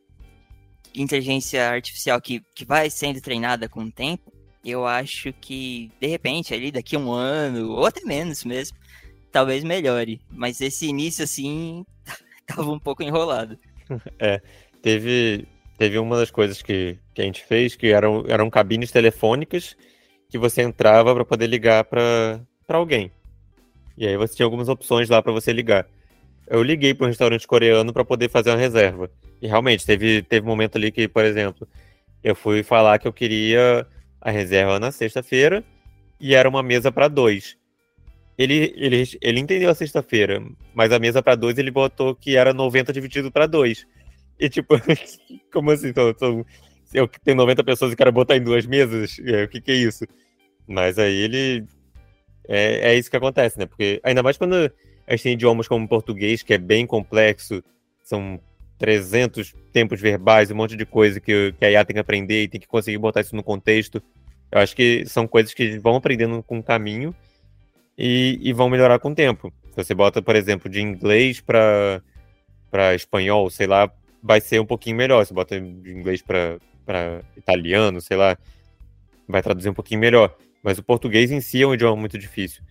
inteligência 0.95 1.69
artificial 1.69 2.19
que, 2.21 2.41
que 2.53 2.65
vai 2.65 2.89
sendo 2.89 3.21
treinada 3.21 3.67
com 3.69 3.83
o 3.83 3.91
tempo, 3.91 4.31
eu 4.63 4.85
acho 4.85 5.31
que, 5.33 5.91
de 5.99 6.07
repente, 6.07 6.53
ali 6.53 6.71
daqui 6.71 6.95
a 6.95 6.99
um 6.99 7.11
ano, 7.11 7.71
ou 7.71 7.85
até 7.85 8.01
menos 8.03 8.43
mesmo, 8.43 8.77
talvez 9.31 9.63
melhore. 9.63 10.21
Mas 10.29 10.61
esse 10.61 10.87
início, 10.87 11.23
assim, 11.23 11.85
tava 12.45 12.69
um 12.71 12.79
pouco 12.79 13.03
enrolado. 13.03 13.57
É, 14.19 14.39
teve, 14.83 15.47
teve 15.75 15.97
uma 15.97 16.15
das 16.15 16.29
coisas 16.29 16.61
que, 16.61 16.99
que 17.11 17.23
a 17.23 17.25
gente 17.25 17.43
fez, 17.43 17.75
que 17.75 17.87
eram, 17.87 18.23
eram 18.27 18.47
cabines 18.47 18.91
telefônicas 18.91 19.75
que 20.29 20.37
você 20.37 20.61
entrava 20.61 21.15
para 21.15 21.25
poder 21.25 21.47
ligar 21.47 21.83
para 21.85 22.45
alguém. 22.67 23.11
E 23.97 24.05
aí 24.05 24.15
você 24.15 24.35
tinha 24.35 24.45
algumas 24.45 24.69
opções 24.69 25.09
lá 25.09 25.23
para 25.23 25.31
você 25.31 25.51
ligar. 25.51 25.87
Eu 26.49 26.63
liguei 26.63 26.93
para 26.93 27.05
um 27.05 27.09
restaurante 27.09 27.47
coreano 27.47 27.93
para 27.93 28.03
poder 28.03 28.29
fazer 28.29 28.49
uma 28.49 28.57
reserva. 28.57 29.09
E 29.41 29.47
realmente, 29.47 29.85
teve, 29.85 30.23
teve 30.23 30.45
momento 30.45 30.77
ali 30.77 30.91
que, 30.91 31.07
por 31.07 31.23
exemplo, 31.23 31.67
eu 32.23 32.35
fui 32.35 32.63
falar 32.63 32.97
que 32.97 33.07
eu 33.07 33.13
queria 33.13 33.85
a 34.19 34.31
reserva 34.31 34.79
na 34.79 34.91
sexta-feira 34.91 35.63
e 36.19 36.35
era 36.35 36.49
uma 36.49 36.63
mesa 36.63 36.91
para 36.91 37.07
dois. 37.07 37.57
Ele, 38.37 38.73
ele, 38.75 39.03
ele 39.21 39.39
entendeu 39.39 39.69
a 39.69 39.75
sexta-feira, 39.75 40.41
mas 40.73 40.91
a 40.91 40.99
mesa 40.99 41.21
para 41.21 41.35
dois 41.35 41.57
ele 41.57 41.71
botou 41.71 42.15
que 42.15 42.35
era 42.35 42.53
90 42.53 42.91
dividido 42.91 43.31
para 43.31 43.45
dois. 43.45 43.85
E 44.39 44.49
tipo, 44.49 44.75
como 45.51 45.71
assim? 45.71 45.93
Tô, 45.93 46.13
tô, 46.13 46.45
eu 46.93 47.07
tenho 47.23 47.37
90 47.37 47.63
pessoas 47.63 47.93
e 47.93 47.95
quero 47.95 48.11
botar 48.11 48.37
em 48.37 48.43
duas 48.43 48.65
mesas? 48.65 49.19
É, 49.25 49.43
o 49.43 49.47
que, 49.47 49.61
que 49.61 49.71
é 49.71 49.75
isso? 49.75 50.05
Mas 50.67 50.97
aí 50.97 51.15
ele. 51.15 51.65
É, 52.47 52.93
é 52.93 52.97
isso 52.97 53.11
que 53.11 53.17
acontece, 53.17 53.59
né? 53.59 53.65
Porque 53.65 53.99
ainda 54.03 54.23
mais 54.23 54.37
quando 54.37 54.71
a 55.09 55.15
gente 55.15 55.23
tem 55.23 55.33
idiomas 55.33 55.67
como 55.67 55.87
português, 55.87 56.43
que 56.43 56.53
é 56.53 56.57
bem 56.59 56.85
complexo, 56.85 57.63
são 58.03 58.39
300 58.77 59.55
tempos 59.73 59.99
verbais, 59.99 60.51
um 60.51 60.55
monte 60.55 60.77
de 60.77 60.85
coisa 60.85 61.19
que, 61.19 61.51
que 61.53 61.65
a 61.65 61.71
IA 61.71 61.83
tem 61.83 61.95
que 61.95 61.99
aprender 61.99 62.43
e 62.43 62.47
tem 62.47 62.61
que 62.61 62.67
conseguir 62.67 62.99
botar 62.99 63.21
isso 63.21 63.35
no 63.35 63.41
contexto. 63.41 64.01
Eu 64.51 64.59
acho 64.59 64.75
que 64.75 65.03
são 65.07 65.27
coisas 65.27 65.51
que 65.51 65.79
vão 65.79 65.95
aprendendo 65.95 66.43
com 66.43 66.59
o 66.59 66.63
caminho 66.63 67.13
e, 67.97 68.39
e 68.39 68.53
vão 68.53 68.69
melhorar 68.69 68.99
com 68.99 69.09
o 69.09 69.15
tempo. 69.15 69.51
Se 69.71 69.83
você 69.83 69.95
bota, 69.95 70.21
por 70.21 70.35
exemplo, 70.35 70.69
de 70.69 70.79
inglês 70.79 71.41
para 71.41 72.01
espanhol, 72.93 73.49
sei 73.49 73.65
lá, 73.65 73.91
vai 74.21 74.39
ser 74.39 74.61
um 74.61 74.65
pouquinho 74.65 74.95
melhor. 74.95 75.25
Se 75.25 75.33
bota 75.33 75.59
de 75.59 75.91
inglês 75.91 76.21
para 76.21 76.59
italiano, 77.35 77.99
sei 77.99 78.15
lá, 78.15 78.37
vai 79.27 79.41
traduzir 79.41 79.69
um 79.69 79.73
pouquinho 79.73 80.01
melhor. 80.01 80.35
Mas 80.63 80.77
o 80.77 80.83
português 80.83 81.31
em 81.31 81.41
si 81.41 81.63
é 81.63 81.67
um 81.67 81.73
idioma 81.73 81.95
muito 81.95 82.17
difícil. 82.17 82.61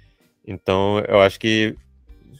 Então, 0.46 1.00
eu 1.00 1.20
acho 1.20 1.38
que 1.40 1.76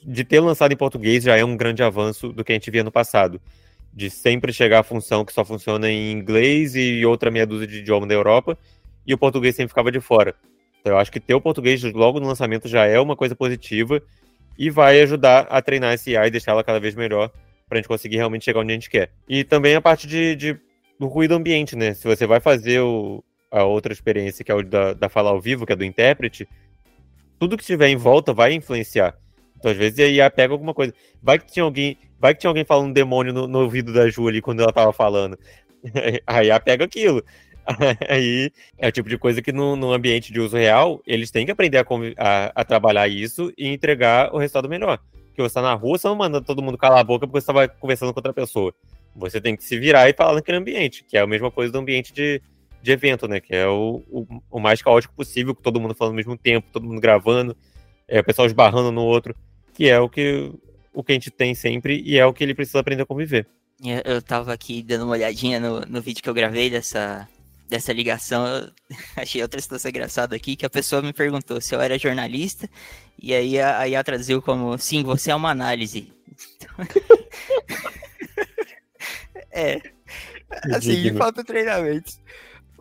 de 0.09 0.25
ter 0.25 0.41
lançado 0.41 0.73
em 0.73 0.77
português 0.77 1.23
já 1.23 1.37
é 1.37 1.45
um 1.45 1.55
grande 1.55 1.83
avanço 1.83 2.33
do 2.33 2.43
que 2.43 2.51
a 2.51 2.55
gente 2.55 2.71
via 2.71 2.83
no 2.83 2.91
passado. 2.91 3.39
De 3.93 4.09
sempre 4.09 4.55
chegar 4.55 4.81
a 4.81 4.83
função 4.83 5.23
que 5.23 5.33
só 5.35 5.45
funciona 5.45 5.91
em 5.91 6.11
inglês 6.13 6.75
e 6.75 7.05
outra 7.05 7.31
meia 7.31 7.47
dúzia 7.47 7.67
de 7.67 7.81
idioma 7.81 8.07
da 8.07 8.15
Europa, 8.15 8.57
e 9.07 9.13
o 9.13 9.19
português 9.19 9.55
sempre 9.55 9.69
ficava 9.69 9.93
de 9.93 10.01
fora. 10.01 10.35
Então 10.81 10.95
eu 10.95 10.99
acho 10.99 11.13
que 11.13 11.21
ter 11.21 11.35
o 11.35 11.41
português 11.41 11.83
logo 11.85 12.19
no 12.21 12.27
lançamento 12.27 12.69
já 12.69 12.87
é 12.87 12.99
uma 12.99 13.15
coisa 13.15 13.37
positiva 13.37 14.03
e 14.59 14.71
vai 14.71 15.01
ajudar 15.03 15.41
a 15.51 15.61
treinar 15.61 15.93
esse 15.93 16.17
AI 16.17 16.29
e 16.29 16.31
deixar 16.31 16.53
ela 16.53 16.65
cada 16.65 16.81
vez 16.81 16.95
melhor 16.95 17.31
para 17.69 17.77
a 17.77 17.81
gente 17.81 17.89
conseguir 17.89 18.17
realmente 18.17 18.47
chegar 18.47 18.61
onde 18.61 18.73
a 18.73 18.75
gente 18.75 18.89
quer. 18.89 19.11
E 19.29 19.45
também 19.45 19.75
a 19.75 19.81
parte 19.81 20.07
de, 20.07 20.35
de 20.35 20.59
do 20.99 21.07
ruído 21.07 21.35
ambiente, 21.35 21.77
né? 21.77 21.93
Se 21.93 22.09
você 22.09 22.27
vai 22.27 22.41
fazer 22.41 22.81
o, 22.81 23.23
a 23.51 23.65
outra 23.65 23.93
experiência, 23.93 24.43
que 24.43 24.51
é 24.51 24.55
o 24.55 24.63
da, 24.63 24.95
da 24.95 25.09
fala 25.11 25.29
ao 25.29 25.41
vivo, 25.41 25.67
que 25.67 25.73
é 25.73 25.77
do 25.77 25.85
intérprete, 25.85 26.49
tudo 27.39 27.59
que 27.59 27.63
estiver 27.63 27.89
em 27.89 27.97
volta 27.97 28.33
vai 28.33 28.55
influenciar. 28.55 29.15
Então, 29.59 29.71
às 29.71 29.77
vezes, 29.77 30.21
a 30.21 30.31
pega 30.31 30.55
alguma 30.55 30.73
coisa. 30.73 30.95
Vai 31.23 31.39
que 31.39 31.53
tinha 31.53 31.65
alguém, 31.65 31.99
vai 32.19 32.35
que 32.35 32.41
tinha 32.41 32.51
alguém 32.51 32.65
falando 32.65 32.95
demônio 32.95 33.33
no, 33.33 33.47
no 33.49 33.61
ouvido 33.61 33.93
da 33.93 34.09
Ju 34.09 34.29
ali 34.29 34.41
quando 34.41 34.61
ela 34.61 34.73
tava 34.73 34.93
falando. 34.93 35.39
A 36.27 36.61
pega 36.61 36.85
aquilo. 36.85 37.23
Aí 38.09 38.51
é 38.79 38.89
o 38.89 38.93
tipo 38.93 39.09
de 39.09 39.19
coisa 39.19 39.43
que 39.43 39.53
no, 39.53 39.93
ambiente 39.93 40.33
de 40.33 40.41
uso 40.41 40.57
real, 40.57 41.03
eles 41.07 41.31
têm 41.31 41.45
que 41.45 41.53
aprender 41.53 41.79
a, 41.79 41.85
a, 42.17 42.53
a, 42.55 42.65
trabalhar 42.65 43.09
isso 43.09 43.53
e 43.59 43.69
entregar 43.69 44.35
o 44.35 44.39
resultado 44.39 44.69
melhor. 44.69 44.99
Porque 45.27 45.43
você 45.43 45.55
tá 45.55 45.63
na 45.63 45.75
rua, 45.75 45.99
você 45.99 46.09
não 46.09 46.17
manda 46.17 46.41
todo 46.41 46.63
mundo 46.63 46.79
calar 46.79 47.01
a 47.01 47.05
boca 47.05 47.27
porque 47.27 47.41
você 47.41 47.51
estava 47.51 47.69
conversando 47.69 48.13
com 48.13 48.19
outra 48.19 48.33
pessoa. 48.33 48.73
Você 49.15 49.41
tem 49.41 49.57
que 49.57 49.65
se 49.65 49.79
virar 49.79 50.09
e 50.09 50.15
falar 50.15 50.35
naquele 50.35 50.59
ambiente, 50.59 51.05
que 51.05 51.17
é 51.17 51.21
a 51.21 51.27
mesma 51.27 51.51
coisa 51.51 51.73
do 51.73 51.79
ambiente 51.79 52.13
de, 52.13 52.41
de 52.83 52.91
evento, 52.91 53.29
né? 53.29 53.41
Que 53.41 53.55
é 53.55 53.67
o, 53.67 54.03
o, 54.09 54.27
o 54.51 54.61
mais 54.61 54.81
caótico 54.81 55.15
possível, 55.15 55.55
com 55.55 55.63
todo 55.63 55.81
mundo 55.81 55.95
falando 55.95 56.13
ao 56.13 56.17
mesmo 56.17 56.37
tempo, 56.37 56.69
todo 56.73 56.87
mundo 56.87 57.01
gravando, 57.01 57.57
é, 58.09 58.21
o 58.21 58.25
pessoal 58.25 58.47
esbarrando 58.47 58.91
no 58.91 59.03
outro 59.03 59.35
que 59.79 59.89
é 59.89 60.01
o 60.01 60.09
que, 60.09 60.53
o 60.93 61.05
que 61.05 61.13
a 61.13 61.15
gente 61.15 61.31
tem 61.31 61.55
sempre 61.55 62.03
e 62.05 62.19
é 62.19 62.27
o 62.27 62.33
que 62.33 62.43
ele 62.43 62.53
precisa 62.53 62.81
aprender 62.81 63.03
a 63.03 63.07
conviver. 63.07 63.47
Eu 64.05 64.21
tava 64.21 64.53
aqui 64.53 64.83
dando 64.83 65.05
uma 65.05 65.13
olhadinha 65.13 65.61
no, 65.61 65.83
no 65.83 66.03
vídeo 66.03 66.21
que 66.21 66.29
eu 66.29 66.35
gravei 66.35 66.69
dessa, 66.69 67.29
dessa 67.69 67.93
ligação. 67.93 68.45
Eu 68.45 68.73
achei 69.15 69.41
outra 69.41 69.61
situação 69.61 69.89
engraçada 69.89 70.35
aqui, 70.35 70.57
que 70.57 70.67
a 70.67 70.71
pessoa 70.71 71.01
me 71.01 71.13
perguntou 71.13 71.61
se 71.61 71.77
eu 71.77 71.81
era 71.81 71.97
jornalista, 71.97 72.69
e 73.17 73.33
aí 73.33 73.61
a, 73.61 73.79
a 73.79 73.89
IA 73.89 74.03
traduziu 74.03 74.43
como, 74.43 74.77
sim, 74.79 75.05
você 75.05 75.31
é 75.31 75.35
uma 75.37 75.51
análise. 75.51 76.13
é, 79.53 79.81
assim, 80.75 81.17
falta 81.17 81.45
treinamento. 81.45 82.15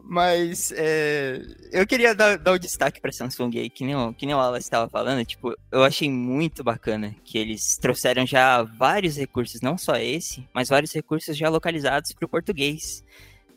Mas 0.09 0.71
é, 0.71 1.41
eu 1.69 1.85
queria 1.85 2.15
dar, 2.15 2.37
dar 2.37 2.53
o 2.53 2.57
destaque 2.57 3.01
para 3.01 3.11
Samsung 3.11 3.59
aí, 3.59 3.69
que 3.69 3.83
nem, 3.83 3.93
o, 3.93 4.13
que 4.13 4.25
nem 4.25 4.33
o 4.33 4.39
Alas 4.39 4.63
estava 4.63 4.89
falando. 4.89 5.25
Tipo, 5.25 5.53
eu 5.69 5.83
achei 5.83 6.09
muito 6.09 6.63
bacana 6.63 7.13
que 7.25 7.37
eles 7.37 7.77
trouxeram 7.77 8.25
já 8.25 8.63
vários 8.63 9.17
recursos, 9.17 9.59
não 9.59 9.77
só 9.77 9.97
esse, 9.97 10.47
mas 10.53 10.69
vários 10.69 10.93
recursos 10.93 11.35
já 11.35 11.49
localizados 11.49 12.13
para 12.13 12.25
o 12.25 12.29
português. 12.29 13.03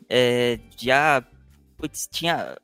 É, 0.09 0.59
já, 0.75 1.23
putz, 1.77 2.05
tinha, 2.11 2.57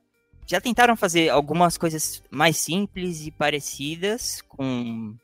já 0.45 0.59
tentaram 0.59 0.97
fazer 0.97 1.29
algumas 1.29 1.77
coisas 1.77 2.21
mais 2.29 2.57
simples 2.57 3.25
e 3.25 3.31
parecidas 3.31 4.41
com, 4.49 5.15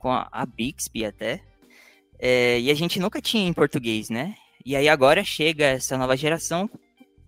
com 0.00 0.10
a, 0.10 0.26
a 0.32 0.44
Bixby 0.44 1.04
até. 1.04 1.44
É, 2.18 2.58
e 2.58 2.72
a 2.72 2.74
gente 2.74 2.98
nunca 2.98 3.22
tinha 3.22 3.46
em 3.46 3.52
português, 3.52 4.10
né? 4.10 4.34
E 4.66 4.74
aí 4.74 4.88
agora 4.88 5.22
chega 5.22 5.64
essa 5.64 5.96
nova 5.96 6.16
geração 6.16 6.68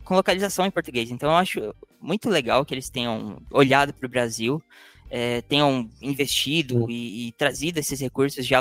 com 0.05 0.15
localização 0.15 0.67
em 0.67 0.71
português. 0.71 1.11
Então 1.11 1.31
eu 1.31 1.37
acho 1.37 1.75
muito 2.01 2.29
legal 2.29 2.65
que 2.65 2.75
eles 2.75 2.91
tenham 2.91 3.39
olhado 3.51 3.93
para 3.95 4.07
o 4.07 4.11
Brasil, 4.11 4.63
é, 5.11 5.43
tenham 5.43 5.89
investido 6.01 6.91
e, 6.91 7.29
e, 7.29 7.33
trazido 7.33 7.79
esses 7.79 8.01
recursos 8.01 8.47
já 8.47 8.61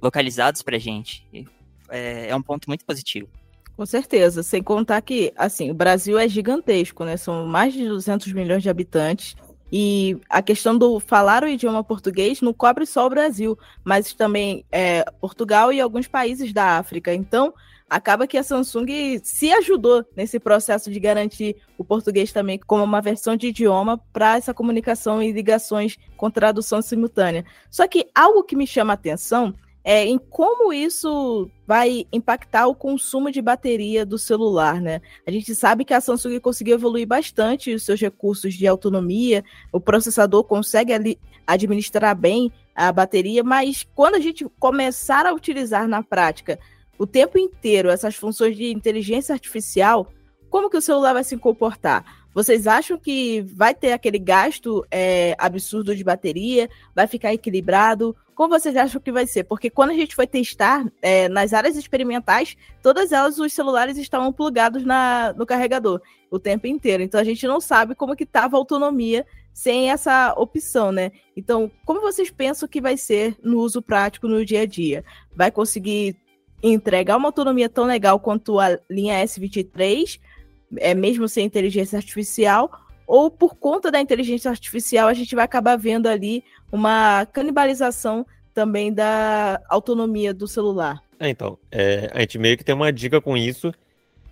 localizados 0.00 0.62
para 0.62 0.76
a 0.76 0.80
gente. 0.80 1.26
É, 1.90 2.28
é 2.28 2.36
um 2.36 2.42
ponto 2.42 2.68
muito 2.68 2.84
positivo. 2.84 3.28
Com 3.76 3.84
certeza, 3.84 4.42
sem 4.42 4.62
contar 4.62 5.02
que, 5.02 5.32
assim, 5.36 5.70
o 5.70 5.74
Brasil 5.74 6.16
é 6.16 6.28
gigantesco, 6.28 7.04
né? 7.04 7.16
São 7.16 7.44
mais 7.44 7.74
de 7.74 7.88
200 7.88 8.32
milhões 8.32 8.62
de 8.62 8.70
habitantes. 8.70 9.34
E 9.72 10.16
a 10.30 10.40
questão 10.40 10.78
do 10.78 11.00
falar 11.00 11.42
o 11.42 11.48
idioma 11.48 11.82
português 11.82 12.40
não 12.40 12.52
cobre 12.52 12.86
só 12.86 13.06
o 13.06 13.10
Brasil, 13.10 13.58
mas 13.82 14.14
também 14.14 14.64
é, 14.70 15.04
Portugal 15.20 15.72
e 15.72 15.80
alguns 15.80 16.06
países 16.06 16.52
da 16.52 16.78
África. 16.78 17.12
Então, 17.12 17.52
acaba 17.88 18.26
que 18.26 18.38
a 18.38 18.42
Samsung 18.42 19.20
se 19.22 19.52
ajudou 19.52 20.04
nesse 20.16 20.40
processo 20.40 20.90
de 20.90 20.98
garantir 20.98 21.56
o 21.78 21.84
português 21.84 22.32
também 22.32 22.58
como 22.58 22.82
uma 22.82 23.00
versão 23.00 23.36
de 23.36 23.48
idioma 23.48 23.98
para 24.12 24.36
essa 24.36 24.54
comunicação 24.54 25.22
e 25.22 25.32
ligações 25.32 25.96
com 26.16 26.30
tradução 26.30 26.80
simultânea. 26.82 27.44
Só 27.70 27.86
que 27.86 28.08
algo 28.14 28.42
que 28.42 28.56
me 28.56 28.66
chama 28.66 28.92
a 28.92 28.94
atenção 28.94 29.54
é 29.84 30.06
em 30.06 30.16
como 30.18 30.72
isso 30.72 31.50
vai 31.66 32.06
impactar 32.10 32.66
o 32.66 32.74
consumo 32.74 33.30
de 33.30 33.42
bateria 33.42 34.06
do 34.06 34.18
celular, 34.18 34.80
né? 34.80 35.02
A 35.26 35.30
gente 35.30 35.54
sabe 35.54 35.84
que 35.84 35.92
a 35.92 36.00
Samsung 36.00 36.40
conseguiu 36.40 36.76
evoluir 36.76 37.06
bastante 37.06 37.74
os 37.74 37.82
seus 37.82 38.00
recursos 38.00 38.54
de 38.54 38.66
autonomia, 38.66 39.44
o 39.70 39.78
processador 39.78 40.42
consegue 40.44 41.18
administrar 41.46 42.16
bem 42.16 42.50
a 42.74 42.90
bateria, 42.90 43.44
mas 43.44 43.86
quando 43.94 44.14
a 44.14 44.20
gente 44.20 44.46
começar 44.58 45.26
a 45.26 45.34
utilizar 45.34 45.86
na 45.86 46.02
prática 46.02 46.58
o 46.98 47.06
tempo 47.06 47.38
inteiro 47.38 47.88
essas 47.88 48.14
funções 48.14 48.56
de 48.56 48.72
inteligência 48.72 49.32
artificial, 49.32 50.12
como 50.50 50.70
que 50.70 50.76
o 50.76 50.82
celular 50.82 51.12
vai 51.12 51.24
se 51.24 51.36
comportar? 51.36 52.24
Vocês 52.34 52.66
acham 52.66 52.98
que 52.98 53.42
vai 53.42 53.72
ter 53.72 53.92
aquele 53.92 54.18
gasto 54.18 54.84
é, 54.90 55.36
absurdo 55.38 55.94
de 55.94 56.02
bateria? 56.02 56.68
Vai 56.92 57.06
ficar 57.06 57.32
equilibrado? 57.32 58.14
Como 58.34 58.58
vocês 58.58 58.74
acham 58.74 59.00
que 59.00 59.12
vai 59.12 59.24
ser? 59.24 59.44
Porque 59.44 59.70
quando 59.70 59.90
a 59.90 59.94
gente 59.94 60.16
foi 60.16 60.26
testar 60.26 60.84
é, 61.00 61.28
nas 61.28 61.52
áreas 61.52 61.76
experimentais, 61.76 62.56
todas 62.82 63.12
elas 63.12 63.38
os 63.38 63.52
celulares 63.52 63.96
estavam 63.96 64.32
plugados 64.32 64.84
na, 64.84 65.32
no 65.34 65.46
carregador 65.46 66.00
o 66.28 66.38
tempo 66.38 66.66
inteiro. 66.66 67.04
Então 67.04 67.20
a 67.20 67.24
gente 67.24 67.46
não 67.46 67.60
sabe 67.60 67.94
como 67.94 68.16
que 68.16 68.24
estava 68.24 68.56
a 68.56 68.58
autonomia 68.58 69.24
sem 69.52 69.92
essa 69.92 70.34
opção, 70.36 70.90
né? 70.90 71.12
Então, 71.36 71.70
como 71.86 72.00
vocês 72.00 72.28
pensam 72.28 72.68
que 72.68 72.80
vai 72.80 72.96
ser 72.96 73.36
no 73.40 73.60
uso 73.60 73.80
prático 73.80 74.26
no 74.26 74.44
dia 74.44 74.62
a 74.62 74.66
dia? 74.66 75.04
Vai 75.32 75.52
conseguir 75.52 76.16
entregar 76.72 77.16
uma 77.16 77.28
autonomia 77.28 77.68
tão 77.68 77.84
legal 77.84 78.18
quanto 78.18 78.58
a 78.58 78.78
linha 78.90 79.22
S23, 79.22 80.18
é 80.78 80.94
mesmo 80.94 81.28
sem 81.28 81.44
inteligência 81.44 81.98
artificial, 81.98 82.70
ou 83.06 83.30
por 83.30 83.54
conta 83.54 83.90
da 83.90 84.00
inteligência 84.00 84.50
artificial 84.50 85.08
a 85.08 85.14
gente 85.14 85.34
vai 85.34 85.44
acabar 85.44 85.76
vendo 85.76 86.06
ali 86.06 86.42
uma 86.72 87.26
canibalização 87.26 88.26
também 88.54 88.92
da 88.92 89.60
autonomia 89.68 90.32
do 90.32 90.48
celular. 90.48 91.02
É, 91.20 91.28
então, 91.28 91.58
é, 91.70 92.10
a 92.14 92.20
gente 92.20 92.38
meio 92.38 92.56
que 92.56 92.64
tem 92.64 92.74
uma 92.74 92.92
dica 92.92 93.20
com 93.20 93.36
isso, 93.36 93.72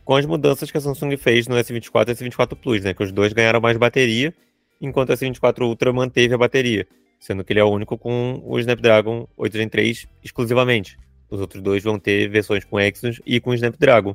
com 0.05 0.16
as 0.16 0.24
mudanças 0.24 0.70
que 0.70 0.78
a 0.78 0.80
Samsung 0.80 1.16
fez 1.16 1.47
no 1.47 1.57
S24 1.57 2.09
e 2.09 2.14
S24 2.14 2.57
Plus, 2.57 2.83
né? 2.83 2.95
Que 2.95 3.03
os 3.03 3.12
dois 3.12 3.33
ganharam 3.33 3.61
mais 3.61 3.76
bateria, 3.76 4.33
enquanto 4.80 5.11
o 5.11 5.12
S24 5.12 5.62
Ultra 5.62 5.93
manteve 5.93 6.35
a 6.35 6.39
bateria, 6.39 6.87
sendo 7.20 7.45
que 7.45 7.53
ele 7.53 7.61
é 7.61 7.64
o 7.64 7.70
único 7.70 7.99
com 7.99 8.43
o 8.45 8.59
Snapdragon 8.59 9.28
8 9.37 9.57
Gen 9.57 9.68
3 9.68 10.07
exclusivamente. 10.24 10.99
Os 11.33 11.41
outros 11.41 11.62
dois 11.62 11.83
vão 11.83 11.99
ter 11.99 12.28
versões 12.28 12.62
com 12.62 12.78
Exynos 12.78 13.18
e 13.24 13.41
com 13.41 13.55
Snapdragon. 13.55 14.14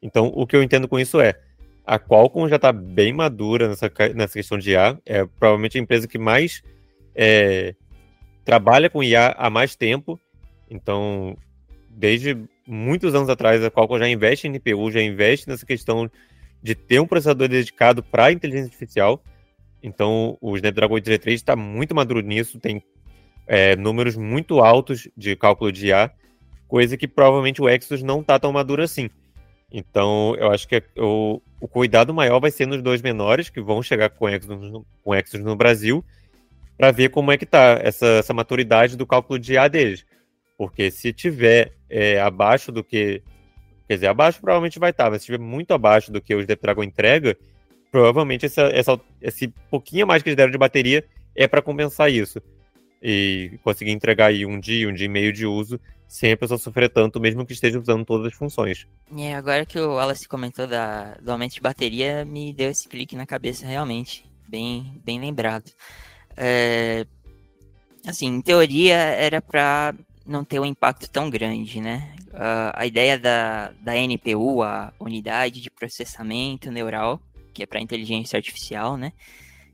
Então, 0.00 0.32
o 0.34 0.46
que 0.46 0.56
eu 0.56 0.62
entendo 0.62 0.88
com 0.88 0.98
isso 0.98 1.20
é, 1.20 1.38
a 1.84 1.98
Qualcomm 1.98 2.48
já 2.48 2.56
está 2.56 2.72
bem 2.72 3.12
madura 3.12 3.68
nessa, 3.68 3.92
nessa 4.14 4.32
questão 4.32 4.56
de 4.56 4.70
IA, 4.70 4.98
é 5.04 5.26
provavelmente 5.26 5.76
a 5.76 5.80
empresa 5.82 6.08
que 6.08 6.18
mais 6.18 6.62
é, 7.14 7.74
trabalha 8.42 8.88
com 8.88 9.04
IA 9.04 9.34
há 9.36 9.50
mais 9.50 9.76
tempo, 9.76 10.18
então, 10.70 11.36
desde 11.90 12.34
muitos 12.66 13.14
anos 13.14 13.28
atrás, 13.28 13.62
a 13.62 13.70
Qualcomm 13.70 13.98
já 13.98 14.08
investe 14.08 14.48
em 14.48 14.50
NPU, 14.50 14.90
já 14.90 15.02
investe 15.02 15.46
nessa 15.46 15.66
questão 15.66 16.10
de 16.62 16.74
ter 16.74 17.00
um 17.00 17.06
processador 17.06 17.48
dedicado 17.48 18.02
para 18.02 18.32
inteligência 18.32 18.68
artificial. 18.68 19.22
Então, 19.82 20.38
o 20.40 20.56
Snapdragon 20.56 20.94
833 20.94 21.38
está 21.38 21.54
muito 21.54 21.94
maduro 21.94 22.22
nisso, 22.22 22.58
tem 22.58 22.82
é, 23.46 23.76
números 23.76 24.16
muito 24.16 24.60
altos 24.60 25.06
de 25.14 25.36
cálculo 25.36 25.70
de 25.70 25.88
IA, 25.88 26.10
coisa 26.68 26.96
que 26.96 27.08
provavelmente 27.08 27.62
o 27.62 27.68
Exynos 27.68 28.02
não 28.02 28.20
está 28.20 28.38
tão 28.38 28.52
maduro 28.52 28.82
assim. 28.82 29.08
Então, 29.70 30.34
eu 30.38 30.50
acho 30.50 30.66
que 30.68 30.82
o, 30.96 31.40
o 31.60 31.66
cuidado 31.66 32.14
maior 32.14 32.40
vai 32.40 32.50
ser 32.50 32.66
nos 32.66 32.82
dois 32.82 33.02
menores, 33.02 33.50
que 33.50 33.60
vão 33.60 33.82
chegar 33.82 34.10
com 34.10 34.28
Exynos, 34.28 34.84
com 35.02 35.14
Exynos 35.14 35.46
no 35.46 35.56
Brasil, 35.56 36.04
para 36.76 36.90
ver 36.90 37.10
como 37.10 37.32
é 37.32 37.36
que 37.36 37.44
está 37.44 37.78
essa, 37.82 38.06
essa 38.06 38.34
maturidade 38.34 38.96
do 38.96 39.06
cálculo 39.06 39.38
de 39.38 39.54
IA 39.54 39.68
deles. 39.68 40.04
Porque 40.56 40.90
se 40.90 41.12
tiver 41.12 41.72
é, 41.90 42.20
abaixo 42.20 42.70
do 42.70 42.82
que. 42.82 43.22
Quer 43.88 43.94
dizer, 43.94 44.06
abaixo 44.08 44.40
provavelmente 44.40 44.78
vai 44.78 44.90
estar, 44.90 45.04
tá, 45.04 45.10
mas 45.10 45.22
se 45.22 45.26
tiver 45.26 45.38
muito 45.38 45.72
abaixo 45.72 46.10
do 46.10 46.20
que 46.20 46.34
o 46.34 46.40
Snapdragon 46.40 46.82
entrega, 46.82 47.36
provavelmente 47.90 48.46
essa, 48.46 48.62
essa, 48.62 49.00
esse 49.22 49.48
pouquinho 49.70 50.06
mais 50.06 50.22
que 50.22 50.28
eles 50.28 50.36
deram 50.36 50.50
de 50.50 50.58
bateria 50.58 51.04
é 51.34 51.46
para 51.46 51.62
compensar 51.62 52.10
isso. 52.10 52.40
E 53.02 53.58
conseguir 53.62 53.92
entregar 53.92 54.26
aí 54.26 54.44
um 54.44 54.58
dia, 54.58 54.88
um 54.88 54.92
dia 54.92 55.06
e 55.06 55.08
meio 55.08 55.32
de 55.32 55.46
uso, 55.46 55.78
sem 56.08 56.32
a 56.32 56.36
pessoa 56.36 56.58
sofrer 56.58 56.88
tanto, 56.90 57.20
mesmo 57.20 57.44
que 57.44 57.52
esteja 57.52 57.78
usando 57.78 58.04
todas 58.04 58.28
as 58.28 58.34
funções. 58.34 58.86
É, 59.16 59.34
agora 59.34 59.66
que 59.66 59.78
o 59.78 59.94
Wallace 59.94 60.28
comentou 60.28 60.66
da, 60.66 61.14
do 61.14 61.32
aumento 61.32 61.54
de 61.54 61.60
bateria, 61.60 62.24
me 62.24 62.52
deu 62.52 62.70
esse 62.70 62.88
clique 62.88 63.16
na 63.16 63.26
cabeça 63.26 63.66
realmente. 63.66 64.24
Bem, 64.48 65.00
bem 65.04 65.20
lembrado. 65.20 65.70
É, 66.36 67.04
assim, 68.06 68.26
em 68.26 68.40
teoria 68.40 68.96
era 68.96 69.42
para 69.42 69.94
não 70.24 70.44
ter 70.44 70.60
um 70.60 70.64
impacto 70.64 71.10
tão 71.10 71.28
grande, 71.28 71.80
né? 71.80 72.14
Uh, 72.28 72.72
a 72.74 72.86
ideia 72.86 73.18
da, 73.18 73.72
da 73.80 73.96
NPU, 73.96 74.62
a 74.62 74.92
unidade 75.00 75.60
de 75.60 75.70
processamento 75.70 76.70
neural, 76.70 77.20
que 77.54 77.62
é 77.62 77.66
para 77.66 77.80
inteligência 77.80 78.36
artificial, 78.36 78.96
né? 78.96 79.12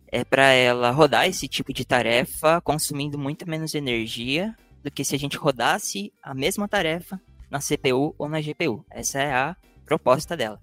É 0.07 0.25
para 0.25 0.53
ela 0.53 0.91
rodar 0.91 1.27
esse 1.27 1.49
tipo 1.49 1.73
de 1.73 1.85
tarefa 1.85 2.61
consumindo 2.61 3.19
muito 3.19 3.49
menos 3.49 3.75
energia 3.75 4.55
do 4.83 4.91
que 4.91 5.05
se 5.05 5.15
a 5.15 5.19
gente 5.19 5.37
rodasse 5.37 6.13
a 6.23 6.35
mesma 6.35 6.69
tarefa 6.69 7.21
na 7.51 7.61
CPU 7.61 8.15
ou 8.19 8.29
na 8.29 8.41
GPU. 8.41 8.85
Essa 8.91 9.21
é 9.21 9.33
a 9.33 9.57
proposta 9.85 10.37
dela. 10.37 10.61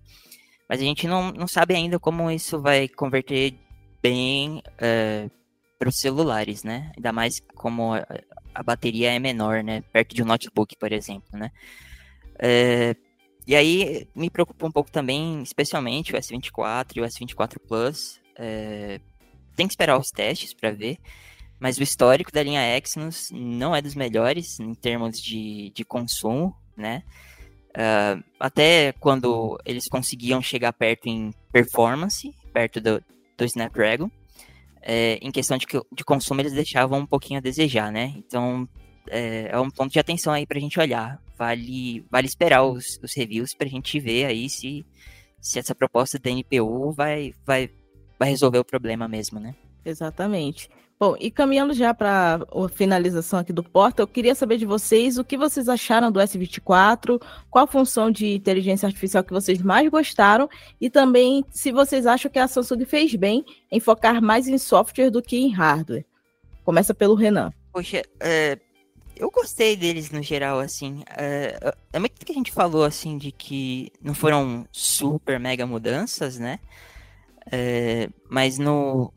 Mas 0.68 0.82
a 0.82 0.84
gente 0.84 1.08
não, 1.08 1.32
não 1.32 1.48
sabe 1.48 1.74
ainda 1.74 2.00
como 2.00 2.30
isso 2.30 2.62
vai 2.62 2.88
converter 2.88 3.56
bem 4.02 4.62
uh, 4.76 5.32
para 5.78 5.90
os 5.90 6.00
celulares, 6.00 6.64
né? 6.64 6.92
Ainda 6.96 7.12
mais 7.12 7.40
como 7.56 7.94
a, 7.94 8.06
a, 8.54 8.64
bateria 8.64 9.12
é 9.12 9.20
menor, 9.20 9.64
né? 9.64 9.82
Perto 9.94 10.14
de 10.14 10.22
um 10.22 10.26
notebook, 10.26 10.76
por 10.78 10.92
exemplo, 10.92 11.38
né? 11.38 11.52
É, 12.38 12.96
e 13.48 13.56
aí 13.56 14.08
me 14.14 14.30
preocupa 14.30 14.68
um 14.68 14.72
pouco 14.72 14.92
também, 14.92 15.42
especialmente 15.42 16.14
o 16.14 16.18
S24 16.18 16.98
e 16.98 17.02
o 17.02 17.04
S24 17.04 17.58
Plus. 17.68 18.20
É, 18.36 19.00
tem 19.56 19.68
que 19.68 19.74
esperar 19.74 19.98
os 19.98 20.12
testes 20.12 20.54
para 20.54 20.72
ver, 20.72 20.98
mas 21.60 21.78
o 21.78 21.84
histórico 21.84 22.32
da 22.32 22.42
linha 22.42 22.78
Exynos 22.78 23.30
não 23.32 23.76
é 23.76 23.82
dos 23.82 23.96
melhores 23.96 24.60
em 24.60 24.74
termos 24.74 25.20
de, 25.20 25.72
de 25.76 25.84
consumo, 25.84 26.56
né? 26.76 27.04
Uh, 27.70 28.24
até 28.40 28.94
quando 28.94 29.60
eles 29.66 29.88
conseguiam 29.88 30.42
chegar 30.42 30.74
perto 30.74 31.08
em 31.08 31.32
performance, 31.52 32.34
perto 32.52 32.82
do, 32.82 33.04
do 33.38 33.46
Snapdragon, 33.46 34.10
é, 34.82 35.20
em 35.22 35.32
questão 35.32 35.58
de, 35.58 35.66
de 35.92 36.04
consumo, 36.04 36.42
eles 36.42 36.54
deixavam 36.54 37.00
um 37.00 37.06
pouquinho 37.06 37.40
a 37.40 37.42
desejar, 37.42 37.92
né? 37.92 38.14
Então, 38.16 38.68
é, 39.10 39.50
é 39.52 39.60
um 39.60 39.70
ponto 39.70 39.92
de 39.92 40.00
atenção 40.00 40.34
aí 40.34 40.46
pra 40.46 40.60
gente 40.60 40.80
olhar. 40.80 41.22
Vale, 41.38 42.06
vale 42.10 42.28
esperar 42.28 42.64
os, 42.64 43.00
os 43.04 43.16
reviews 43.16 43.54
pra 43.54 43.68
gente 43.68 44.00
ver 44.00 44.26
aí 44.26 44.50
se, 44.50 44.86
se 45.42 45.60
essa 45.60 45.76
proposta 45.76 46.18
da 46.20 46.30
NPU 46.30 46.92
vai, 46.92 47.34
vai, 47.46 47.70
vai 48.18 48.30
resolver 48.30 48.60
o 48.60 48.66
problema 48.66 49.08
mesmo, 49.08 49.40
né? 49.40 49.56
Exatamente. 49.86 50.70
Bom, 51.02 51.16
e 51.18 51.32
caminhando 51.32 51.74
já 51.74 51.94
para 51.94 52.36
a 52.36 52.70
finalização 52.70 53.40
aqui 53.40 53.54
do 53.54 53.64
Porta, 53.64 54.02
eu 54.02 54.08
queria 54.08 54.36
saber 54.36 54.58
de 54.58 54.66
vocês 54.66 55.18
o 55.18 55.24
que 55.24 55.38
vocês 55.38 55.70
acharam 55.70 56.12
do 56.12 56.20
S24, 56.20 57.22
qual 57.50 57.64
a 57.64 57.68
função 57.68 58.12
de 58.12 58.34
inteligência 58.36 58.86
artificial 58.86 59.24
que 59.24 59.32
vocês 59.32 59.62
mais 59.62 59.90
gostaram 59.90 60.50
e 60.80 60.90
também 60.90 61.46
se 61.52 61.72
vocês 61.72 62.06
acham 62.06 62.30
que 62.30 62.38
a 62.38 62.50
Samsung 62.50 62.84
fez 62.84 63.16
bem 63.16 63.46
em 63.72 63.80
focar 63.80 64.22
mais 64.22 64.50
em 64.50 64.58
software 64.58 65.10
do 65.10 65.22
que 65.22 65.38
em 65.38 65.50
hardware. 65.54 66.06
Começa 66.66 66.94
pelo 66.94 67.16
Renan. 67.16 67.54
Poxa, 67.72 68.02
é, 68.20 68.60
eu 69.16 69.32
gostei 69.32 69.78
deles 69.78 70.12
no 70.12 70.22
geral, 70.22 70.60
assim. 70.60 71.02
É, 71.18 71.74
é 71.94 72.00
muito 72.00 72.26
que 72.26 72.32
a 72.34 72.36
gente 72.36 72.52
falou, 72.52 72.84
assim, 72.84 73.18
de 73.18 73.32
que 73.32 73.90
não 74.02 74.14
foram 74.14 74.68
super 74.70 75.40
mega 75.40 75.66
mudanças, 75.66 76.38
né? 76.38 76.60
É, 77.50 78.10
mas 78.30 78.58
no, 78.60 79.14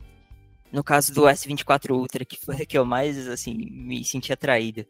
no 0.73 0.83
caso 0.83 1.13
do 1.13 1.21
S24 1.21 1.91
Ultra, 1.91 2.25
que 2.25 2.35
foi 2.35 2.65
que 2.65 2.77
eu 2.77 2.83
mais, 2.83 3.27
assim, 3.27 3.53
me 3.53 4.03
senti 4.03 4.33
atraído, 4.33 4.85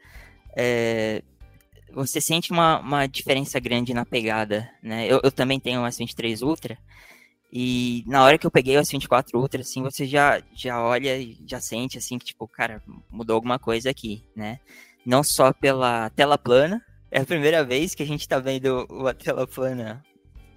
é, 0.55 1.21
você 1.93 2.21
sente 2.21 2.51
uma, 2.51 2.79
uma 2.79 3.05
diferença 3.05 3.59
grande 3.59 3.93
na 3.93 4.05
pegada, 4.05 4.69
né? 4.81 5.05
Eu, 5.05 5.19
eu 5.21 5.31
também 5.31 5.59
tenho 5.59 5.81
o 5.81 5.85
S23 5.85 6.41
Ultra, 6.41 6.77
e 7.51 8.03
na 8.07 8.23
hora 8.23 8.37
que 8.37 8.47
eu 8.47 8.51
peguei 8.51 8.77
o 8.77 8.81
S24 8.81 9.35
Ultra, 9.35 9.59
assim, 9.59 9.83
você 9.83 10.07
já, 10.07 10.41
já 10.55 10.81
olha 10.81 11.17
e 11.17 11.37
já 11.45 11.59
sente, 11.59 11.97
assim, 11.97 12.17
que, 12.17 12.25
tipo, 12.25 12.47
cara, 12.47 12.81
mudou 13.11 13.35
alguma 13.35 13.59
coisa 13.59 13.89
aqui, 13.89 14.23
né? 14.33 14.59
Não 15.05 15.21
só 15.21 15.51
pela 15.51 16.09
tela 16.11 16.37
plana, 16.37 16.81
é 17.11 17.19
a 17.19 17.25
primeira 17.25 17.63
vez 17.63 17.93
que 17.93 18.01
a 18.01 18.07
gente 18.07 18.27
tá 18.27 18.39
vendo 18.39 18.87
a 19.05 19.13
tela 19.13 19.45
plana 19.45 20.03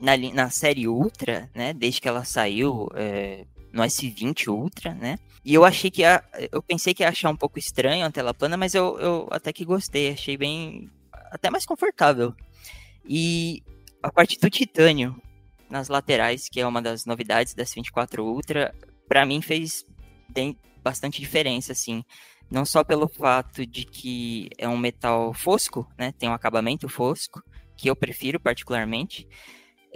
na, 0.00 0.16
na 0.16 0.50
série 0.50 0.86
Ultra, 0.86 1.50
né? 1.52 1.74
Desde 1.74 2.00
que 2.00 2.08
ela 2.08 2.24
saiu, 2.24 2.88
é, 2.94 3.44
no 3.76 3.82
S20 3.82 4.48
Ultra, 4.48 4.94
né? 4.94 5.18
E 5.44 5.54
eu 5.54 5.64
achei 5.64 5.90
que 5.90 6.00
ia, 6.00 6.24
eu 6.50 6.62
pensei 6.62 6.92
que 6.92 7.02
ia 7.02 7.08
achar 7.08 7.30
um 7.30 7.36
pouco 7.36 7.58
estranho 7.58 8.04
a 8.04 8.10
tela 8.10 8.34
plana, 8.34 8.56
mas 8.56 8.74
eu, 8.74 8.98
eu 8.98 9.28
até 9.30 9.52
que 9.52 9.64
gostei, 9.64 10.10
achei 10.10 10.36
bem 10.36 10.90
até 11.30 11.50
mais 11.50 11.64
confortável. 11.64 12.34
E 13.04 13.62
a 14.02 14.10
parte 14.10 14.38
do 14.40 14.50
titânio 14.50 15.20
nas 15.70 15.88
laterais, 15.88 16.48
que 16.48 16.60
é 16.60 16.66
uma 16.66 16.80
das 16.80 17.04
novidades 17.04 17.54
da 17.54 17.62
S24 17.62 18.20
Ultra, 18.20 18.74
para 19.08 19.26
mim 19.26 19.40
fez 19.40 19.84
bem, 20.28 20.56
bastante 20.82 21.20
diferença, 21.20 21.72
assim. 21.72 22.02
Não 22.50 22.64
só 22.64 22.82
pelo 22.82 23.08
fato 23.08 23.66
de 23.66 23.84
que 23.84 24.48
é 24.56 24.68
um 24.68 24.76
metal 24.76 25.34
fosco, 25.34 25.86
né? 25.98 26.12
Tem 26.12 26.28
um 26.28 26.34
acabamento 26.34 26.88
fosco, 26.88 27.42
que 27.76 27.90
eu 27.90 27.94
prefiro 27.94 28.40
particularmente, 28.40 29.28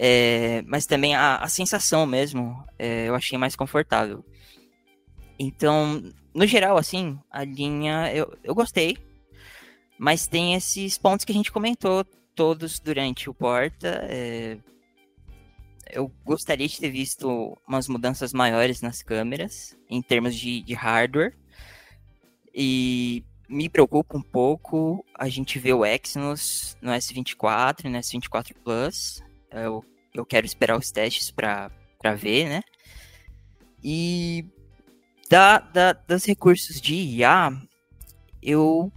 é, 0.03 0.63
mas 0.63 0.87
também 0.87 1.15
a, 1.15 1.37
a 1.37 1.47
sensação 1.47 2.07
mesmo, 2.07 2.65
é, 2.79 3.07
eu 3.07 3.15
achei 3.15 3.37
mais 3.37 3.55
confortável. 3.55 4.25
Então, 5.39 6.03
no 6.35 6.47
geral, 6.47 6.79
assim, 6.79 7.19
a 7.31 7.45
linha 7.45 8.11
eu, 8.15 8.35
eu 8.43 8.55
gostei, 8.55 8.97
mas 9.99 10.27
tem 10.27 10.55
esses 10.55 10.97
pontos 10.97 11.27
que 11.27 11.33
a 11.33 11.35
gente 11.35 11.53
comentou 11.53 12.03
todos 12.35 12.81
durante 12.81 13.29
o 13.29 13.35
Porta. 13.35 14.01
É, 14.09 14.57
eu 15.91 16.11
gostaria 16.25 16.67
de 16.67 16.81
ter 16.81 16.89
visto 16.89 17.59
umas 17.69 17.87
mudanças 17.87 18.33
maiores 18.33 18.81
nas 18.81 19.03
câmeras, 19.03 19.77
em 19.87 20.01
termos 20.01 20.35
de, 20.35 20.63
de 20.63 20.73
hardware. 20.73 21.37
E 22.55 23.23
me 23.47 23.69
preocupa 23.69 24.17
um 24.17 24.23
pouco 24.23 25.05
a 25.15 25.29
gente 25.29 25.59
ver 25.59 25.75
o 25.75 25.85
Exynos 25.85 26.75
no 26.81 26.91
S24 26.91 27.85
e 27.85 27.91
no 27.91 27.99
S24 27.99 28.55
Plus. 28.65 29.23
Eu 29.53 29.85
eu 30.15 30.25
quero 30.25 30.47
esperar 30.47 30.79
os 30.79 30.91
testes 30.91 31.31
para 31.31 31.71
ver, 32.17 32.49
né? 32.49 32.63
E 33.83 34.45
da, 35.29 35.59
da, 35.59 35.93
dos 35.93 36.25
recursos 36.25 36.81
de 36.81 36.95
IA, 36.95 37.51
eu 38.43 38.93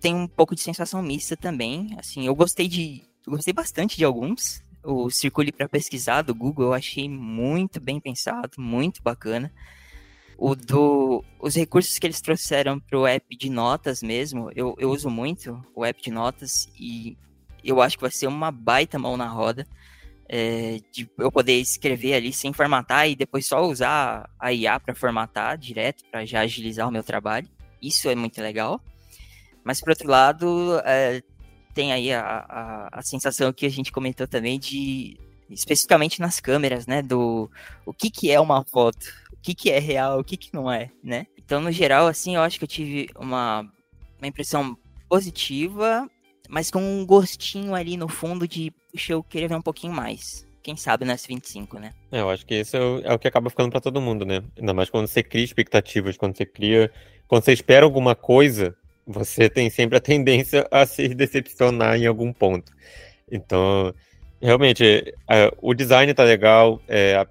tenho 0.00 0.18
um 0.18 0.28
pouco 0.28 0.54
de 0.54 0.60
sensação 0.60 1.02
mista 1.02 1.36
também. 1.36 1.96
Assim, 1.98 2.26
eu 2.26 2.34
gostei 2.34 2.68
de. 2.68 3.02
Eu 3.26 3.32
gostei 3.32 3.52
bastante 3.52 3.96
de 3.96 4.04
alguns. 4.04 4.62
O 4.82 5.10
Circule 5.10 5.50
para 5.50 5.68
pesquisar 5.68 6.22
do 6.22 6.34
Google 6.34 6.66
eu 6.66 6.72
achei 6.72 7.08
muito 7.08 7.80
bem 7.80 8.00
pensado, 8.00 8.50
muito 8.58 9.02
bacana. 9.02 9.52
O 10.38 10.54
do, 10.54 11.24
os 11.40 11.56
recursos 11.56 11.98
que 11.98 12.06
eles 12.06 12.20
trouxeram 12.20 12.78
para 12.78 12.98
o 12.98 13.06
app 13.06 13.36
de 13.36 13.48
notas 13.50 14.02
mesmo, 14.02 14.50
eu, 14.54 14.76
eu 14.78 14.90
uso 14.90 15.08
muito 15.08 15.60
o 15.74 15.84
app 15.84 16.00
de 16.00 16.10
notas 16.10 16.68
e 16.78 17.16
eu 17.64 17.80
acho 17.80 17.96
que 17.96 18.02
vai 18.02 18.10
ser 18.10 18.26
uma 18.26 18.52
baita 18.52 18.98
mão 18.98 19.16
na 19.16 19.26
roda. 19.26 19.66
É, 20.28 20.78
de 20.92 21.08
eu 21.18 21.30
poder 21.30 21.54
escrever 21.60 22.14
ali 22.14 22.32
sem 22.32 22.52
formatar 22.52 23.08
e 23.08 23.14
depois 23.14 23.46
só 23.46 23.62
usar 23.64 24.28
a 24.40 24.52
IA 24.52 24.80
para 24.80 24.94
formatar 24.94 25.56
direto, 25.56 26.04
para 26.10 26.24
já 26.24 26.40
agilizar 26.40 26.88
o 26.88 26.90
meu 26.90 27.04
trabalho. 27.04 27.48
Isso 27.80 28.08
é 28.08 28.14
muito 28.14 28.40
legal. 28.40 28.80
Mas, 29.62 29.80
por 29.80 29.90
outro 29.90 30.08
lado, 30.08 30.80
é, 30.84 31.22
tem 31.74 31.92
aí 31.92 32.12
a, 32.12 32.22
a, 32.22 32.88
a, 33.00 33.02
sensação 33.02 33.52
que 33.52 33.66
a 33.66 33.68
gente 33.68 33.92
comentou 33.92 34.26
também 34.26 34.58
de, 34.58 35.16
especificamente 35.50 36.20
nas 36.20 36.40
câmeras, 36.40 36.86
né, 36.86 37.02
do 37.02 37.50
o 37.84 37.92
que, 37.92 38.10
que 38.10 38.30
é 38.30 38.40
uma 38.40 38.64
foto, 38.64 39.04
o 39.32 39.36
que, 39.42 39.54
que 39.54 39.70
é 39.70 39.78
real, 39.78 40.20
o 40.20 40.24
que, 40.24 40.36
que 40.36 40.54
não 40.54 40.70
é, 40.70 40.90
né? 41.02 41.26
Então, 41.36 41.60
no 41.60 41.70
geral, 41.70 42.06
assim, 42.06 42.36
eu 42.36 42.42
acho 42.42 42.58
que 42.58 42.64
eu 42.64 42.68
tive 42.68 43.08
uma, 43.16 43.60
uma 44.18 44.26
impressão 44.26 44.76
positiva, 45.08 46.08
mas 46.48 46.70
com 46.70 46.80
um 46.80 47.04
gostinho 47.04 47.74
ali 47.74 47.96
no 47.96 48.08
fundo 48.08 48.46
de, 48.46 48.72
puxa, 48.92 49.12
eu 49.12 49.22
queria 49.22 49.48
ver 49.48 49.56
um 49.56 49.62
pouquinho 49.62 49.92
mais. 49.92 50.46
Quem 50.62 50.76
sabe 50.76 51.04
no 51.04 51.12
S25, 51.12 51.78
né? 51.78 51.92
É, 52.10 52.20
eu 52.20 52.28
acho 52.28 52.44
que 52.44 52.56
isso 52.56 52.76
é 52.76 52.80
o, 52.80 53.00
é 53.04 53.18
que 53.18 53.28
acaba 53.28 53.48
ficando 53.48 53.70
para 53.70 53.80
todo 53.80 54.00
mundo, 54.00 54.24
né? 54.24 54.42
Ainda 54.58 54.74
mais 54.74 54.90
quando 54.90 55.06
você 55.06 55.22
cria 55.22 55.44
expectativas, 55.44 56.16
quando 56.16 56.36
você 56.36 56.44
cria. 56.44 56.90
Quando 57.28 57.44
você 57.44 57.52
espera 57.52 57.84
alguma 57.84 58.16
coisa, 58.16 58.74
você 59.06 59.48
tem 59.48 59.70
sempre 59.70 59.96
a 59.98 60.00
tendência 60.02 60.66
a 60.70 60.84
se 60.84 61.08
decepcionar 61.14 61.96
em 61.96 62.06
algum 62.06 62.32
ponto. 62.32 62.72
Então, 63.30 63.94
realmente, 64.40 65.14
é, 65.28 65.52
o 65.62 65.72
design 65.72 66.12
tá 66.12 66.24
legal, 66.24 66.80
é, 66.88 67.24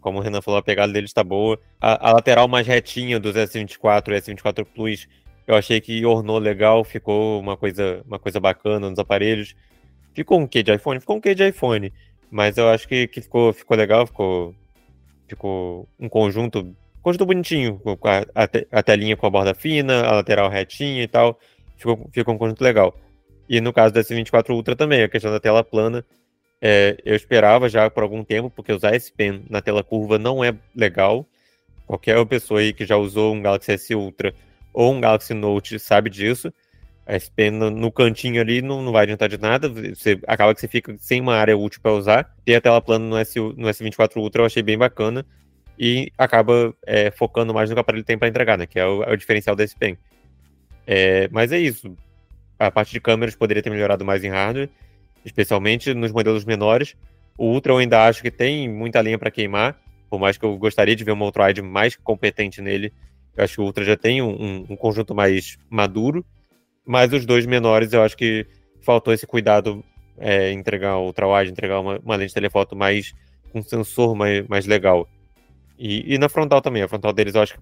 como 0.00 0.18
o 0.18 0.22
Renan 0.22 0.40
falou, 0.40 0.58
a 0.58 0.62
pegada 0.62 0.92
dele 0.92 1.06
está 1.06 1.24
boa. 1.24 1.58
A, 1.80 2.10
a, 2.10 2.12
lateral 2.12 2.46
mais 2.46 2.66
retinha 2.66 3.18
dos 3.18 3.34
S24 3.34 4.08
e 4.08 4.20
S24 4.20 4.64
Plus 4.64 5.08
eu 5.46 5.54
achei 5.54 5.80
que 5.80 6.04
ornou 6.04 6.38
legal, 6.38 6.82
ficou 6.84 7.40
uma 7.40 7.56
coisa, 7.56 8.02
uma 8.06 8.18
coisa 8.18 8.40
bacana 8.40 8.90
nos 8.90 8.98
aparelhos. 8.98 9.54
Ficou 10.12 10.40
um 10.40 10.46
quê 10.46 10.62
de 10.62 10.74
iPhone? 10.74 10.98
Ficou 10.98 11.16
um 11.16 11.20
quê 11.20 11.34
de 11.34 11.46
iPhone. 11.48 11.92
Mas 12.30 12.56
eu 12.58 12.68
acho 12.68 12.88
que, 12.88 13.06
que 13.06 13.20
ficou, 13.20 13.52
ficou 13.52 13.76
legal, 13.76 14.06
ficou, 14.06 14.54
ficou 15.28 15.88
um 16.00 16.08
conjunto, 16.08 16.74
conjunto 17.00 17.26
bonitinho, 17.26 17.80
a, 18.02 18.42
a, 18.42 18.78
a 18.78 18.82
telinha 18.82 19.16
com 19.16 19.26
a 19.26 19.30
borda 19.30 19.54
fina, 19.54 20.04
a 20.04 20.12
lateral 20.12 20.48
retinha 20.50 21.02
e 21.02 21.08
tal. 21.08 21.38
Ficou, 21.76 22.08
ficou 22.12 22.34
um 22.34 22.38
conjunto 22.38 22.64
legal. 22.64 22.98
E 23.48 23.60
no 23.60 23.72
caso 23.72 23.94
do 23.94 24.00
S24 24.00 24.50
Ultra 24.50 24.74
também, 24.74 25.02
a 25.04 25.08
questão 25.08 25.30
da 25.30 25.38
tela 25.38 25.62
plana, 25.62 26.04
é, 26.60 26.96
eu 27.04 27.14
esperava 27.14 27.68
já 27.68 27.88
por 27.88 28.02
algum 28.02 28.24
tempo, 28.24 28.50
porque 28.50 28.72
usar 28.72 28.96
esse 28.96 29.12
pen 29.12 29.44
na 29.48 29.62
tela 29.62 29.84
curva 29.84 30.18
não 30.18 30.42
é 30.42 30.52
legal. 30.74 31.24
Qualquer 31.86 32.24
pessoa 32.26 32.58
aí 32.58 32.72
que 32.72 32.84
já 32.84 32.96
usou 32.96 33.32
um 33.32 33.40
Galaxy 33.40 33.70
S 33.70 33.94
Ultra 33.94 34.34
ou 34.76 34.92
um 34.92 35.00
Galaxy 35.00 35.32
Note 35.32 35.78
sabe 35.78 36.10
disso. 36.10 36.52
A 37.06 37.12
Pen 37.34 37.50
no, 37.52 37.70
no 37.70 37.90
cantinho 37.90 38.42
ali 38.42 38.60
não, 38.60 38.82
não 38.82 38.92
vai 38.92 39.04
adiantar 39.04 39.26
de 39.26 39.38
nada. 39.38 39.70
Você 39.70 40.20
acaba 40.26 40.54
que 40.54 40.60
você 40.60 40.68
fica 40.68 40.94
sem 40.98 41.18
uma 41.18 41.34
área 41.34 41.56
útil 41.56 41.80
para 41.80 41.92
usar. 41.92 42.36
Ter 42.44 42.56
a 42.56 42.60
tela 42.60 42.80
plana 42.82 43.06
no, 43.06 43.16
S, 43.16 43.38
no 43.38 43.68
S24 43.68 44.16
Ultra 44.16 44.42
eu 44.42 44.46
achei 44.46 44.62
bem 44.62 44.76
bacana. 44.76 45.24
E 45.78 46.12
acaba 46.18 46.74
é, 46.86 47.10
focando 47.10 47.54
mais 47.54 47.70
no 47.70 47.74
que 47.74 47.78
o 47.78 47.80
aparelho 47.80 48.04
tem 48.04 48.18
para 48.18 48.28
entregar, 48.28 48.58
né? 48.58 48.66
Que 48.66 48.78
é 48.78 48.84
o, 48.84 49.02
é 49.02 49.12
o 49.12 49.16
diferencial 49.16 49.56
da 49.56 49.64
S 49.64 49.74
Pen. 49.74 49.96
É, 50.86 51.26
mas 51.32 51.52
é 51.52 51.58
isso. 51.58 51.96
A 52.58 52.70
parte 52.70 52.92
de 52.92 53.00
câmeras 53.00 53.34
poderia 53.34 53.62
ter 53.62 53.70
melhorado 53.70 54.04
mais 54.04 54.22
em 54.24 54.28
hardware, 54.28 54.68
especialmente 55.24 55.94
nos 55.94 56.12
modelos 56.12 56.44
menores. 56.44 56.94
O 57.38 57.46
Ultra 57.46 57.72
eu 57.72 57.78
ainda 57.78 58.06
acho 58.06 58.20
que 58.20 58.30
tem 58.30 58.68
muita 58.68 59.00
linha 59.00 59.18
para 59.18 59.30
queimar, 59.30 59.78
por 60.10 60.20
mais 60.20 60.36
que 60.36 60.44
eu 60.44 60.54
gostaria 60.58 60.94
de 60.94 61.04
ver 61.04 61.12
uma 61.12 61.24
Ultra-Wide 61.24 61.62
mais 61.62 61.96
competente 61.96 62.60
nele 62.60 62.92
eu 63.36 63.44
acho 63.44 63.54
que 63.54 63.60
o 63.60 63.64
Ultra 63.64 63.84
já 63.84 63.96
tem 63.96 64.22
um, 64.22 64.66
um 64.68 64.76
conjunto 64.76 65.14
mais 65.14 65.58
maduro, 65.68 66.24
mas 66.84 67.12
os 67.12 67.26
dois 67.26 67.44
menores 67.46 67.92
eu 67.92 68.02
acho 68.02 68.16
que 68.16 68.46
faltou 68.80 69.12
esse 69.12 69.26
cuidado 69.26 69.84
é, 70.18 70.52
entregar 70.52 70.96
o 70.96 71.06
ultra-wide, 71.06 71.50
entregar 71.50 71.80
uma, 71.80 71.98
uma, 71.98 72.16
lente 72.16 72.28
de 72.28 72.34
telefoto 72.34 72.74
mais 72.74 73.12
com 73.52 73.58
um 73.58 73.62
sensor 73.62 74.14
mais, 74.14 74.46
mais 74.48 74.66
legal. 74.66 75.08
E, 75.78 76.14
e, 76.14 76.18
na 76.18 76.28
frontal 76.28 76.62
também, 76.62 76.82
a 76.82 76.88
frontal 76.88 77.12
deles 77.12 77.34
eu 77.34 77.42
acho 77.42 77.54
que 77.54 77.60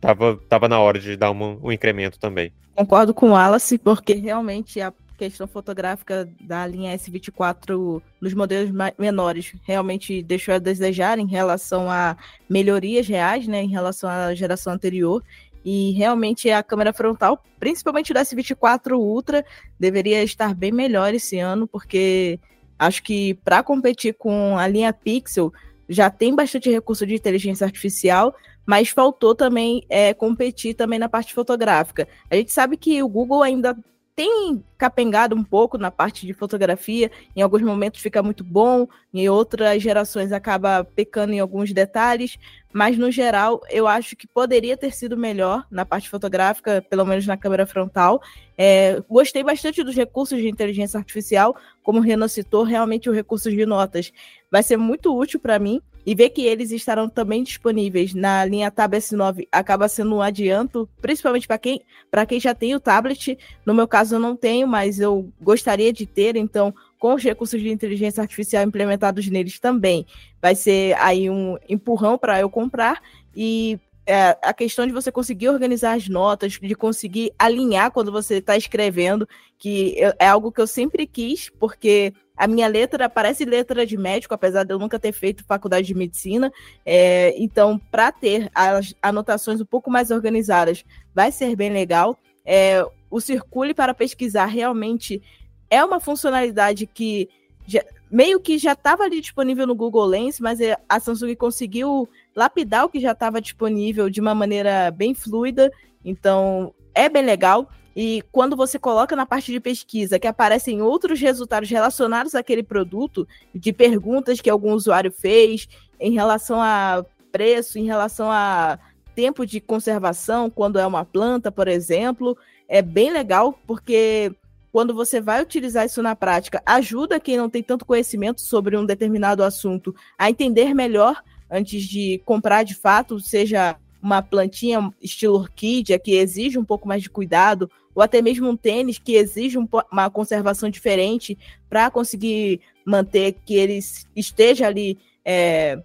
tava, 0.00 0.36
tava 0.48 0.68
na 0.68 0.78
hora 0.78 0.98
de 0.98 1.16
dar 1.16 1.30
uma, 1.30 1.56
um 1.62 1.72
incremento 1.72 2.18
também. 2.18 2.52
Concordo 2.74 3.14
com 3.14 3.30
o 3.30 3.32
Wallace, 3.32 3.78
porque 3.78 4.14
realmente 4.14 4.80
a 4.80 4.92
questão 5.16 5.46
fotográfica 5.46 6.28
da 6.40 6.66
linha 6.66 6.96
S24 6.96 8.02
nos 8.20 8.34
modelos 8.34 8.70
menores 8.98 9.54
realmente 9.62 10.22
deixou 10.22 10.54
a 10.54 10.58
desejar 10.58 11.18
em 11.18 11.26
relação 11.26 11.90
a 11.90 12.16
melhorias 12.48 13.06
reais, 13.06 13.46
né, 13.46 13.62
em 13.62 13.68
relação 13.68 14.08
à 14.08 14.34
geração 14.34 14.72
anterior. 14.72 15.22
E 15.64 15.92
realmente 15.92 16.50
a 16.50 16.62
câmera 16.62 16.92
frontal, 16.92 17.42
principalmente 17.58 18.12
do 18.12 18.18
S24 18.18 18.98
Ultra, 18.98 19.44
deveria 19.80 20.22
estar 20.22 20.54
bem 20.54 20.70
melhor 20.70 21.14
esse 21.14 21.38
ano, 21.38 21.66
porque 21.66 22.38
acho 22.78 23.02
que 23.02 23.34
para 23.44 23.62
competir 23.62 24.14
com 24.14 24.58
a 24.58 24.66
linha 24.66 24.92
Pixel 24.92 25.52
já 25.88 26.10
tem 26.10 26.34
bastante 26.34 26.70
recurso 26.70 27.06
de 27.06 27.14
inteligência 27.14 27.64
artificial, 27.64 28.34
mas 28.66 28.88
faltou 28.88 29.34
também 29.34 29.82
é, 29.88 30.12
competir 30.12 30.74
também 30.74 30.98
na 30.98 31.08
parte 31.08 31.32
fotográfica. 31.32 32.08
A 32.30 32.36
gente 32.36 32.52
sabe 32.52 32.76
que 32.76 33.02
o 33.02 33.08
Google 33.08 33.42
ainda 33.42 33.76
tem 34.16 34.62
capengado 34.78 35.34
um 35.34 35.42
pouco 35.42 35.76
na 35.76 35.90
parte 35.90 36.24
de 36.26 36.32
fotografia, 36.32 37.10
em 37.34 37.42
alguns 37.42 37.62
momentos 37.62 38.00
fica 38.00 38.22
muito 38.22 38.44
bom, 38.44 38.86
em 39.12 39.28
outras 39.28 39.82
gerações 39.82 40.30
acaba 40.30 40.84
pecando 40.84 41.32
em 41.32 41.40
alguns 41.40 41.72
detalhes, 41.72 42.38
mas 42.72 42.96
no 42.96 43.10
geral 43.10 43.60
eu 43.70 43.88
acho 43.88 44.14
que 44.14 44.26
poderia 44.28 44.76
ter 44.76 44.92
sido 44.92 45.16
melhor 45.16 45.66
na 45.68 45.84
parte 45.84 46.08
fotográfica, 46.08 46.84
pelo 46.88 47.04
menos 47.04 47.26
na 47.26 47.36
câmera 47.36 47.66
frontal. 47.66 48.22
É, 48.56 49.02
gostei 49.08 49.42
bastante 49.42 49.82
dos 49.82 49.96
recursos 49.96 50.38
de 50.38 50.48
inteligência 50.48 50.98
artificial, 50.98 51.56
como 51.82 51.98
o 51.98 52.02
Renan 52.02 52.28
citou, 52.28 52.62
realmente 52.62 53.10
o 53.10 53.12
recurso 53.12 53.50
de 53.50 53.66
notas 53.66 54.12
vai 54.50 54.62
ser 54.62 54.76
muito 54.76 55.16
útil 55.16 55.40
para 55.40 55.58
mim 55.58 55.82
e 56.06 56.14
ver 56.14 56.30
que 56.30 56.42
eles 56.42 56.70
estarão 56.70 57.08
também 57.08 57.42
disponíveis 57.42 58.14
na 58.14 58.44
linha 58.44 58.70
Tab 58.70 58.92
S9 58.94 59.48
acaba 59.50 59.88
sendo 59.88 60.16
um 60.16 60.22
adianto, 60.22 60.88
principalmente 61.00 61.46
para 61.46 61.58
quem, 61.58 61.80
quem 62.28 62.40
já 62.40 62.54
tem 62.54 62.74
o 62.74 62.80
tablet. 62.80 63.38
No 63.64 63.74
meu 63.74 63.88
caso, 63.88 64.16
eu 64.16 64.20
não 64.20 64.36
tenho, 64.36 64.66
mas 64.66 65.00
eu 65.00 65.30
gostaria 65.40 65.92
de 65.92 66.06
ter, 66.06 66.36
então, 66.36 66.74
com 66.98 67.14
os 67.14 67.22
recursos 67.22 67.60
de 67.60 67.70
inteligência 67.70 68.20
artificial 68.20 68.62
implementados 68.62 69.26
neles 69.28 69.58
também, 69.58 70.06
vai 70.40 70.54
ser 70.54 70.94
aí 70.98 71.30
um 71.30 71.56
empurrão 71.68 72.18
para 72.18 72.38
eu 72.40 72.50
comprar. 72.50 73.00
E 73.34 73.78
é, 74.06 74.36
a 74.42 74.52
questão 74.52 74.86
de 74.86 74.92
você 74.92 75.10
conseguir 75.10 75.48
organizar 75.48 75.94
as 75.94 76.08
notas, 76.08 76.52
de 76.52 76.74
conseguir 76.74 77.32
alinhar 77.38 77.90
quando 77.90 78.12
você 78.12 78.36
está 78.36 78.56
escrevendo, 78.56 79.26
que 79.58 79.96
é 80.18 80.26
algo 80.26 80.52
que 80.52 80.60
eu 80.60 80.66
sempre 80.66 81.06
quis, 81.06 81.48
porque 81.48 82.12
a 82.36 82.46
minha 82.46 82.66
letra 82.66 83.08
parece 83.08 83.44
letra 83.44 83.86
de 83.86 83.96
médico, 83.96 84.34
apesar 84.34 84.64
de 84.64 84.72
eu 84.72 84.78
nunca 84.78 84.98
ter 84.98 85.12
feito 85.12 85.44
faculdade 85.44 85.86
de 85.86 85.94
medicina. 85.94 86.52
É, 86.84 87.34
então, 87.36 87.78
para 87.90 88.10
ter 88.10 88.50
as 88.54 88.94
anotações 89.00 89.60
um 89.60 89.66
pouco 89.66 89.90
mais 89.90 90.10
organizadas, 90.10 90.84
vai 91.14 91.30
ser 91.30 91.54
bem 91.54 91.72
legal. 91.72 92.18
É, 92.44 92.84
o 93.10 93.20
Circule 93.20 93.72
para 93.72 93.94
pesquisar 93.94 94.46
realmente 94.46 95.22
é 95.70 95.84
uma 95.84 96.00
funcionalidade 96.00 96.86
que 96.86 97.28
já, 97.66 97.82
meio 98.10 98.40
que 98.40 98.58
já 98.58 98.72
estava 98.72 99.04
ali 99.04 99.20
disponível 99.20 99.66
no 99.66 99.74
Google 99.74 100.04
Lens, 100.04 100.40
mas 100.40 100.60
é, 100.60 100.76
a 100.88 101.00
Samsung 101.00 101.34
conseguiu 101.36 102.08
lapidar 102.34 102.84
o 102.84 102.88
que 102.88 103.00
já 103.00 103.12
estava 103.12 103.40
disponível 103.40 104.10
de 104.10 104.20
uma 104.20 104.34
maneira 104.34 104.90
bem 104.90 105.14
fluida. 105.14 105.70
Então, 106.04 106.74
é 106.94 107.08
bem 107.08 107.24
legal. 107.24 107.68
E 107.96 108.22
quando 108.32 108.56
você 108.56 108.78
coloca 108.78 109.14
na 109.14 109.24
parte 109.24 109.52
de 109.52 109.60
pesquisa 109.60 110.18
que 110.18 110.26
aparecem 110.26 110.82
outros 110.82 111.20
resultados 111.20 111.70
relacionados 111.70 112.34
àquele 112.34 112.62
produto, 112.62 113.26
de 113.54 113.72
perguntas 113.72 114.40
que 114.40 114.50
algum 114.50 114.72
usuário 114.72 115.12
fez 115.12 115.68
em 116.00 116.12
relação 116.12 116.60
a 116.60 117.04
preço, 117.30 117.78
em 117.78 117.84
relação 117.84 118.30
a 118.30 118.78
tempo 119.14 119.46
de 119.46 119.60
conservação, 119.60 120.50
quando 120.50 120.78
é 120.78 120.86
uma 120.86 121.04
planta, 121.04 121.52
por 121.52 121.68
exemplo, 121.68 122.36
é 122.68 122.82
bem 122.82 123.12
legal, 123.12 123.58
porque 123.66 124.32
quando 124.72 124.92
você 124.92 125.20
vai 125.20 125.40
utilizar 125.40 125.86
isso 125.86 126.02
na 126.02 126.16
prática, 126.16 126.60
ajuda 126.66 127.20
quem 127.20 127.36
não 127.36 127.48
tem 127.48 127.62
tanto 127.62 127.84
conhecimento 127.84 128.40
sobre 128.40 128.76
um 128.76 128.84
determinado 128.84 129.44
assunto 129.44 129.94
a 130.18 130.28
entender 130.28 130.74
melhor 130.74 131.22
antes 131.48 131.84
de 131.84 132.20
comprar 132.24 132.64
de 132.64 132.74
fato, 132.74 133.20
seja 133.20 133.76
uma 134.02 134.20
plantinha 134.20 134.92
estilo 135.00 135.36
orquídea 135.36 135.98
que 135.98 136.16
exige 136.16 136.58
um 136.58 136.64
pouco 136.64 136.88
mais 136.88 137.02
de 137.02 137.08
cuidado, 137.08 137.70
ou 137.94 138.02
até 138.02 138.20
mesmo 138.20 138.48
um 138.48 138.56
tênis 138.56 138.98
que 138.98 139.14
exige 139.14 139.58
um, 139.58 139.68
uma 139.90 140.10
conservação 140.10 140.68
diferente 140.68 141.38
para 141.68 141.90
conseguir 141.90 142.60
manter 142.84 143.36
que 143.44 143.54
ele 143.54 143.78
esteja 144.14 144.66
ali 144.66 144.98
é, 145.24 145.78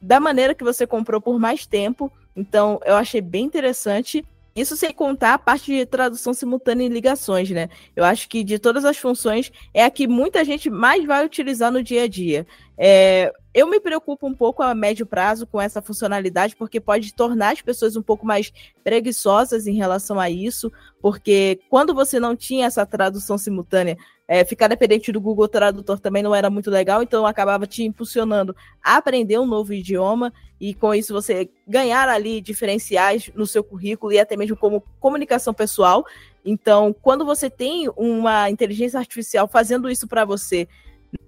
da 0.00 0.20
maneira 0.20 0.54
que 0.54 0.64
você 0.64 0.86
comprou 0.86 1.20
por 1.20 1.38
mais 1.38 1.64
tempo. 1.66 2.12
Então, 2.36 2.80
eu 2.84 2.94
achei 2.96 3.20
bem 3.20 3.44
interessante. 3.44 4.24
Isso 4.54 4.76
sem 4.76 4.92
contar 4.92 5.34
a 5.34 5.38
parte 5.38 5.72
de 5.72 5.86
tradução 5.86 6.32
simultânea 6.32 6.84
em 6.84 6.88
ligações, 6.88 7.50
né? 7.50 7.68
Eu 7.96 8.04
acho 8.04 8.28
que 8.28 8.44
de 8.44 8.58
todas 8.58 8.84
as 8.84 8.96
funções 8.96 9.50
é 9.72 9.84
a 9.84 9.90
que 9.90 10.06
muita 10.06 10.44
gente 10.44 10.70
mais 10.70 11.04
vai 11.04 11.24
utilizar 11.24 11.72
no 11.72 11.82
dia 11.82 12.04
a 12.04 12.08
dia. 12.08 12.46
É, 12.78 13.32
eu 13.54 13.68
me 13.68 13.78
preocupo 13.78 14.26
um 14.26 14.34
pouco 14.34 14.62
a 14.62 14.74
médio 14.74 15.06
prazo 15.06 15.46
com 15.46 15.60
essa 15.60 15.80
funcionalidade, 15.80 16.56
porque 16.56 16.80
pode 16.80 17.14
tornar 17.14 17.52
as 17.52 17.62
pessoas 17.62 17.94
um 17.94 18.02
pouco 18.02 18.26
mais 18.26 18.52
preguiçosas 18.82 19.68
em 19.68 19.74
relação 19.74 20.18
a 20.18 20.28
isso, 20.28 20.72
porque 21.00 21.60
quando 21.70 21.94
você 21.94 22.18
não 22.18 22.34
tinha 22.34 22.66
essa 22.66 22.84
tradução 22.84 23.38
simultânea, 23.38 23.96
é, 24.26 24.44
ficar 24.44 24.68
dependente 24.68 25.12
do 25.12 25.20
Google 25.20 25.46
Tradutor 25.46 26.00
também 26.00 26.22
não 26.22 26.34
era 26.34 26.50
muito 26.50 26.70
legal, 26.70 27.02
então 27.02 27.26
acabava 27.26 27.66
te 27.66 27.84
impulsionando 27.84 28.56
a 28.82 28.96
aprender 28.96 29.38
um 29.38 29.46
novo 29.46 29.72
idioma 29.72 30.32
e 30.60 30.74
com 30.74 30.94
isso 30.94 31.12
você 31.12 31.48
ganhar 31.68 32.08
ali 32.08 32.40
diferenciais 32.40 33.30
no 33.34 33.46
seu 33.46 33.62
currículo 33.62 34.12
e 34.12 34.18
até 34.18 34.36
mesmo 34.36 34.56
como 34.56 34.82
comunicação 34.98 35.52
pessoal. 35.54 36.04
Então, 36.44 36.94
quando 37.02 37.24
você 37.24 37.48
tem 37.48 37.88
uma 37.96 38.50
inteligência 38.50 38.98
artificial 38.98 39.46
fazendo 39.46 39.90
isso 39.90 40.08
para 40.08 40.24
você 40.24 40.66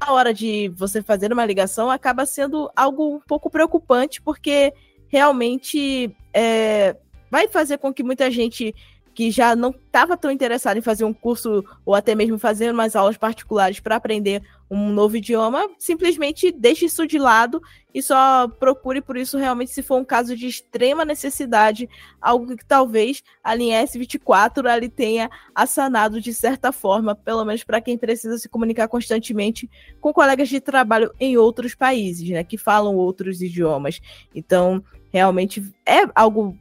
na 0.01 0.13
hora 0.13 0.33
de 0.33 0.69
você 0.77 1.03
fazer 1.03 1.33
uma 1.33 1.45
ligação, 1.45 1.91
acaba 1.91 2.27
sendo 2.27 2.71
algo 2.75 3.17
um 3.17 3.21
pouco 3.21 3.51
preocupante, 3.51 4.21
porque 4.21 4.73
realmente 5.09 6.15
é, 6.33 6.97
vai 7.31 7.49
fazer 7.49 7.79
com 7.79 7.93
que 7.93 8.03
muita 8.03 8.31
gente 8.31 8.75
que 9.17 9.31
já 9.31 9.57
não 9.57 9.71
estava 9.71 10.15
tão 10.15 10.31
interessada 10.31 10.79
em 10.79 10.83
fazer 10.83 11.07
um 11.07 11.15
curso 11.15 11.65
ou 11.87 11.95
até 11.95 12.15
mesmo 12.15 12.39
fazer 12.39 12.71
umas 12.71 12.95
aulas 12.95 13.17
particulares 13.17 13.81
para 13.81 13.97
aprender 13.97 14.43
um 14.71 14.91
novo 14.91 15.17
idioma, 15.17 15.67
simplesmente 15.79 16.53
deixe 16.53 16.85
isso 16.85 17.07
de 17.07 17.19
lado 17.19 17.63
e 17.95 18.03
só 18.03 18.47
procure 18.47 19.01
por 19.01 19.17
isso 19.17 19.39
realmente 19.39 19.71
se 19.71 19.83
for 19.83 19.99
um 19.99 20.05
caso 20.05 20.37
de 20.37 20.47
extrema 20.47 21.03
necessidade, 21.03 21.89
algo 22.21 22.55
que 22.55 22.67
talvez 22.67 23.23
a 23.43 23.55
linha 23.55 23.83
S24 23.83 24.67
ali 24.67 24.91
tenha 24.91 25.31
assanado 25.55 26.21
de 26.21 26.35
certa 26.35 26.71
forma, 26.71 27.15
pelo 27.15 27.43
menos 27.43 27.65
para 27.65 27.81
quem 27.81 27.97
precisa 27.97 28.37
se 28.37 28.51
comunicar 28.51 28.87
constantemente 28.87 29.71
com 29.99 30.13
colegas 30.13 30.51
de 30.51 30.61
trabalho 30.61 31.11
em 31.19 31.39
outros 31.39 31.75
países, 31.75 32.29
né, 32.29 32.45
que 32.45 32.59
falam 32.59 32.97
outros 32.97 33.41
idiomas. 33.41 33.99
Então, 34.35 34.85
realmente 35.11 35.63
é 35.87 36.01
algo 36.15 36.55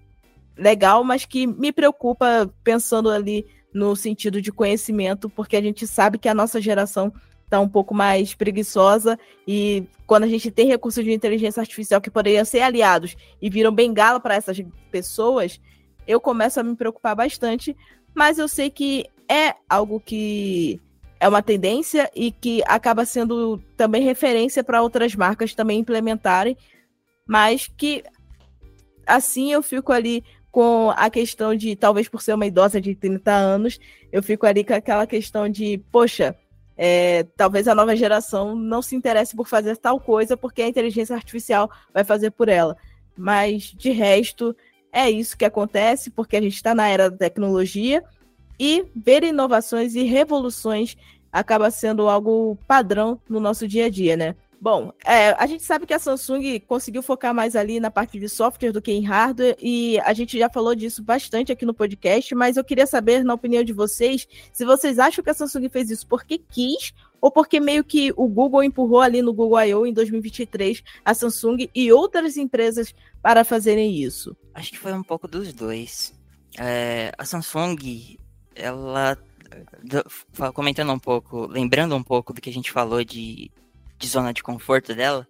legal, 0.57 1.03
mas 1.03 1.25
que 1.25 1.45
me 1.45 1.71
preocupa 1.71 2.51
pensando 2.63 3.09
ali 3.09 3.45
no 3.73 3.95
sentido 3.95 4.41
de 4.41 4.51
conhecimento, 4.51 5.29
porque 5.29 5.57
a 5.57 5.61
gente 5.61 5.85
sabe 5.85 6.17
que 6.17 6.29
a 6.29 6.33
nossa 6.33 6.61
geração 6.61 7.11
está 7.43 7.59
um 7.59 7.67
pouco 7.67 7.93
mais 7.93 8.33
preguiçosa 8.33 9.19
e 9.47 9.83
quando 10.07 10.23
a 10.23 10.27
gente 10.27 10.49
tem 10.49 10.67
recursos 10.67 11.03
de 11.03 11.11
inteligência 11.11 11.61
artificial 11.61 12.01
que 12.01 12.09
poderiam 12.09 12.45
ser 12.45 12.61
aliados 12.61 13.15
e 13.41 13.49
viram 13.49 13.71
bengala 13.71 14.19
para 14.19 14.35
essas 14.35 14.59
pessoas, 14.89 15.59
eu 16.07 16.19
começo 16.19 16.59
a 16.59 16.63
me 16.63 16.75
preocupar 16.75 17.15
bastante, 17.15 17.75
mas 18.13 18.39
eu 18.39 18.47
sei 18.47 18.69
que 18.69 19.05
é 19.29 19.55
algo 19.69 19.99
que 19.99 20.79
é 21.19 21.27
uma 21.27 21.41
tendência 21.41 22.09
e 22.15 22.31
que 22.31 22.61
acaba 22.65 23.05
sendo 23.05 23.57
também 23.77 24.03
referência 24.03 24.63
para 24.63 24.81
outras 24.81 25.15
marcas 25.15 25.53
também 25.53 25.79
implementarem, 25.79 26.57
mas 27.27 27.67
que 27.67 28.03
assim 29.05 29.51
eu 29.51 29.61
fico 29.61 29.91
ali 29.91 30.23
com 30.55 30.89
a 30.91 31.09
questão 31.09 31.53
de, 31.53 31.75
talvez 31.75 32.07
por 32.07 32.21
ser 32.21 32.33
uma 32.33 32.45
idosa 32.45 32.79
de 32.79 32.95
30 32.95 33.29
anos, 33.29 33.77
eu 34.09 34.23
fico 34.23 34.45
ali 34.45 34.63
com 34.63 34.73
aquela 34.73 35.05
questão 35.05 35.49
de, 35.49 35.83
poxa, 35.91 36.33
é, 36.77 37.23
talvez 37.35 37.67
a 37.67 37.75
nova 37.75 37.93
geração 37.93 38.55
não 38.55 38.81
se 38.81 38.95
interesse 38.95 39.35
por 39.35 39.49
fazer 39.49 39.75
tal 39.75 39.99
coisa 39.99 40.37
porque 40.37 40.61
a 40.61 40.67
inteligência 40.69 41.13
artificial 41.13 41.69
vai 41.93 42.05
fazer 42.05 42.31
por 42.31 42.47
ela. 42.47 42.77
Mas, 43.17 43.63
de 43.63 43.91
resto, 43.91 44.55
é 44.93 45.09
isso 45.09 45.37
que 45.37 45.43
acontece 45.43 46.09
porque 46.09 46.37
a 46.37 46.41
gente 46.41 46.55
está 46.55 46.73
na 46.73 46.87
era 46.87 47.11
da 47.11 47.17
tecnologia 47.17 48.01
e 48.57 48.85
ver 48.95 49.25
inovações 49.25 49.93
e 49.93 50.03
revoluções 50.03 50.95
acaba 51.33 51.69
sendo 51.69 52.07
algo 52.07 52.57
padrão 52.65 53.19
no 53.27 53.41
nosso 53.41 53.67
dia 53.67 53.87
a 53.87 53.89
dia, 53.89 54.15
né? 54.15 54.37
Bom, 54.59 54.91
é, 55.05 55.29
a 55.31 55.45
gente 55.45 55.63
sabe 55.63 55.85
que 55.85 55.93
a 55.93 55.99
Samsung 55.99 56.59
conseguiu 56.61 57.01
focar 57.01 57.33
mais 57.33 57.55
ali 57.55 57.79
na 57.79 57.91
parte 57.91 58.19
de 58.19 58.27
software 58.27 58.71
do 58.71 58.81
que 58.81 58.91
em 58.91 59.03
hardware, 59.03 59.55
e 59.61 59.99
a 59.99 60.13
gente 60.13 60.37
já 60.37 60.49
falou 60.49 60.73
disso 60.73 61.03
bastante 61.03 61.51
aqui 61.51 61.65
no 61.65 61.73
podcast, 61.73 62.33
mas 62.33 62.57
eu 62.57 62.63
queria 62.63 62.87
saber, 62.87 63.23
na 63.23 63.33
opinião 63.33 63.63
de 63.63 63.73
vocês, 63.73 64.27
se 64.51 64.65
vocês 64.65 64.97
acham 64.97 65.23
que 65.23 65.29
a 65.29 65.33
Samsung 65.33 65.69
fez 65.69 65.89
isso 65.89 66.07
porque 66.07 66.37
quis 66.37 66.93
ou 67.21 67.31
porque 67.31 67.59
meio 67.59 67.83
que 67.83 68.13
o 68.15 68.27
Google 68.27 68.63
empurrou 68.63 69.01
ali 69.01 69.21
no 69.21 69.33
Google 69.33 69.59
I.O. 69.63 69.85
em 69.85 69.93
2023 69.93 70.83
a 71.03 71.13
Samsung 71.13 71.69
e 71.73 71.91
outras 71.91 72.37
empresas 72.37 72.93
para 73.21 73.43
fazerem 73.43 73.95
isso? 73.95 74.35
Acho 74.53 74.71
que 74.71 74.77
foi 74.77 74.93
um 74.93 75.03
pouco 75.03 75.27
dos 75.27 75.51
dois. 75.53 76.13
É, 76.57 77.11
a 77.17 77.25
Samsung, 77.25 78.17
ela 78.55 79.17
comentando 80.53 80.91
um 80.91 80.99
pouco, 80.99 81.45
lembrando 81.47 81.95
um 81.95 82.03
pouco 82.03 82.33
do 82.33 82.41
que 82.41 82.49
a 82.49 82.53
gente 82.53 82.71
falou 82.71 83.03
de 83.03 83.51
de 83.97 84.07
zona 84.07 84.33
de 84.33 84.43
conforto 84.43 84.93
dela, 84.93 85.27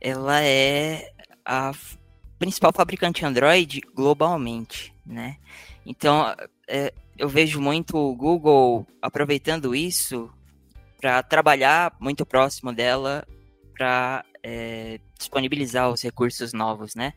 ela 0.00 0.42
é 0.42 1.10
a 1.44 1.72
principal 2.38 2.72
fabricante 2.72 3.24
Android 3.24 3.80
globalmente, 3.94 4.94
né? 5.04 5.36
Então, 5.84 6.34
é, 6.68 6.92
eu 7.18 7.28
vejo 7.28 7.60
muito 7.60 7.96
o 7.96 8.14
Google 8.14 8.86
aproveitando 9.02 9.74
isso 9.74 10.30
para 10.98 11.22
trabalhar 11.22 11.94
muito 11.98 12.24
próximo 12.24 12.72
dela 12.72 13.26
para 13.74 14.24
é, 14.42 15.00
disponibilizar 15.18 15.90
os 15.90 16.02
recursos 16.02 16.52
novos, 16.52 16.94
né? 16.94 17.12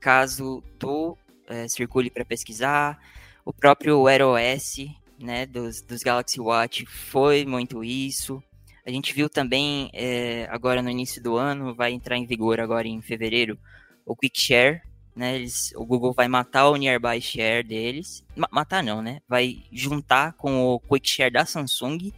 Caso 0.00 0.62
tu 0.78 1.16
é, 1.48 1.66
circule 1.68 2.10
para 2.10 2.24
pesquisar, 2.24 2.98
o 3.44 3.52
próprio 3.52 4.02
Wear 4.02 4.22
OS, 4.22 4.76
né, 5.18 5.46
dos, 5.46 5.82
dos 5.82 6.02
Galaxy 6.02 6.40
Watch 6.40 6.86
foi 6.86 7.44
muito 7.44 7.84
isso. 7.84 8.42
A 8.86 8.90
gente 8.90 9.12
viu 9.12 9.28
também, 9.28 9.90
é, 9.92 10.46
agora 10.50 10.82
no 10.82 10.90
início 10.90 11.22
do 11.22 11.36
ano, 11.36 11.74
vai 11.74 11.92
entrar 11.92 12.16
em 12.16 12.26
vigor 12.26 12.60
agora 12.60 12.88
em 12.88 13.02
fevereiro, 13.02 13.58
o 14.06 14.16
Quick 14.16 14.40
Share, 14.40 14.82
né? 15.14 15.36
Eles, 15.36 15.72
o 15.76 15.84
Google 15.84 16.12
vai 16.12 16.28
matar 16.28 16.68
o 16.68 16.76
Nearby 16.76 17.20
Share 17.20 17.62
deles. 17.62 18.24
matar 18.50 18.82
não, 18.82 19.02
né? 19.02 19.20
Vai 19.28 19.62
juntar 19.70 20.32
com 20.34 20.64
o 20.64 20.80
Quick 20.80 21.08
Share 21.08 21.32
da 21.32 21.44
Samsung 21.44 22.12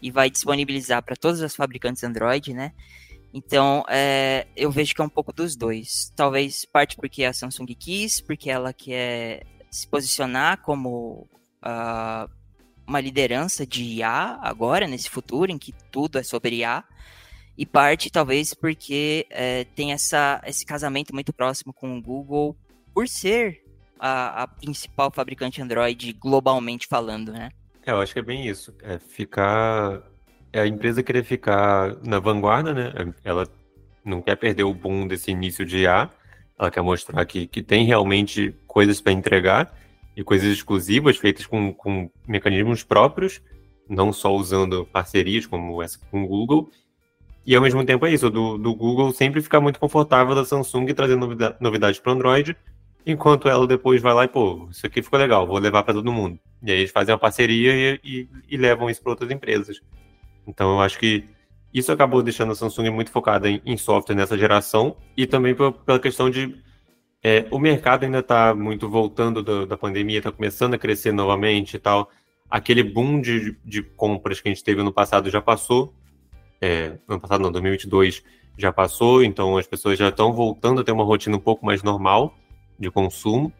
e 0.00 0.10
vai 0.10 0.28
disponibilizar 0.28 1.02
para 1.02 1.16
todas 1.16 1.40
as 1.42 1.54
fabricantes 1.54 2.02
Android, 2.02 2.52
né? 2.52 2.72
Então, 3.32 3.84
é, 3.88 4.46
eu 4.54 4.70
vejo 4.70 4.94
que 4.94 5.00
é 5.00 5.04
um 5.04 5.08
pouco 5.08 5.32
dos 5.32 5.56
dois. 5.56 6.12
Talvez 6.14 6.64
parte 6.66 6.96
porque 6.96 7.24
a 7.24 7.32
Samsung 7.32 7.66
quis, 7.74 8.20
porque 8.20 8.50
ela 8.50 8.72
quer 8.72 9.46
se 9.70 9.88
posicionar 9.88 10.60
como 10.60 11.26
uh, 11.62 12.30
uma 12.92 13.00
liderança 13.00 13.66
de 13.66 13.82
IA 13.82 14.38
agora, 14.42 14.86
nesse 14.86 15.08
futuro, 15.08 15.50
em 15.50 15.56
que 15.56 15.72
tudo 15.90 16.18
é 16.18 16.22
sobre 16.22 16.56
IA, 16.56 16.84
e 17.56 17.64
parte 17.64 18.10
talvez 18.10 18.52
porque 18.52 19.26
é, 19.30 19.64
tem 19.64 19.92
essa, 19.92 20.42
esse 20.46 20.66
casamento 20.66 21.14
muito 21.14 21.32
próximo 21.32 21.72
com 21.72 21.96
o 21.96 22.02
Google, 22.02 22.54
por 22.94 23.08
ser 23.08 23.62
a, 23.98 24.42
a 24.42 24.46
principal 24.46 25.10
fabricante 25.10 25.62
Android 25.62 26.12
globalmente 26.12 26.86
falando, 26.86 27.32
né? 27.32 27.50
É, 27.86 27.92
eu 27.92 28.00
acho 28.00 28.12
que 28.12 28.18
é 28.18 28.22
bem 28.22 28.46
isso. 28.46 28.74
É 28.82 28.98
ficar. 28.98 30.02
É 30.52 30.60
a 30.60 30.66
empresa 30.66 31.02
querer 31.02 31.24
ficar 31.24 31.96
na 32.04 32.18
vanguarda, 32.18 32.74
né? 32.74 32.92
Ela 33.24 33.48
não 34.04 34.20
quer 34.20 34.36
perder 34.36 34.64
o 34.64 34.74
boom 34.74 35.06
desse 35.06 35.30
início 35.30 35.64
de 35.64 35.78
IA. 35.78 36.10
Ela 36.58 36.70
quer 36.70 36.82
mostrar 36.82 37.24
que, 37.24 37.46
que 37.46 37.62
tem 37.62 37.86
realmente 37.86 38.54
coisas 38.66 39.00
para 39.00 39.12
entregar 39.12 39.74
e 40.16 40.22
coisas 40.22 40.52
exclusivas 40.52 41.16
feitas 41.16 41.46
com, 41.46 41.72
com 41.72 42.10
mecanismos 42.26 42.82
próprios, 42.82 43.40
não 43.88 44.12
só 44.12 44.34
usando 44.34 44.86
parcerias 44.86 45.46
como 45.46 45.82
essa 45.82 45.98
com 46.10 46.24
o 46.24 46.26
Google. 46.26 46.70
E 47.44 47.56
ao 47.56 47.62
mesmo 47.62 47.84
tempo 47.84 48.06
é 48.06 48.12
isso, 48.12 48.30
do, 48.30 48.56
do 48.56 48.74
Google 48.74 49.12
sempre 49.12 49.42
ficar 49.42 49.60
muito 49.60 49.80
confortável 49.80 50.34
da 50.34 50.44
Samsung 50.44 50.86
trazendo 50.94 51.20
novidade, 51.20 51.56
novidades 51.60 51.98
para 51.98 52.12
Android, 52.12 52.56
enquanto 53.04 53.48
ela 53.48 53.66
depois 53.66 54.00
vai 54.00 54.14
lá 54.14 54.24
e, 54.24 54.28
pô, 54.28 54.68
isso 54.70 54.86
aqui 54.86 55.02
ficou 55.02 55.18
legal, 55.18 55.46
vou 55.46 55.58
levar 55.58 55.82
para 55.82 55.94
todo 55.94 56.12
mundo. 56.12 56.38
E 56.62 56.70
aí 56.70 56.78
eles 56.78 56.92
fazem 56.92 57.12
uma 57.12 57.18
parceria 57.18 57.72
e, 57.74 58.00
e, 58.04 58.28
e 58.48 58.56
levam 58.56 58.88
isso 58.88 59.02
para 59.02 59.10
outras 59.12 59.30
empresas. 59.30 59.80
Então 60.46 60.74
eu 60.74 60.80
acho 60.80 60.98
que 60.98 61.24
isso 61.74 61.90
acabou 61.90 62.22
deixando 62.22 62.52
a 62.52 62.54
Samsung 62.54 62.90
muito 62.90 63.10
focada 63.10 63.48
em, 63.48 63.60
em 63.64 63.76
software 63.76 64.14
nessa 64.14 64.38
geração 64.38 64.96
e 65.16 65.26
também 65.26 65.54
pela 65.54 65.98
questão 65.98 66.30
de 66.30 66.54
é, 67.22 67.46
o 67.50 67.58
mercado 67.58 68.04
ainda 68.04 68.18
está 68.18 68.52
muito 68.52 68.88
voltando 68.88 69.42
do, 69.42 69.64
da 69.64 69.76
pandemia, 69.76 70.18
está 70.18 70.32
começando 70.32 70.74
a 70.74 70.78
crescer 70.78 71.12
novamente 71.12 71.74
e 71.74 71.78
tal. 71.78 72.10
Aquele 72.50 72.82
boom 72.82 73.20
de, 73.20 73.56
de 73.64 73.82
compras 73.82 74.40
que 74.40 74.48
a 74.48 74.52
gente 74.52 74.64
teve 74.64 74.80
ano 74.80 74.92
passado 74.92 75.30
já 75.30 75.40
passou. 75.40 75.94
É, 76.60 76.98
ano 77.08 77.20
passado 77.20 77.42
não, 77.42 77.52
2022 77.52 78.24
já 78.58 78.72
passou, 78.72 79.22
então 79.22 79.56
as 79.56 79.66
pessoas 79.66 79.98
já 79.98 80.08
estão 80.08 80.32
voltando 80.32 80.80
a 80.80 80.84
ter 80.84 80.92
uma 80.92 81.04
rotina 81.04 81.36
um 81.36 81.40
pouco 81.40 81.64
mais 81.64 81.82
normal 81.82 82.34
de 82.78 82.90
consumo. 82.90 83.52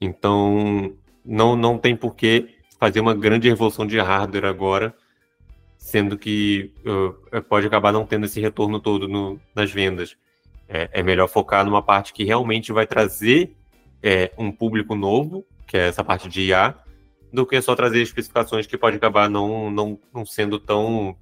Então 0.00 0.94
não, 1.24 1.56
não 1.56 1.76
tem 1.76 1.96
por 1.96 2.14
que 2.14 2.48
fazer 2.78 3.00
uma 3.00 3.14
grande 3.14 3.48
revolução 3.48 3.86
de 3.86 3.98
hardware 3.98 4.44
agora, 4.44 4.94
sendo 5.76 6.16
que 6.16 6.72
uh, 6.86 7.42
pode 7.42 7.66
acabar 7.66 7.92
não 7.92 8.06
tendo 8.06 8.26
esse 8.26 8.40
retorno 8.40 8.78
todo 8.78 9.08
no, 9.08 9.40
nas 9.54 9.70
vendas. 9.72 10.16
É, 10.68 10.88
é 10.92 11.02
melhor 11.02 11.28
focar 11.28 11.64
numa 11.64 11.82
parte 11.82 12.12
que 12.12 12.24
realmente 12.24 12.72
vai 12.72 12.86
trazer 12.86 13.54
é, 14.02 14.32
um 14.38 14.50
público 14.50 14.94
novo, 14.94 15.44
que 15.66 15.76
é 15.76 15.88
essa 15.88 16.02
parte 16.02 16.28
de 16.28 16.42
IA, 16.42 16.74
do 17.32 17.44
que 17.44 17.60
só 17.60 17.74
trazer 17.74 18.00
especificações 18.00 18.66
que 18.66 18.78
pode 18.78 18.96
acabar 18.96 19.28
não, 19.28 19.70
não, 19.70 19.98
não 20.12 20.24
sendo 20.24 20.58
tão 20.58 21.16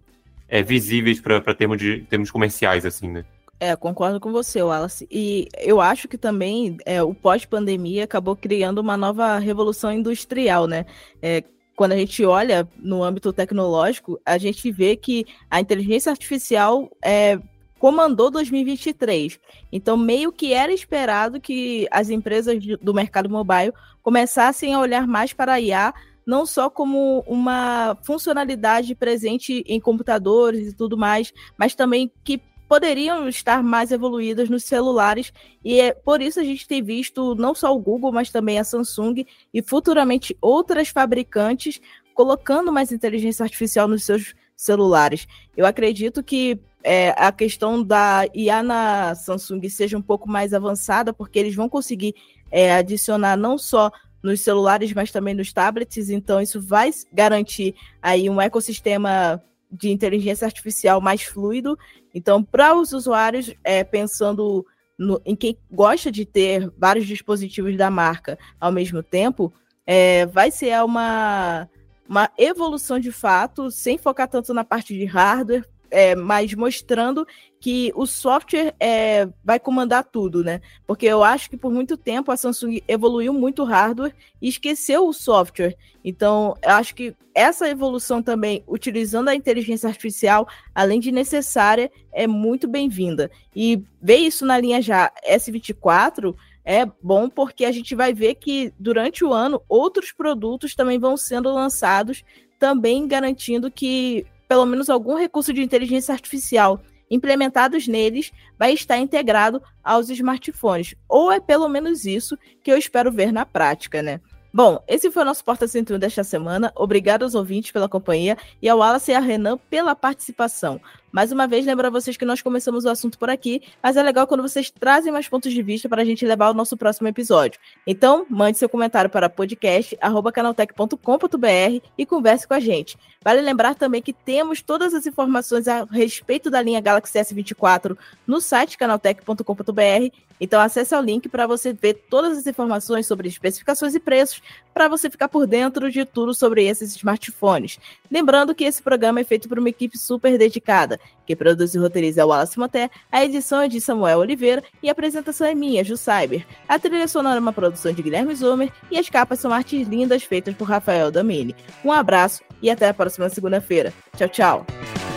é, 0.49 0.63
visíveis 0.63 1.21
para 1.21 1.55
termos, 1.55 1.79
de, 1.79 2.03
termos 2.03 2.31
comerciais, 2.31 2.85
assim, 2.85 3.09
né? 3.09 3.25
É, 3.59 3.77
concordo 3.77 4.19
com 4.19 4.33
você, 4.33 4.61
Wallace. 4.61 5.07
E 5.11 5.49
eu 5.57 5.81
acho 5.81 6.09
que 6.09 6.19
também 6.19 6.77
é, 6.85 7.03
o 7.03 7.15
pós-pandemia 7.15 8.05
acabou 8.05 8.35
criando 8.35 8.79
uma 8.79 8.97
nova 8.97 9.39
revolução 9.39 9.93
industrial, 9.93 10.67
né? 10.67 10.85
É, 11.23 11.45
quando 11.77 11.93
a 11.93 11.97
gente 11.97 12.25
olha 12.25 12.69
no 12.77 13.03
âmbito 13.03 13.33
tecnológico, 13.33 14.21
a 14.27 14.37
gente 14.37 14.71
vê 14.71 14.97
que 14.97 15.25
a 15.49 15.61
inteligência 15.61 16.11
artificial 16.11 16.91
é, 17.03 17.39
comandou 17.83 18.31
2023. 18.31 19.41
Então, 19.73 19.97
meio 19.97 20.31
que 20.31 20.53
era 20.53 20.73
esperado 20.73 21.41
que 21.41 21.89
as 21.91 22.11
empresas 22.11 22.65
do 22.81 22.95
mercado 22.95 23.29
mobile 23.29 23.73
começassem 24.01 24.73
a 24.73 24.79
olhar 24.79 25.05
mais 25.05 25.33
para 25.33 25.55
a 25.55 25.61
IA, 25.61 25.93
não 26.25 26.47
só 26.47 26.71
como 26.71 27.25
uma 27.27 27.99
funcionalidade 28.05 28.95
presente 28.95 29.65
em 29.67 29.81
computadores 29.81 30.69
e 30.69 30.77
tudo 30.77 30.97
mais, 30.97 31.35
mas 31.59 31.75
também 31.75 32.09
que 32.23 32.41
poderiam 32.69 33.29
estar 33.29 33.65
mais 33.65 33.91
evoluídas 33.91 34.49
nos 34.49 34.63
celulares, 34.63 35.33
e 35.65 35.81
é 35.81 35.93
por 35.93 36.23
isso 36.23 36.39
a 36.39 36.45
gente 36.45 36.69
tem 36.69 36.81
visto 36.81 37.35
não 37.35 37.53
só 37.53 37.75
o 37.75 37.81
Google, 37.81 38.13
mas 38.13 38.31
também 38.31 38.61
a 38.61 38.65
Samsung 38.65 39.27
e 39.53 39.61
futuramente 39.61 40.37
outras 40.41 40.87
fabricantes 40.87 41.81
colocando 42.15 42.73
mais 42.73 42.93
inteligência 42.93 43.43
artificial 43.43 43.89
nos 43.89 44.05
seus 44.05 44.35
celulares. 44.55 45.27
Eu 45.57 45.67
acredito 45.67 46.23
que 46.23 46.61
é, 46.85 47.15
a 47.17 47.31
questão 47.31 47.83
da 47.83 48.27
IA 48.35 48.63
na 48.63 49.15
Samsung 49.15 49.69
seja 49.69 49.97
um 49.97 50.03
pouco 50.03 50.29
mais 50.29 50.53
avançada, 50.53 51.13
porque 51.13 51.39
eles 51.39 51.55
vão 51.55 51.69
conseguir 51.69 52.15
é, 52.51 52.75
adicionar 52.75 53.37
não 53.37 53.57
só 53.57 53.91
nos 54.23 54.41
celulares, 54.41 54.93
mas 54.93 55.11
também 55.11 55.35
nos 55.35 55.53
tablets, 55.53 56.09
então 56.09 56.41
isso 56.41 56.61
vai 56.61 56.91
garantir 57.13 57.75
aí 58.01 58.31
um 58.31 58.41
ecossistema 58.41 59.43
de 59.71 59.91
inteligência 59.91 60.45
artificial 60.45 61.01
mais 61.01 61.23
fluido. 61.23 61.79
Então, 62.15 62.43
para 62.43 62.75
os 62.75 62.93
usuários, 62.93 63.53
é, 63.65 63.83
pensando 63.83 64.65
no, 64.99 65.21
em 65.25 65.35
quem 65.35 65.57
gosta 65.71 66.13
de 66.13 66.25
ter 66.25 66.71
vários 66.79 67.07
dispositivos 67.07 67.77
da 67.77 67.91
marca 67.91 68.39
ao 68.61 68.71
mesmo 68.71 69.03
tempo, 69.03 69.53
é, 69.87 70.27
vai 70.27 70.51
ser 70.51 70.81
uma, 70.85 71.69
uma 72.09 72.31
evolução 72.39 73.01
de 73.01 73.11
fato, 73.11 73.71
sem 73.71 73.99
focar 73.99 74.29
tanto 74.29 74.55
na 74.55 74.63
parte 74.63 74.95
de 74.95 75.05
hardware, 75.05 75.67
é, 75.93 76.17
mas 76.17 76.55
mostrando 76.55 77.27
que 77.61 77.93
o 77.95 78.07
software 78.07 78.75
é, 78.81 79.29
vai 79.45 79.61
comandar 79.61 80.03
tudo, 80.03 80.43
né? 80.43 80.61
Porque 80.87 81.07
eu 81.07 81.23
acho 81.23 81.49
que 81.49 81.57
por 81.57 81.71
muito 81.71 81.97
tempo 81.97 82.33
a 82.33 82.37
Samsung 82.37 82.83
evoluiu 82.89 83.33
muito 83.33 83.63
o 83.63 83.67
hardware 83.67 84.15
e 84.41 84.49
esqueceu 84.49 85.07
o 85.07 85.13
software. 85.13 85.77
Então, 86.03 86.57
eu 86.63 86.71
acho 86.71 86.95
que 86.95 87.15
essa 87.35 87.69
evolução 87.69 88.23
também, 88.23 88.65
utilizando 88.67 89.29
a 89.29 89.35
inteligência 89.35 89.89
artificial, 89.89 90.49
além 90.75 90.99
de 90.99 91.13
necessária, 91.13 91.91
é 92.11 92.27
muito 92.27 92.67
bem-vinda. 92.67 93.31
E 93.55 93.83
ver 94.01 94.17
isso 94.17 94.45
na 94.45 94.59
linha 94.59 94.83
já 94.83 95.13
S24 95.29 96.35
é 96.65 96.87
bom 97.03 97.29
porque 97.29 97.65
a 97.65 97.73
gente 97.73 97.95
vai 97.95 98.15
ver 98.15 98.37
que 98.37 98.73
durante 98.79 99.25
o 99.25 99.33
ano 99.33 99.63
outros 99.69 100.13
produtos 100.13 100.75
também 100.75 100.99
vão 100.99 101.17
sendo 101.17 101.53
lançados, 101.53 102.25
também 102.59 103.07
garantindo 103.07 103.71
que 103.71 104.27
pelo 104.53 104.67
menos 104.67 104.91
algum 104.91 105.15
recurso 105.15 105.51
de 105.51 105.63
inteligência 105.63 106.13
artificial 106.13 106.79
implementados 107.11 107.89
neles 107.89 108.31
vai 108.59 108.75
estar 108.75 108.99
integrado 108.99 109.63
aos 109.83 110.11
smartphones. 110.11 110.95
Ou 111.09 111.33
é 111.33 111.41
pelo 111.41 111.71
menos 111.71 112.05
isso 112.05 112.37
que 112.63 112.71
eu 112.71 112.77
espero 112.77 113.11
ver 113.11 113.33
na 113.33 113.47
prática, 113.47 114.03
né? 114.03 114.21
Bom, 114.53 114.79
esse 114.87 115.11
foi 115.11 115.23
o 115.23 115.25
nosso 115.25 115.43
Porta 115.43 115.67
101 115.67 115.99
desta 115.99 116.23
semana. 116.23 116.71
Obrigado 116.77 117.23
aos 117.23 117.35
ouvintes 117.35 117.71
pela 117.71 117.89
companhia 117.89 118.37
e 118.61 118.69
ao 118.69 118.81
Wallace 118.81 119.11
e 119.11 119.15
a 119.15 119.21
Renan 119.21 119.57
pela 119.71 119.97
participação. 119.97 120.79
Mais 121.13 121.31
uma 121.31 121.47
vez, 121.47 121.65
lembro 121.67 121.87
a 121.87 121.91
vocês 121.91 122.17
que 122.17 122.25
nós 122.25 122.41
começamos 122.41 122.87
o 122.87 122.89
assunto 122.89 123.19
por 123.19 123.29
aqui, 123.29 123.61
mas 123.83 123.99
é 123.99 124.03
legal 124.03 124.27
quando 124.27 124.43
vocês 124.43 124.71
trazem 124.71 125.13
mais 125.13 125.29
pontos 125.29 125.53
de 125.53 125.63
vista 125.63 125.87
para 125.87 126.01
a 126.01 126.05
gente 126.05 126.25
levar 126.25 126.47
ao 126.47 126.55
nosso 126.55 126.75
próximo 126.75 127.07
episódio. 127.07 127.61
Então, 127.87 128.25
mande 128.31 128.57
seu 128.57 128.67
comentário 128.67 129.11
para 129.11 129.29
podcast.canaltech.com.br 129.29 131.87
e 131.99 132.07
converse 132.07 132.49
com 132.49 132.55
a 132.55 132.61
gente. 132.61 132.97
Vale 133.23 133.43
lembrar 133.43 133.75
também 133.75 134.01
que 134.01 134.15
temos 134.15 134.63
todas 134.63 134.95
as 134.95 135.07
informações 135.07 135.69
a 135.69 135.85
respeito 135.85 136.51
da 136.51 136.63
linha 136.63 136.81
Galaxy 136.81 137.19
S24 137.19 137.95
no 138.27 138.41
site 138.41 138.79
canaltech.com.br 138.79 140.17
então 140.43 140.61
acesse 140.61 140.93
o 140.93 141.01
link 141.01 141.29
para 141.29 141.47
você 141.47 141.73
ver 141.73 141.95
todas 142.11 142.37
as 142.37 142.49
informações 142.49 143.07
sobre 143.07 143.29
especificações 143.29 143.95
e 143.95 144.01
preços, 144.01 144.43
para 144.73 144.89
você 144.89 145.11
ficar 145.11 145.29
por 145.29 145.47
dentro 145.47 145.91
de 145.91 146.05
tudo 146.05 146.35
sobre 146.35 146.65
esses 146.65 146.97
smartphones. 146.97 147.79
Lembrando 148.11 148.55
que 148.55 148.65
esse 148.65 148.83
programa 148.83 149.21
é 149.21 149.25
feito 149.25 149.49
por 149.49 149.59
uma 149.59 149.69
equipe 149.69 149.99
super 149.99 150.37
dedicada. 150.39 150.99
Quem 151.27 151.37
produz 151.37 151.75
e 151.75 151.79
roteiriza 151.79 152.25
o 152.25 152.29
Wallace 152.29 152.59
Moté, 152.59 152.91
a 153.11 153.25
edição 153.25 153.61
é 153.61 153.69
de 153.69 153.81
Samuel 153.81 154.19
Oliveira 154.19 154.63
e 154.83 154.89
a 154.89 154.93
apresentação 154.93 155.47
é 155.47 155.55
minha, 155.55 155.85
Ju 155.85 155.97
Cyber. 155.97 156.47
A 156.69 156.79
trilha 156.79 157.09
sonora 157.09 157.37
é 157.37 157.41
uma 157.41 157.53
produção 157.53 157.93
de 157.93 158.03
Guilherme 158.03 158.35
Zumer 158.35 158.73
e 158.91 158.99
as 158.99 159.09
capas 159.09 159.41
são 159.41 159.53
artes 159.53 159.87
lindas 159.87 160.23
feitas 160.23 160.55
por 160.55 160.69
Rafael 160.69 161.11
Damini. 161.11 161.55
Um 161.85 161.93
abraço 161.93 162.43
e 162.61 162.71
até 162.71 162.89
a 162.89 162.95
próxima 162.95 163.29
segunda-feira. 163.29 163.93
Tchau, 164.17 164.29
tchau! 164.29 165.12